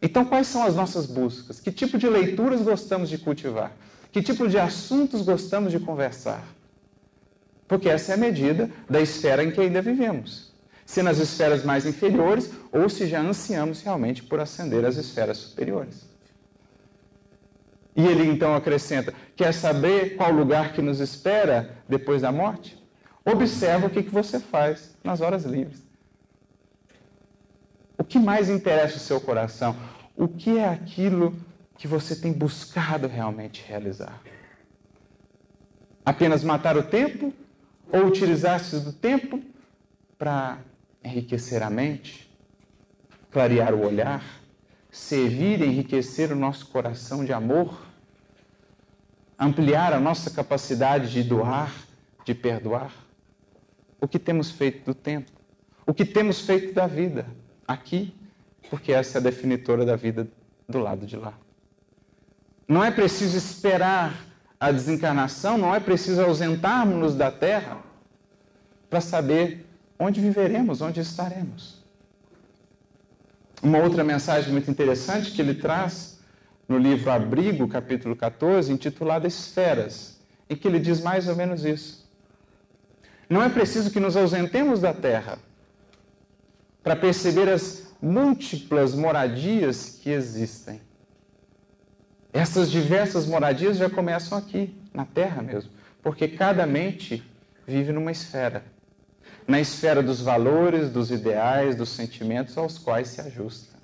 Então, 0.03 0.23
quais 0.27 0.49
são 0.49 0.65
as 0.65 0.77
nossas 0.77 1.07
buscas? 1.07 1.61
Que 1.61 1.73
tipo 1.73 1.97
de 1.97 2.11
leituras 2.11 2.61
gostamos 2.61 3.09
de 3.09 3.17
cultivar? 3.17 3.73
Que 4.13 4.23
tipo 4.23 4.47
de 4.47 4.59
assuntos 4.59 5.23
gostamos 5.23 5.73
de 5.73 5.81
conversar? 5.81 6.45
Porque 7.67 7.89
essa 7.89 8.13
é 8.13 8.17
a 8.17 8.19
medida 8.19 8.71
da 8.89 9.01
esfera 9.01 9.43
em 9.43 9.51
que 9.51 9.63
ainda 9.63 9.81
vivemos. 9.81 10.46
Se 10.87 11.03
nas 11.03 11.19
esferas 11.19 11.65
mais 11.65 11.85
inferiores 11.85 12.51
ou 12.73 12.89
se 12.89 13.07
já 13.07 13.21
ansiamos 13.21 13.83
realmente 13.83 14.23
por 14.23 14.41
ascender 14.41 14.85
às 14.85 14.97
esferas 14.97 15.37
superiores. 15.37 16.09
E 17.97 18.07
ele 18.07 18.25
então 18.25 18.55
acrescenta: 18.55 19.13
quer 19.35 19.53
saber 19.53 20.17
qual 20.17 20.31
lugar 20.31 20.73
que 20.73 20.81
nos 20.81 21.01
espera 21.01 21.77
depois 21.89 22.23
da 22.23 22.31
morte? 22.31 22.81
Observa 23.25 23.87
o 23.87 23.91
que, 23.91 24.05
que 24.05 24.11
você 24.11 24.39
faz 24.39 24.97
nas 25.03 25.21
horas 25.21 25.45
livres. 25.45 25.83
O 27.99 28.05
que 28.05 28.19
mais 28.19 28.49
interessa 28.49 28.99
o 28.99 29.01
seu 29.01 29.21
coração? 29.21 29.75
O 30.15 30.29
que 30.29 30.59
é 30.59 30.69
aquilo 30.69 31.35
que 31.77 31.89
você 31.89 32.15
tem 32.15 32.33
buscado 32.33 33.09
realmente 33.09 33.65
realizar? 33.67 34.23
Apenas 36.05 36.45
matar 36.45 36.77
o 36.77 36.85
tempo? 36.85 37.35
Ou 37.93 38.07
utilizar-se 38.07 38.79
do 38.81 38.93
tempo 38.93 39.43
para 40.19 40.59
enriquecer 41.07 41.63
a 41.63 41.71
mente, 41.71 42.31
clarear 43.31 43.75
o 43.75 43.85
olhar, 43.85 44.23
servir 44.91 45.61
e 45.61 45.67
enriquecer 45.67 46.33
o 46.33 46.37
nosso 46.37 46.67
coração 46.69 47.25
de 47.25 47.33
amor, 47.33 47.87
ampliar 49.39 49.93
a 49.93 50.01
nossa 50.01 50.31
capacidade 50.31 51.11
de 51.11 51.23
doar, 51.23 51.73
de 52.25 52.35
perdoar? 52.35 52.93
O 54.01 54.07
que 54.07 54.19
temos 54.19 54.51
feito 54.51 54.85
do 54.85 54.95
tempo? 54.95 55.33
O 55.87 55.95
que 55.95 56.05
temos 56.05 56.41
feito 56.41 56.75
da 56.75 56.87
vida? 56.87 57.27
aqui, 57.67 58.15
porque 58.71 58.93
essa 58.93 59.19
é 59.19 59.21
a 59.21 59.23
definitora 59.23 59.85
da 59.85 59.97
vida 59.97 60.29
do 60.69 60.79
lado 60.79 61.07
de 61.07 61.17
lá. 61.17 61.35
Não 62.69 62.85
é 62.85 62.91
preciso 62.91 63.37
esperar 63.37 64.15
a 64.59 64.71
desencarnação, 64.71 65.59
não 65.59 65.75
é 65.75 65.81
preciso 65.81 66.23
ausentarmos-nos 66.23 67.15
da 67.15 67.31
terra 67.31 67.79
para 68.89 69.01
saber 69.01 69.66
onde 69.99 70.21
viveremos, 70.21 70.81
onde 70.81 71.01
estaremos. 71.01 71.85
Uma 73.63 73.79
outra 73.79 74.05
mensagem 74.05 74.53
muito 74.53 74.71
interessante 74.71 75.33
que 75.33 75.41
ele 75.41 75.55
traz 75.55 76.19
no 76.69 76.79
livro 76.79 77.11
Abrigo, 77.11 77.67
capítulo 77.69 78.15
14, 78.15 78.73
intitulado 78.73 79.27
Esferas, 79.27 80.19
em 80.49 80.57
que 80.57 80.69
ele 80.69 80.79
diz 80.79 81.01
mais 81.01 81.29
ou 81.29 81.37
menos 81.37 81.65
isso. 81.65 82.07
Não 83.29 83.43
é 83.43 83.49
preciso 83.49 83.91
que 83.91 83.99
nos 83.99 84.17
ausentemos 84.17 84.81
da 84.81 84.93
terra 84.93 85.39
para 86.83 86.95
perceber 86.95 87.49
as 87.49 87.95
múltiplas 88.01 88.95
moradias 88.95 89.99
que 90.03 90.11
existem. 90.11 90.81
Essas 92.33 92.71
diversas 92.71 93.27
moradias 93.27 93.79
já 93.79 93.89
começam 93.89 94.37
aqui, 94.37 94.77
na 94.93 95.05
Terra 95.05 95.43
mesmo, 95.43 95.71
porque 96.03 96.29
cada 96.29 96.67
mente 96.67 97.25
vive 97.67 97.93
numa 97.93 98.13
esfera 98.13 98.63
na 99.47 99.61
esfera 99.61 100.03
dos 100.03 100.21
valores, 100.21 100.91
dos 100.91 101.11
ideais, 101.11 101.77
dos 101.77 101.91
sentimentos 101.91 102.57
aos 102.59 102.79
quais 102.79 103.09
se 103.09 103.21
ajusta. 103.21 103.77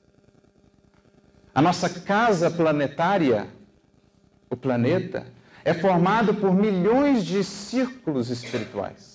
A 1.55 1.63
nossa 1.63 1.89
casa 1.89 2.51
planetária, 2.51 3.47
o 4.51 4.57
planeta, 4.57 5.27
é 5.65 5.73
formado 5.73 6.35
por 6.35 6.53
milhões 6.53 7.25
de 7.25 7.45
círculos 7.45 8.31
espirituais 8.31 9.13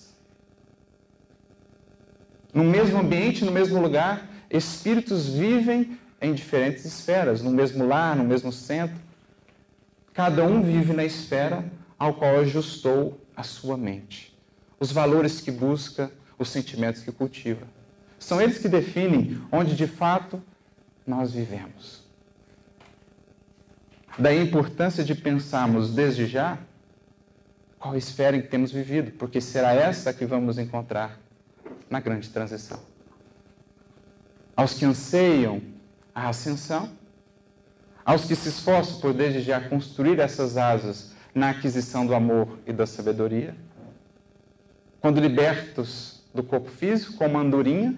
no 2.52 2.64
mesmo 2.64 2.98
ambiente, 2.98 3.44
no 3.44 3.52
mesmo 3.52 3.80
lugar, 3.80 4.26
espíritos 4.50 5.28
vivem 5.28 5.98
em 6.20 6.32
diferentes 6.32 6.84
esferas, 6.84 7.42
no 7.42 7.50
mesmo 7.50 7.86
lar, 7.86 8.16
no 8.16 8.24
mesmo 8.24 8.50
centro. 8.50 8.96
Cada 10.12 10.42
um 10.44 10.62
vive 10.62 10.92
na 10.92 11.04
esfera 11.04 11.64
ao 11.98 12.14
qual 12.14 12.40
ajustou 12.40 13.20
a 13.36 13.42
sua 13.42 13.76
mente. 13.76 14.36
Os 14.80 14.90
valores 14.90 15.40
que 15.40 15.50
busca, 15.50 16.10
os 16.38 16.48
sentimentos 16.48 17.02
que 17.02 17.10
cultiva. 17.10 17.66
São 18.18 18.40
eles 18.40 18.58
que 18.58 18.68
definem 18.68 19.40
onde 19.50 19.74
de 19.74 19.86
fato 19.86 20.42
nós 21.06 21.32
vivemos. 21.32 22.04
Daí 24.18 24.38
a 24.38 24.42
importância 24.42 25.04
de 25.04 25.14
pensarmos 25.14 25.94
desde 25.94 26.26
já 26.26 26.58
qual 27.78 27.96
esfera 27.96 28.36
em 28.36 28.42
que 28.42 28.48
temos 28.48 28.72
vivido, 28.72 29.12
porque 29.12 29.40
será 29.40 29.72
essa 29.72 30.12
que 30.12 30.26
vamos 30.26 30.58
encontrar 30.58 31.18
na 31.88 32.00
grande 32.00 32.28
transição. 32.28 32.80
aos 34.56 34.74
que 34.74 34.84
anseiam 34.84 35.62
a 36.12 36.28
ascensão, 36.28 36.90
aos 38.04 38.24
que 38.24 38.34
se 38.34 38.48
esforçam 38.48 39.00
por 39.00 39.14
desde 39.14 39.40
já 39.40 39.60
construir 39.60 40.18
essas 40.18 40.56
asas 40.56 41.12
na 41.32 41.50
aquisição 41.50 42.04
do 42.04 42.12
amor 42.12 42.58
e 42.66 42.72
da 42.72 42.84
sabedoria. 42.84 43.54
Quando 45.00 45.20
libertos 45.20 46.17
do 46.34 46.42
corpo 46.42 46.70
físico, 46.70 47.14
como 47.14 47.38
andorinha, 47.38 47.96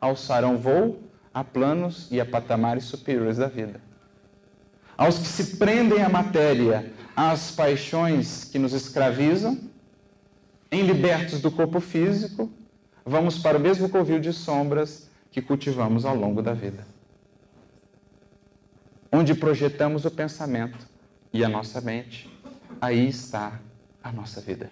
alçarão 0.00 0.56
voo 0.56 0.98
a 1.32 1.44
planos 1.44 2.08
e 2.10 2.20
a 2.20 2.26
patamares 2.26 2.84
superiores 2.84 3.36
da 3.36 3.46
vida. 3.46 3.80
Aos 4.96 5.18
que 5.18 5.26
se 5.26 5.56
prendem 5.56 6.02
à 6.02 6.08
matéria, 6.08 6.90
às 7.14 7.50
paixões 7.50 8.44
que 8.44 8.58
nos 8.58 8.72
escravizam, 8.72 9.58
em 10.70 10.82
libertos 10.82 11.40
do 11.40 11.50
corpo 11.50 11.80
físico, 11.80 12.50
vamos 13.04 13.38
para 13.38 13.58
o 13.58 13.60
mesmo 13.60 13.88
covil 13.88 14.18
de 14.18 14.32
sombras 14.32 15.10
que 15.30 15.42
cultivamos 15.42 16.04
ao 16.04 16.16
longo 16.16 16.42
da 16.42 16.54
vida. 16.54 16.86
Onde 19.12 19.34
projetamos 19.34 20.04
o 20.04 20.10
pensamento 20.10 20.88
e 21.32 21.44
a 21.44 21.48
nossa 21.48 21.80
mente, 21.80 22.30
aí 22.80 23.08
está 23.08 23.60
a 24.02 24.10
nossa 24.10 24.40
vida. 24.40 24.70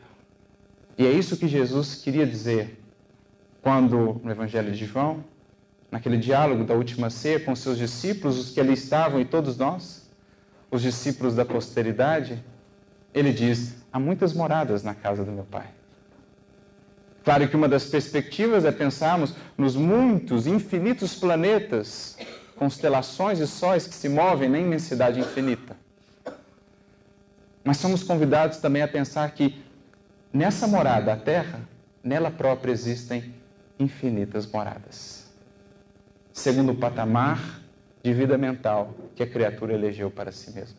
E 0.96 1.06
é 1.06 1.12
isso 1.12 1.36
que 1.36 1.46
Jesus 1.46 1.96
queria 1.96 2.26
dizer 2.26 2.83
quando, 3.64 4.20
no 4.22 4.30
Evangelho 4.30 4.70
de 4.70 4.84
João, 4.84 5.24
naquele 5.90 6.18
diálogo 6.18 6.64
da 6.64 6.74
última 6.74 7.08
ceia 7.08 7.40
com 7.40 7.56
seus 7.56 7.78
discípulos, 7.78 8.38
os 8.38 8.50
que 8.50 8.60
ali 8.60 8.74
estavam 8.74 9.18
e 9.18 9.24
todos 9.24 9.56
nós, 9.56 10.06
os 10.70 10.82
discípulos 10.82 11.34
da 11.34 11.46
posteridade, 11.46 12.44
ele 13.14 13.32
diz: 13.32 13.76
há 13.90 13.98
muitas 13.98 14.34
moradas 14.34 14.82
na 14.82 14.94
casa 14.94 15.24
do 15.24 15.32
meu 15.32 15.44
Pai. 15.44 15.68
Claro 17.24 17.48
que 17.48 17.56
uma 17.56 17.66
das 17.66 17.86
perspectivas 17.86 18.66
é 18.66 18.70
pensarmos 18.70 19.34
nos 19.56 19.74
muitos, 19.74 20.46
infinitos 20.46 21.14
planetas, 21.14 22.18
constelações 22.56 23.38
e 23.38 23.46
sóis 23.46 23.86
que 23.86 23.94
se 23.94 24.10
movem 24.10 24.46
na 24.46 24.58
imensidade 24.58 25.18
infinita. 25.18 25.74
Mas 27.64 27.78
somos 27.78 28.02
convidados 28.02 28.58
também 28.58 28.82
a 28.82 28.88
pensar 28.88 29.30
que 29.30 29.64
nessa 30.30 30.66
morada, 30.66 31.14
a 31.14 31.16
Terra, 31.16 31.60
nela 32.02 32.30
própria 32.30 32.70
existem 32.70 33.32
infinitas 33.78 34.46
moradas. 34.46 35.32
Segundo 36.32 36.72
o 36.72 36.76
patamar 36.76 37.60
de 38.02 38.12
vida 38.12 38.36
mental 38.36 38.94
que 39.14 39.22
a 39.22 39.26
criatura 39.26 39.72
elegeu 39.72 40.10
para 40.10 40.30
si 40.32 40.50
mesma. 40.50 40.76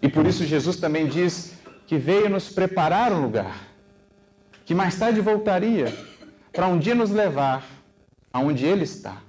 E 0.00 0.08
por 0.08 0.26
isso 0.26 0.44
Jesus 0.44 0.76
também 0.76 1.06
diz 1.06 1.54
que 1.86 1.98
veio 1.98 2.28
nos 2.28 2.48
preparar 2.48 3.12
um 3.12 3.22
lugar, 3.22 3.68
que 4.64 4.74
mais 4.74 4.98
tarde 4.98 5.20
voltaria 5.20 5.92
para 6.52 6.66
um 6.66 6.78
dia 6.78 6.94
nos 6.94 7.10
levar 7.10 7.66
aonde 8.32 8.64
Ele 8.64 8.84
está. 8.84 9.22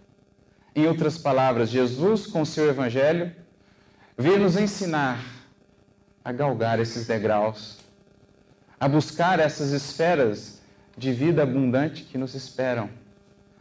Em 0.76 0.88
outras 0.88 1.18
palavras, 1.18 1.70
Jesus, 1.70 2.28
com 2.28 2.46
seu 2.46 2.70
Evangelho, 2.70 3.36
veio 4.18 4.40
nos 4.40 4.56
ensinar 4.56 5.20
a 6.24 6.32
galgar 6.32 6.80
esses 6.80 7.08
degraus, 7.08 7.80
a 8.80 8.88
buscar 8.88 9.40
essas 9.40 9.72
esferas 9.72 10.57
de 10.98 11.12
vida 11.14 11.44
abundante 11.44 12.04
que 12.04 12.18
nos 12.18 12.34
esperam 12.34 12.90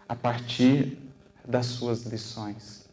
a 0.08 0.14
partir 0.14 0.98
das 1.44 1.66
suas 1.66 2.04
lições 2.04 2.86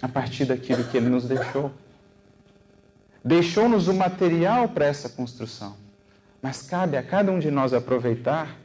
a 0.00 0.08
partir 0.08 0.44
daquilo 0.44 0.84
que 0.84 0.96
ele 0.96 1.08
nos 1.08 1.24
deixou. 1.24 1.72
Deixou-nos 3.24 3.88
o 3.88 3.94
material 3.94 4.68
para 4.68 4.86
essa 4.86 5.08
construção, 5.08 5.76
mas 6.40 6.62
cabe 6.62 6.96
a 6.96 7.02
cada 7.02 7.32
um 7.32 7.38
de 7.38 7.50
nós 7.50 7.72
aproveitar, 7.72 8.56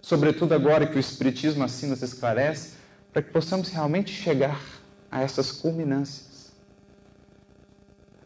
sobretudo 0.00 0.54
agora 0.54 0.86
que 0.86 0.96
o 0.96 1.00
Espiritismo 1.00 1.62
assim 1.62 1.86
nos 1.86 2.02
esclarece, 2.02 2.74
para 3.12 3.22
que 3.22 3.30
possamos 3.30 3.68
realmente 3.68 4.12
chegar 4.12 4.60
a 5.10 5.22
essas 5.22 5.52
culminâncias. 5.52 6.29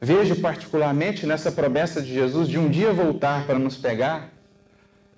Vejo 0.04 0.36
particularmente 0.36 1.26
nessa 1.26 1.50
promessa 1.50 2.02
de 2.02 2.12
Jesus 2.12 2.48
de 2.48 2.58
um 2.58 2.68
dia 2.68 2.92
voltar 2.92 3.46
para 3.46 3.58
nos 3.58 3.76
pegar 3.76 4.28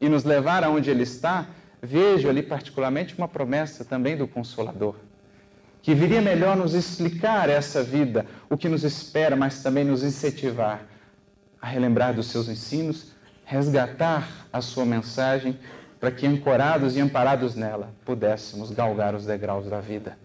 e 0.01 0.09
nos 0.09 0.25
levar 0.25 0.63
aonde 0.63 0.91
Ele 0.91 1.03
está, 1.03 1.47
vejo 1.83 2.29
ali 2.29 2.43
particularmente 2.43 3.17
uma 3.19 3.27
promessa 3.27 3.85
também 3.85 4.17
do 4.17 4.29
Consolador 4.29 4.95
que 5.87 5.95
viria 5.95 6.21
melhor 6.21 6.57
nos 6.57 6.75
explicar 6.75 7.49
essa 7.49 7.81
vida, 7.81 8.27
o 8.51 8.57
que 8.57 8.69
nos 8.69 8.83
espera, 8.83 9.37
mas 9.37 9.63
também 9.63 9.85
nos 9.85 10.03
incentivar 10.03 10.85
a 11.63 11.69
relembrar 11.69 12.13
dos 12.13 12.27
seus 12.27 12.49
ensinos, 12.49 13.13
resgatar 13.45 14.29
a 14.53 14.61
sua 14.61 14.85
mensagem, 14.85 15.57
para 16.01 16.11
que, 16.11 16.27
ancorados 16.27 16.97
e 16.97 17.01
amparados 17.01 17.55
nela, 17.55 17.95
pudéssemos 18.05 18.73
galgar 18.73 19.15
os 19.15 19.27
degraus 19.27 19.71
da 19.71 19.81
vida, 19.81 20.19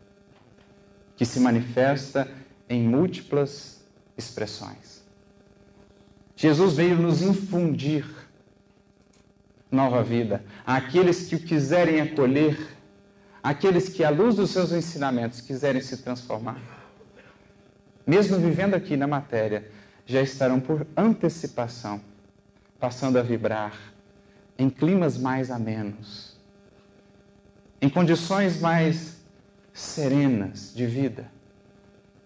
que 1.16 1.26
se 1.26 1.40
manifesta 1.40 2.28
em 2.68 2.82
múltiplas 2.82 3.81
expressões. 4.24 5.02
Jesus 6.36 6.74
veio 6.74 6.98
nos 6.98 7.22
infundir 7.22 8.06
nova 9.72 10.04
vida 10.04 10.44
àqueles 10.66 11.28
que 11.28 11.36
o 11.36 11.40
quiserem 11.40 12.02
acolher 12.02 12.78
aqueles 13.42 13.90
que, 13.90 14.04
à 14.04 14.10
luz 14.10 14.36
dos 14.36 14.52
seus 14.52 14.72
ensinamentos, 14.72 15.42
quiserem 15.42 15.82
se 15.82 15.98
transformar, 15.98 16.60
mesmo 18.06 18.38
vivendo 18.38 18.76
aqui 18.76 18.98
na 18.98 19.08
matéria, 19.08 19.70
já 20.06 20.22
estarão 20.22 20.60
por 20.60 20.86
antecipação 20.96 22.02
passando 22.80 23.18
a 23.18 23.22
vibrar 23.22 23.78
em 24.58 24.70
climas 24.70 25.18
mais 25.18 25.50
amenos, 25.50 26.36
em 27.82 27.90
condições 27.90 28.60
mais 28.60 29.18
serenas 29.74 30.74
de 30.76 30.86
vida, 30.86 31.30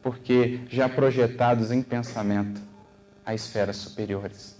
porque 0.05 0.59
já 0.69 0.87
projetados 0.87 1.71
em 1.71 1.81
pensamento 1.81 2.61
a 3.25 3.33
esferas 3.33 3.77
superiores. 3.77 4.55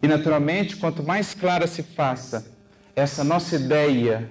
E 0.00 0.06
naturalmente, 0.06 0.76
quanto 0.76 1.02
mais 1.02 1.34
clara 1.34 1.66
se 1.66 1.82
faça 1.82 2.46
essa 2.94 3.24
nossa 3.24 3.56
ideia 3.56 4.30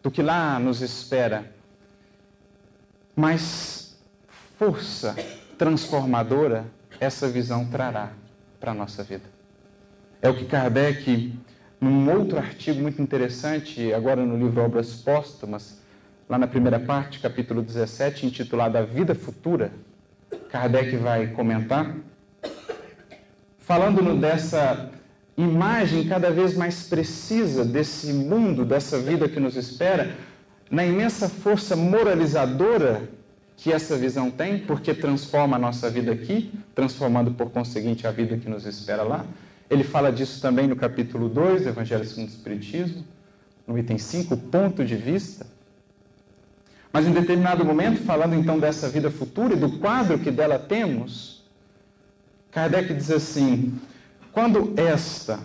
do 0.00 0.08
que 0.08 0.22
lá 0.22 0.60
nos 0.60 0.82
espera, 0.82 1.52
mais 3.16 3.98
força 4.56 5.16
transformadora 5.58 6.64
essa 7.00 7.28
visão 7.28 7.66
trará 7.66 8.12
para 8.60 8.70
a 8.70 8.74
nossa 8.74 9.02
vida. 9.02 9.24
É 10.22 10.28
o 10.28 10.36
que 10.36 10.44
Kardec, 10.44 11.36
num 11.80 12.08
outro 12.08 12.38
artigo 12.38 12.80
muito 12.80 13.02
interessante, 13.02 13.92
agora 13.92 14.24
no 14.24 14.38
livro 14.38 14.62
Obras 14.62 14.94
Póstumas, 14.94 15.77
lá 16.28 16.36
na 16.36 16.46
primeira 16.46 16.78
parte, 16.78 17.20
capítulo 17.20 17.62
17, 17.62 18.26
intitulado 18.26 18.76
A 18.76 18.82
Vida 18.82 19.14
Futura, 19.14 19.72
Kardec 20.50 20.94
vai 20.96 21.28
comentar, 21.28 21.96
falando 23.58 24.14
dessa 24.20 24.90
imagem 25.36 26.06
cada 26.06 26.30
vez 26.30 26.54
mais 26.54 26.82
precisa 26.82 27.64
desse 27.64 28.12
mundo, 28.12 28.64
dessa 28.64 28.98
vida 28.98 29.28
que 29.28 29.40
nos 29.40 29.56
espera, 29.56 30.14
na 30.70 30.84
imensa 30.84 31.28
força 31.28 31.74
moralizadora 31.74 33.08
que 33.56 33.72
essa 33.72 33.96
visão 33.96 34.30
tem, 34.30 34.58
porque 34.58 34.92
transforma 34.92 35.56
a 35.56 35.58
nossa 35.58 35.88
vida 35.88 36.12
aqui, 36.12 36.52
transformando 36.74 37.32
por 37.32 37.50
conseguinte 37.50 38.06
a 38.06 38.10
vida 38.10 38.36
que 38.36 38.48
nos 38.48 38.66
espera 38.66 39.02
lá. 39.02 39.24
Ele 39.70 39.82
fala 39.82 40.12
disso 40.12 40.40
também 40.40 40.66
no 40.66 40.76
capítulo 40.76 41.28
2 41.28 41.62
do 41.62 41.68
Evangelho 41.70 42.04
segundo 42.04 42.28
o 42.28 42.32
Espiritismo, 42.32 43.04
no 43.66 43.78
item 43.78 43.98
5, 43.98 44.36
ponto 44.36 44.84
de 44.84 44.94
vista. 44.94 45.57
Mas 46.92 47.06
em 47.06 47.12
determinado 47.12 47.64
momento, 47.64 48.02
falando 48.02 48.34
então 48.34 48.58
dessa 48.58 48.88
vida 48.88 49.10
futura 49.10 49.54
e 49.54 49.58
do 49.58 49.78
quadro 49.78 50.18
que 50.18 50.30
dela 50.30 50.58
temos, 50.58 51.44
Kardec 52.50 52.94
diz 52.94 53.10
assim: 53.10 53.78
quando 54.32 54.72
esta 54.76 55.40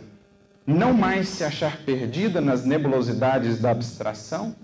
não 0.66 0.94
mais 0.94 1.28
se 1.28 1.44
achar 1.44 1.78
perdida 1.86 2.40
nas 2.40 2.64
nebulosidades 2.64 3.60
da 3.60 3.72
abstração 3.72 4.56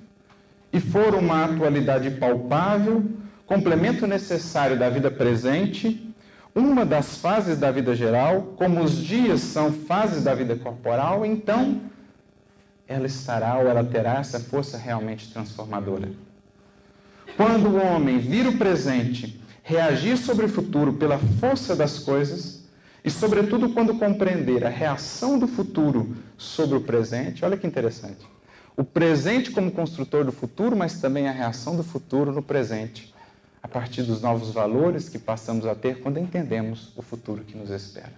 e 0.71 0.79
for 0.79 1.13
uma 1.13 1.45
atualidade 1.45 2.11
palpável, 2.11 3.03
complemento 3.45 4.07
necessário 4.07 4.77
da 4.77 4.89
vida 4.89 5.11
presente, 5.11 6.13
uma 6.55 6.85
das 6.85 7.17
fases 7.17 7.57
da 7.57 7.71
vida 7.71 7.95
geral, 7.95 8.53
como 8.55 8.81
os 8.81 8.97
dias 8.97 9.41
são 9.41 9.71
fases 9.71 10.23
da 10.23 10.33
vida 10.33 10.55
corporal, 10.55 11.25
então 11.25 11.81
ela 12.87 13.05
estará 13.05 13.57
ou 13.57 13.67
ela 13.67 13.83
terá 13.83 14.19
essa 14.19 14.39
força 14.39 14.77
realmente 14.77 15.31
transformadora. 15.31 16.09
Quando 17.35 17.69
o 17.69 17.81
homem 17.81 18.19
vir 18.19 18.47
o 18.47 18.57
presente, 18.57 19.41
reagir 19.63 20.17
sobre 20.17 20.45
o 20.45 20.49
futuro 20.49 20.93
pela 20.93 21.17
força 21.39 21.75
das 21.75 21.99
coisas, 21.99 22.59
e, 23.03 23.09
sobretudo, 23.09 23.69
quando 23.69 23.95
compreender 23.95 24.65
a 24.65 24.69
reação 24.69 25.39
do 25.39 25.47
futuro 25.47 26.15
sobre 26.37 26.77
o 26.77 26.81
presente, 26.81 27.45
olha 27.45 27.55
que 27.55 27.65
interessante. 27.65 28.27
O 28.75 28.83
presente 28.83 29.51
como 29.51 29.71
construtor 29.71 30.25
do 30.25 30.31
futuro, 30.31 30.75
mas 30.75 30.99
também 30.99 31.27
a 31.27 31.31
reação 31.31 31.75
do 31.75 31.83
futuro 31.83 32.31
no 32.31 32.41
presente, 32.41 33.13
a 33.61 33.67
partir 33.67 34.03
dos 34.03 34.21
novos 34.21 34.51
valores 34.51 35.07
que 35.07 35.19
passamos 35.19 35.65
a 35.65 35.75
ter 35.75 35.99
quando 35.99 36.17
entendemos 36.17 36.91
o 36.95 37.01
futuro 37.01 37.43
que 37.43 37.57
nos 37.57 37.69
espera. 37.69 38.13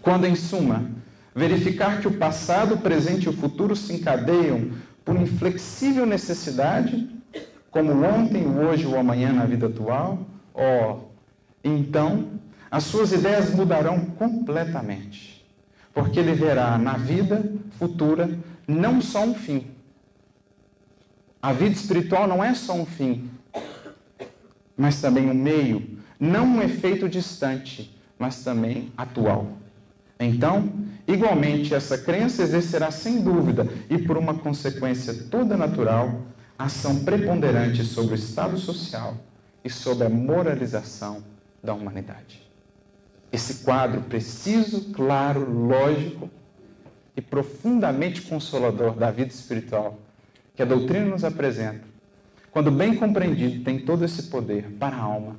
Quando, 0.00 0.26
em 0.26 0.34
suma, 0.34 0.90
verificar 1.34 2.00
que 2.00 2.08
o 2.08 2.18
passado, 2.18 2.74
o 2.74 2.78
presente 2.78 3.24
e 3.24 3.28
o 3.28 3.32
futuro 3.32 3.74
se 3.74 3.92
encadeiam 3.92 4.70
por 5.04 5.16
inflexível 5.16 6.06
necessidade, 6.06 7.08
como 7.74 8.04
ontem, 8.04 8.46
hoje 8.46 8.86
ou 8.86 8.96
amanhã 8.96 9.32
na 9.32 9.44
vida 9.46 9.66
atual, 9.66 10.24
ó, 10.54 11.00
então 11.64 12.38
as 12.70 12.84
suas 12.84 13.10
ideias 13.10 13.52
mudarão 13.52 13.98
completamente, 14.10 15.44
porque 15.92 16.20
ele 16.20 16.34
verá 16.34 16.78
na 16.78 16.92
vida 16.92 17.52
futura 17.72 18.38
não 18.68 19.00
só 19.00 19.24
um 19.24 19.34
fim. 19.34 19.66
A 21.42 21.52
vida 21.52 21.74
espiritual 21.74 22.28
não 22.28 22.44
é 22.44 22.54
só 22.54 22.74
um 22.74 22.86
fim, 22.86 23.28
mas 24.76 25.00
também 25.00 25.28
um 25.28 25.34
meio, 25.34 25.98
não 26.20 26.46
um 26.46 26.62
efeito 26.62 27.08
distante, 27.08 27.92
mas 28.16 28.44
também 28.44 28.92
atual. 28.96 29.48
Então, 30.20 30.72
igualmente, 31.08 31.74
essa 31.74 31.98
crença 31.98 32.40
exercerá 32.40 32.92
sem 32.92 33.20
dúvida 33.20 33.66
e 33.90 33.98
por 33.98 34.16
uma 34.16 34.34
consequência 34.34 35.12
toda 35.28 35.56
natural 35.56 36.22
ação 36.58 37.04
preponderante 37.04 37.84
sobre 37.84 38.12
o 38.12 38.14
estado 38.14 38.56
social 38.58 39.16
e 39.64 39.70
sobre 39.70 40.06
a 40.06 40.10
moralização 40.10 41.24
da 41.62 41.74
humanidade. 41.74 42.42
Esse 43.32 43.64
quadro 43.64 44.02
preciso, 44.02 44.92
claro, 44.92 45.50
lógico 45.50 46.30
e 47.16 47.20
profundamente 47.20 48.22
consolador 48.22 48.94
da 48.94 49.10
vida 49.10 49.30
espiritual 49.30 49.98
que 50.54 50.62
a 50.62 50.66
doutrina 50.66 51.06
nos 51.06 51.24
apresenta, 51.24 51.84
quando 52.52 52.70
bem 52.70 52.94
compreendido, 52.94 53.64
tem 53.64 53.80
todo 53.80 54.04
esse 54.04 54.24
poder 54.24 54.70
para 54.78 54.94
a 54.94 55.00
alma 55.00 55.36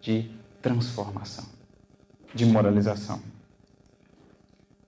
de 0.00 0.28
transformação, 0.60 1.44
de 2.34 2.44
moralização. 2.44 3.22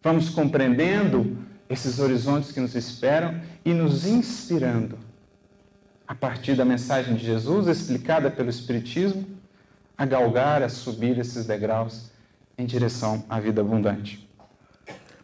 Vamos 0.03 0.29
compreendendo 0.29 1.39
esses 1.71 2.01
horizontes 2.01 2.51
que 2.51 2.59
nos 2.59 2.75
esperam 2.75 3.41
e 3.65 3.73
nos 3.73 4.05
inspirando 4.05 4.99
a 6.07 6.15
partir 6.15 6.55
da 6.55 6.65
mensagem 6.65 7.15
de 7.15 7.25
Jesus 7.25 7.67
explicada 7.67 8.31
pelo 8.31 8.51
Espiritismo 8.51 9.27
a 9.97 10.05
galgar, 10.05 10.63
a 10.63 10.69
subir 10.69 11.19
esses 11.19 11.47
degraus 11.47 12.11
em 12.59 12.67
direção 12.67 13.25
à 13.29 13.39
vida 13.39 13.61
abundante. 13.61 14.29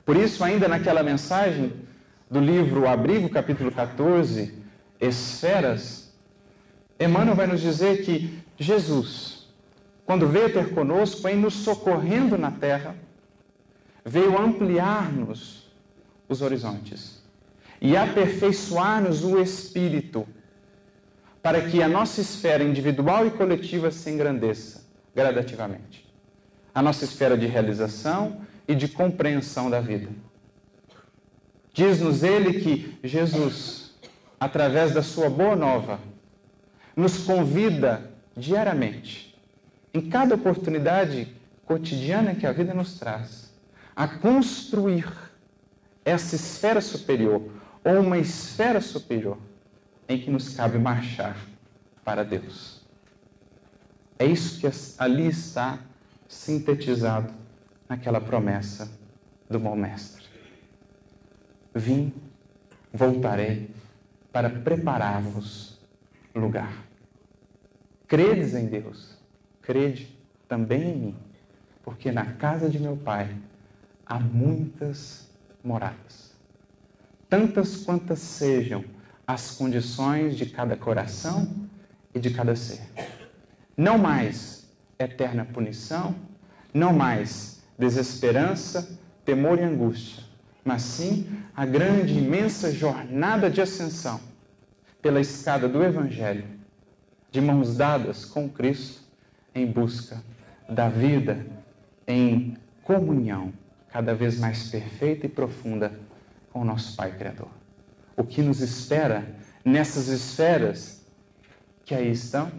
Por 0.05 0.17
isso, 0.17 0.43
ainda 0.43 0.69
naquela 0.69 1.03
mensagem 1.03 1.73
do 2.31 2.41
livro 2.41 2.89
Abrigo, 2.89 3.29
capítulo 3.29 3.71
14, 3.71 4.55
Esferas, 5.01 6.13
Emmanuel 6.99 7.37
vai 7.37 7.47
nos 7.47 7.61
dizer 7.61 8.05
que 8.05 8.39
Jesus, 8.59 9.49
quando 10.05 10.27
veio 10.27 10.53
ter 10.53 10.75
conosco, 10.75 11.29
em 11.29 11.37
nos 11.37 11.55
socorrendo 11.55 12.37
na 12.37 12.51
terra, 12.51 12.95
veio 14.05 14.41
ampliar-nos 14.41 15.71
os 16.29 16.43
horizontes 16.43 17.23
e 17.81 17.97
aperfeiçoar-nos 17.97 19.25
o 19.25 19.39
espírito, 19.39 20.27
para 21.43 21.63
que 21.63 21.83
a 21.83 21.89
nossa 21.89 22.21
esfera 22.21 22.63
individual 22.65 23.27
e 23.27 23.31
coletiva 23.31 23.91
se 23.91 24.11
engrandeça 24.11 24.83
gradativamente. 25.15 26.07
A 26.75 26.83
nossa 26.83 27.05
esfera 27.05 27.37
de 27.37 27.47
realização 27.47 28.41
e 28.67 28.75
de 28.75 28.89
compreensão 28.89 29.71
da 29.71 29.81
vida. 29.81 30.09
Diz-nos 31.73 32.23
ele 32.23 32.61
que 32.61 32.99
Jesus, 33.03 33.95
através 34.39 34.93
da 34.93 35.03
sua 35.03 35.31
boa 35.31 35.57
nova, 35.57 36.01
nos 36.95 37.19
convida 37.19 38.11
diariamente, 38.37 39.37
em 39.95 40.01
cada 40.09 40.35
oportunidade 40.35 41.29
cotidiana 41.65 42.35
que 42.35 42.47
a 42.47 42.53
vida 42.53 42.75
nos 42.75 42.99
traz, 42.99 43.53
a 43.95 44.07
construir 44.09 45.07
essa 46.05 46.35
esfera 46.35 46.81
superior, 46.81 47.43
ou 47.85 48.01
uma 48.01 48.19
esfera 48.19 48.81
superior, 48.81 49.39
em 50.09 50.19
que 50.19 50.31
nos 50.31 50.55
cabe 50.57 50.79
marchar 50.79 51.37
para 52.03 52.25
Deus. 52.25 52.81
É 54.19 54.25
isso 54.25 54.59
que 54.59 54.67
ali 54.99 55.29
está 55.29 55.79
sintetizado 56.27 57.33
naquela 57.89 58.21
promessa 58.21 58.91
do 59.49 59.59
bom 59.59 59.77
mestre. 59.77 60.25
Vim, 61.75 62.13
voltarei 62.93 63.71
para 64.33 64.49
preparar-vos 64.49 65.79
lugar. 66.35 66.73
Credes 68.07 68.55
em 68.55 68.67
Deus, 68.67 69.19
crede 69.61 70.19
também 70.49 70.91
em 70.91 70.97
mim, 70.97 71.17
porque 71.83 72.11
na 72.11 72.33
casa 72.33 72.69
de 72.69 72.79
meu 72.79 72.97
Pai 72.97 73.37
há 74.07 74.19
muitas 74.19 75.29
moradas. 75.63 76.33
Tantas 77.29 77.85
quantas 77.85 78.19
sejam 78.19 78.83
as 79.29 79.51
condições 79.51 80.39
de 80.39 80.47
cada 80.47 80.75
coração 80.75 81.69
e 82.15 82.19
de 82.19 82.31
cada 82.31 82.57
ser. 82.57 82.81
Não 83.77 83.99
mais 83.99 84.67
eterna 84.99 85.45
punição, 85.45 86.15
não 86.73 86.95
mais 86.95 87.63
desesperança, 87.79 88.99
temor 89.27 89.59
e 89.59 89.63
angústia, 89.65 90.25
mas 90.65 90.81
sim 90.81 91.29
a 91.55 91.67
grande, 91.67 92.17
imensa 92.17 92.73
jornada 92.73 93.51
de 93.51 93.61
ascensão 93.61 94.19
pela 95.03 95.21
escada 95.21 95.69
do 95.69 95.85
Evangelho, 95.85 96.47
de 97.31 97.43
mãos 97.43 97.77
dadas 97.77 98.25
com 98.25 98.49
Cristo 98.49 99.03
em 99.55 99.67
busca 99.67 100.23
da 100.67 100.89
vida 100.89 101.47
em 102.07 102.57
comunhão 102.83 103.53
cada 103.91 104.15
vez 104.15 104.39
mais 104.39 104.71
perfeita 104.71 105.27
e 105.27 105.29
profunda 105.29 105.93
com 106.51 106.63
o 106.63 106.65
nosso 106.65 106.97
Pai 106.97 107.13
Criador. 107.13 107.58
O 108.19 108.25
que 108.25 108.43
nos 108.43 108.61
espera 108.61 109.25
nessas 109.65 110.09
esferas 110.09 111.01
que 111.85 111.95
aí 111.95 112.11
estão, 112.11 112.51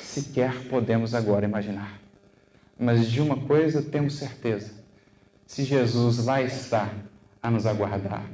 sequer 0.00 0.54
podemos 0.70 1.14
agora 1.14 1.44
imaginar. 1.44 2.00
Mas 2.78 3.10
de 3.10 3.20
uma 3.20 3.36
coisa 3.36 3.82
temos 3.82 4.14
certeza: 4.14 4.72
se 5.46 5.64
Jesus 5.64 6.24
lá 6.24 6.40
está 6.40 6.90
a 7.42 7.50
nos 7.50 7.66
aguardar, 7.66 8.24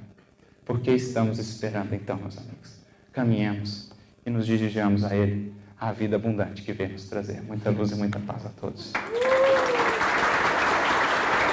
por 0.65 0.81
que 0.81 0.93
estamos 0.93 1.41
esperando 1.41 1.97
então, 1.97 2.17
meus 2.17 2.39
amigos? 2.39 2.77
Caminhemos 3.13 3.91
e 4.25 4.31
nos 4.31 4.47
dirigamos 4.47 5.03
a 5.03 5.13
Ele, 5.17 5.53
a 5.81 5.91
vida 5.91 6.15
abundante 6.15 6.63
que 6.63 6.73
vem 6.73 6.93
nos 6.93 7.07
trazer. 7.07 7.43
Muita 7.43 7.71
luz 7.71 7.91
e 7.91 7.97
muita 7.97 8.21
paz 8.21 8.47
a 8.47 8.51
todos. 8.51 8.93